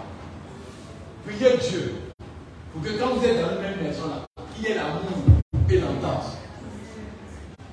Priez 1.27 1.59
Dieu 1.59 1.95
pour 2.73 2.83
que 2.83 2.99
quand 2.99 3.15
vous 3.15 3.25
êtes 3.25 3.41
dans 3.41 3.57
la 3.57 3.61
même 3.61 3.83
maison, 3.83 4.05
il 4.57 4.65
y 4.65 4.73
ait 4.73 4.75
l'amour 4.75 5.03
et 5.69 5.79
l'entente. 5.81 6.25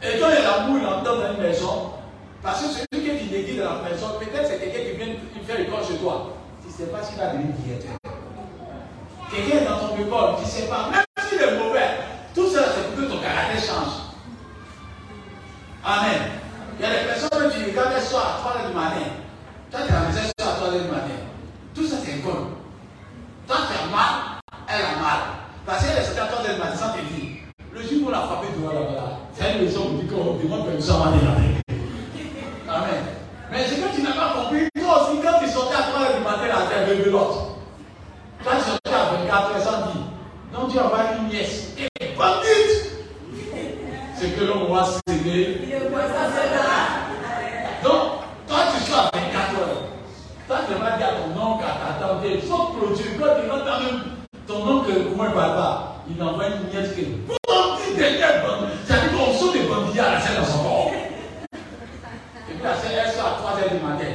Et 0.02 0.20
quand 0.20 0.28
il 0.30 0.36
y 0.36 0.38
a 0.38 0.58
l'amour, 0.58 0.80
il 0.82 0.86
entend 0.86 1.16
dans 1.16 1.34
une 1.34 1.42
maison, 1.42 1.92
parce 2.42 2.62
que 2.62 2.68
celui 2.68 3.18
qui 3.18 3.26
inédit 3.28 3.58
dans 3.58 3.76
la 3.76 3.90
maison, 3.90 4.08
peut-être 4.20 4.48
c'est 4.48 4.60
quelqu'un 4.60 4.92
qui 4.92 4.98
vient 4.98 5.16
faire 5.46 5.60
l'école 5.60 5.86
chez 5.88 5.98
toi. 5.98 6.34
Tu 6.62 6.68
ne 6.68 6.74
sais 6.74 6.92
pas 6.92 7.04
s'il 7.04 7.18
va 7.18 7.28
devenir 7.28 7.56
directeur. 7.56 7.96
Quelqu'un 9.32 9.58
est 9.60 9.66
dans 9.66 9.88
ton 9.88 9.96
école, 9.96 10.36
tu 10.40 10.44
ne 10.44 10.50
sais 10.50 10.68
pas, 10.68 10.90
même 10.92 11.06
s'il 11.30 11.42
est 11.42 11.58
mauvais, 11.58 11.88
tout 12.36 12.50
ça 12.50 12.66
c'est 12.76 12.90
pour 12.90 13.02
que 13.02 13.10
ton 13.10 13.22
caractère 13.22 13.62
change. 13.62 13.94
Amen. 15.86 16.43
Y 16.84 16.86
a 16.86 16.90
des 16.90 17.06
personnes 17.08 17.30
regardes 17.32 17.96
le 17.96 18.02
soir 18.02 18.36
à 18.36 18.50
3 18.50 18.62
h 18.62 18.68
du 18.68 18.74
matin. 18.76 19.08
Toi, 19.72 19.80
tu 19.88 19.94
la 19.94 20.00
maison 20.02 20.20
à 20.40 20.44
3 20.44 20.68
h 20.68 20.84
du 20.84 20.90
matin. 20.90 21.18
Tout 21.74 21.88
ça 21.88 21.96
c'est 22.04 22.20
école. 22.20 22.60
Toi, 23.48 23.56
tu 23.68 23.74
as 23.74 23.88
mal, 23.96 24.14
elle 24.68 24.86
a 24.86 25.02
mal. 25.02 25.20
Parce 25.66 25.86
qu'elle 25.86 25.98
est 25.98 26.20
à 26.20 26.26
3 26.26 26.44
h 26.44 26.54
du 26.54 26.60
matin 26.60 26.76
sans 26.76 26.92
te 26.92 27.00
dire. 27.00 27.44
Le 27.74 27.82
jour 27.82 28.08
où 28.08 28.12
la 28.12 28.20
frappé 28.20 28.48
de 28.56 28.64
là-bas, 28.64 29.18
c'est 29.34 29.56
une 29.56 29.66
leçon 29.66 29.82
pour 29.82 30.04
dire 30.04 30.12
qu'on 30.12 30.38
demande 30.38 30.68
ce 30.80 30.92
que 33.76 33.96
tu 33.96 34.02
n'as 34.04 34.12
pas 34.12 34.34
compris, 34.36 34.70
toi 34.80 35.10
aussi, 35.10 35.22
quand 35.24 35.40
tu 35.40 35.50
sortais 35.50 35.76
à 35.76 35.84
3 35.84 36.02
h 36.02 36.18
du 36.18 36.24
matin, 36.24 36.48
la 36.48 36.68
terre 36.68 36.88
de 36.88 37.10
l'autre. 37.10 37.58
Toi, 38.44 38.54
tu 38.58 38.70
sortais 38.70 38.94
à 38.94 39.16
24 39.26 39.58
h 39.58 39.64
sans 39.64 39.92
dire. 39.92 40.06
Donc 40.54 40.72
tu 40.72 40.78
avoir 40.78 41.02
une 41.18 41.30
nièce. 41.30 41.74
Et 41.78 41.90
bandite 42.16 42.92
C'est 44.16 44.38
que 44.38 44.44
l'on 44.44 44.66
voit 44.66 44.86
s'aider. 44.86 45.62
Donc, 47.84 48.02
toi, 48.48 48.60
tu 48.76 48.84
sois 48.84 49.00
à 49.00 49.12
24 49.18 49.18
h 49.18 49.66
Toi, 50.48 50.58
tu 50.68 50.74
vas 50.74 50.98
dire 50.98 51.08
à 51.08 51.12
ton 51.18 51.42
oncle, 51.42 51.66
à 51.66 52.00
ta 52.00 52.06
tante, 52.06 52.22
il 52.24 52.42
faut 52.42 52.66
produire. 52.78 53.08
Quand 53.20 53.42
tu 53.42 53.48
vas 53.48 53.80
même 53.80 54.02
ton 54.46 54.68
oncle, 54.68 54.92
comment 55.10 55.26
il 55.28 55.36
va 55.36 55.50
pas 55.50 55.96
Il 56.08 56.22
envoie 56.22 56.46
une 56.48 56.70
nièce 56.70 56.94
qui 56.94 57.08
c'est-à-dire 57.96 59.12
qu'on 59.12 59.34
saute 59.34 59.54
des 59.54 59.68
bandits 59.68 60.00
à 60.00 60.14
la 60.14 60.20
scène 60.20 60.38
dans 60.40 60.46
son 60.46 60.64
corps. 60.64 60.92
Et 61.54 62.54
puis 62.54 62.64
la 62.64 62.76
scène, 62.76 62.92
elle 63.06 63.12
sort 63.12 63.28
à 63.28 63.52
3 63.52 63.60
h 63.62 63.78
du 63.78 63.86
matin. 63.86 64.12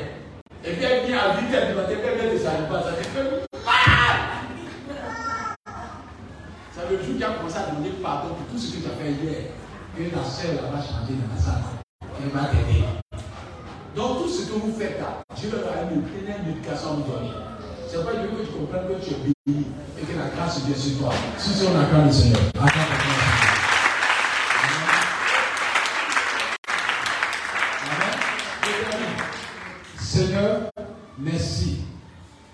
Et 0.64 0.73
puis 0.73 0.85
elle 0.85 1.07
vient 1.07 1.19
à 1.19 1.41
8 1.41 1.47
h 1.55 1.69
du 1.69 1.75
matin, 1.75 1.93
elle 1.93 2.21
vient 2.21 2.33
de 2.33 2.39
sa 2.39 2.51
pas. 2.51 2.83
Ça 2.83 2.93
te 2.93 3.03
fait 3.03 3.45
C'est 6.73 6.91
le 6.91 7.03
jour 7.03 7.16
qui 7.16 7.25
a 7.25 7.31
commencé 7.31 7.57
à 7.57 7.71
demander 7.71 7.91
pardon 8.03 8.35
pour 8.35 8.47
tout 8.51 8.59
ce 8.59 8.77
que 8.77 8.83
tu 8.83 8.87
as 8.87 8.97
fait 9.03 9.11
hier. 9.12 9.43
Que 9.97 10.03
la 10.14 10.25
sœur 10.25 10.62
va 10.71 10.79
changer 10.79 11.14
dans 11.14 11.35
la 11.35 11.41
salle. 11.41 11.62
Elle 12.23 12.31
va 12.31 12.47
t'aider. 12.49 12.85
Donc 13.97 14.19
tout 14.19 14.29
ce 14.29 14.47
que 14.47 14.53
vous 14.53 14.73
faites 14.79 15.01
là, 15.01 15.23
Dieu 15.35 15.51
va 15.51 15.83
une 15.91 16.03
pleine 16.03 16.47
éducation 16.47 16.89
à 16.89 16.93
vous 16.95 17.03
donner. 17.03 17.31
C'est 17.89 18.05
pas 18.05 18.12
Dieu 18.12 18.29
que 18.29 18.45
tu 18.45 18.53
comprennes 18.53 18.87
que 18.87 19.05
tu 19.05 19.14
es 19.14 19.16
béni 19.25 19.66
et 19.99 20.03
que 20.05 20.19
la 20.19 20.29
grâce 20.37 20.61
vient 20.64 20.77
sur 20.77 20.99
toi. 20.99 21.14
Si 21.39 21.64
on 21.64 21.81
acclame 21.81 22.07
le 22.07 22.12
Seigneur. 22.12 22.41
Seigneur, 30.01 30.71
merci 31.19 31.77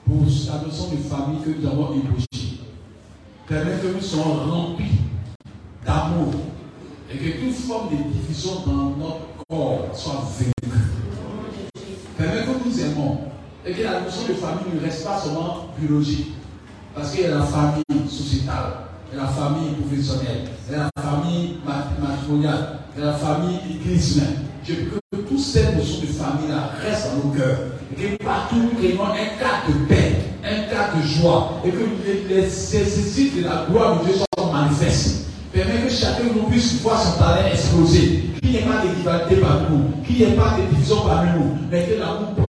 pour 0.06 0.20
la 0.22 0.66
notion 0.66 0.88
de 0.90 0.96
famille 0.96 1.40
que 1.42 1.50
nous 1.58 1.66
avons 1.66 1.94
ébauchée. 1.94 2.60
Permets 3.48 3.78
que 3.82 3.86
nous 3.86 4.00
soyons 4.00 4.34
remplis 4.34 4.92
d'amour 5.86 6.34
et 7.10 7.16
que 7.16 7.40
toute 7.40 7.54
forme 7.54 7.90
de 7.90 7.96
division 8.12 8.60
dans 8.66 8.96
notre 8.96 9.20
corps 9.48 9.88
soit 9.94 10.24
vaincue. 10.38 10.78
Permets 12.18 12.42
que 12.42 12.68
nous 12.68 12.80
aimons 12.80 13.18
et 13.64 13.72
que 13.72 13.82
la 13.82 14.00
notion 14.00 14.28
de 14.28 14.34
famille 14.34 14.74
ne 14.74 14.80
reste 14.80 15.04
pas 15.04 15.20
seulement 15.20 15.68
biologique. 15.78 16.34
Parce 16.94 17.12
qu'il 17.12 17.22
y 17.22 17.26
a 17.26 17.38
la 17.38 17.44
famille 17.44 18.10
sociétale, 18.10 18.74
il 19.10 19.16
y 19.16 19.20
a 19.20 19.24
la 19.24 19.28
famille 19.28 19.74
professionnelle, 19.80 20.48
il 20.68 20.72
y 20.72 20.76
a 20.76 20.90
la 20.94 21.02
famille 21.02 21.58
matrimoniale, 21.66 22.80
il 22.96 23.00
y 23.00 23.02
a 23.04 23.06
la 23.06 23.14
famille 23.14 23.58
église 23.70 24.22
je 24.66 24.72
veux 24.72 25.00
que 25.12 25.16
toutes 25.28 25.38
ces 25.38 25.74
notions 25.74 26.00
de 26.00 26.06
famille-là 26.06 26.70
restent 26.80 27.10
dans 27.10 27.28
nos 27.28 27.34
cœurs. 27.34 27.58
Et 27.98 28.16
que 28.16 28.24
partout 28.24 28.56
nous 28.56 28.70
créons 28.80 29.04
un 29.04 29.38
cadre 29.38 29.68
de 29.68 29.86
paix, 29.86 30.16
un 30.42 30.62
cadre 30.70 30.93
de 30.93 30.93
joie. 31.06 31.60
Et 31.64 31.70
que 31.70 31.78
les, 32.06 32.42
nécessités 32.42 33.40
de 33.40 33.44
la 33.44 33.66
gloire 33.70 34.00
de 34.00 34.06
Dieu 34.06 34.14
soient 34.16 34.52
manifestes. 34.52 35.26
Permet 35.52 35.86
que 35.86 35.92
chacun 35.92 36.24
de 36.24 36.40
nous 36.40 36.48
puisse 36.48 36.80
voir 36.82 37.00
son 37.00 37.18
talent 37.18 37.46
exploser. 37.52 38.24
Qu'il 38.42 38.50
n'y 38.50 38.56
ait 38.56 38.62
pas 38.62 38.84
de 38.84 38.96
rivalité 38.96 39.36
parmi 39.36 39.66
nous. 39.70 40.04
Qu'il 40.04 40.16
n'y 40.16 40.22
ait 40.22 40.36
pas 40.36 40.56
de 40.58 40.74
division 40.74 40.96
parmi 41.06 41.30
nous. 41.38 41.56
Mais 41.70 41.86
que 41.86 42.00
l'amour 42.00 42.43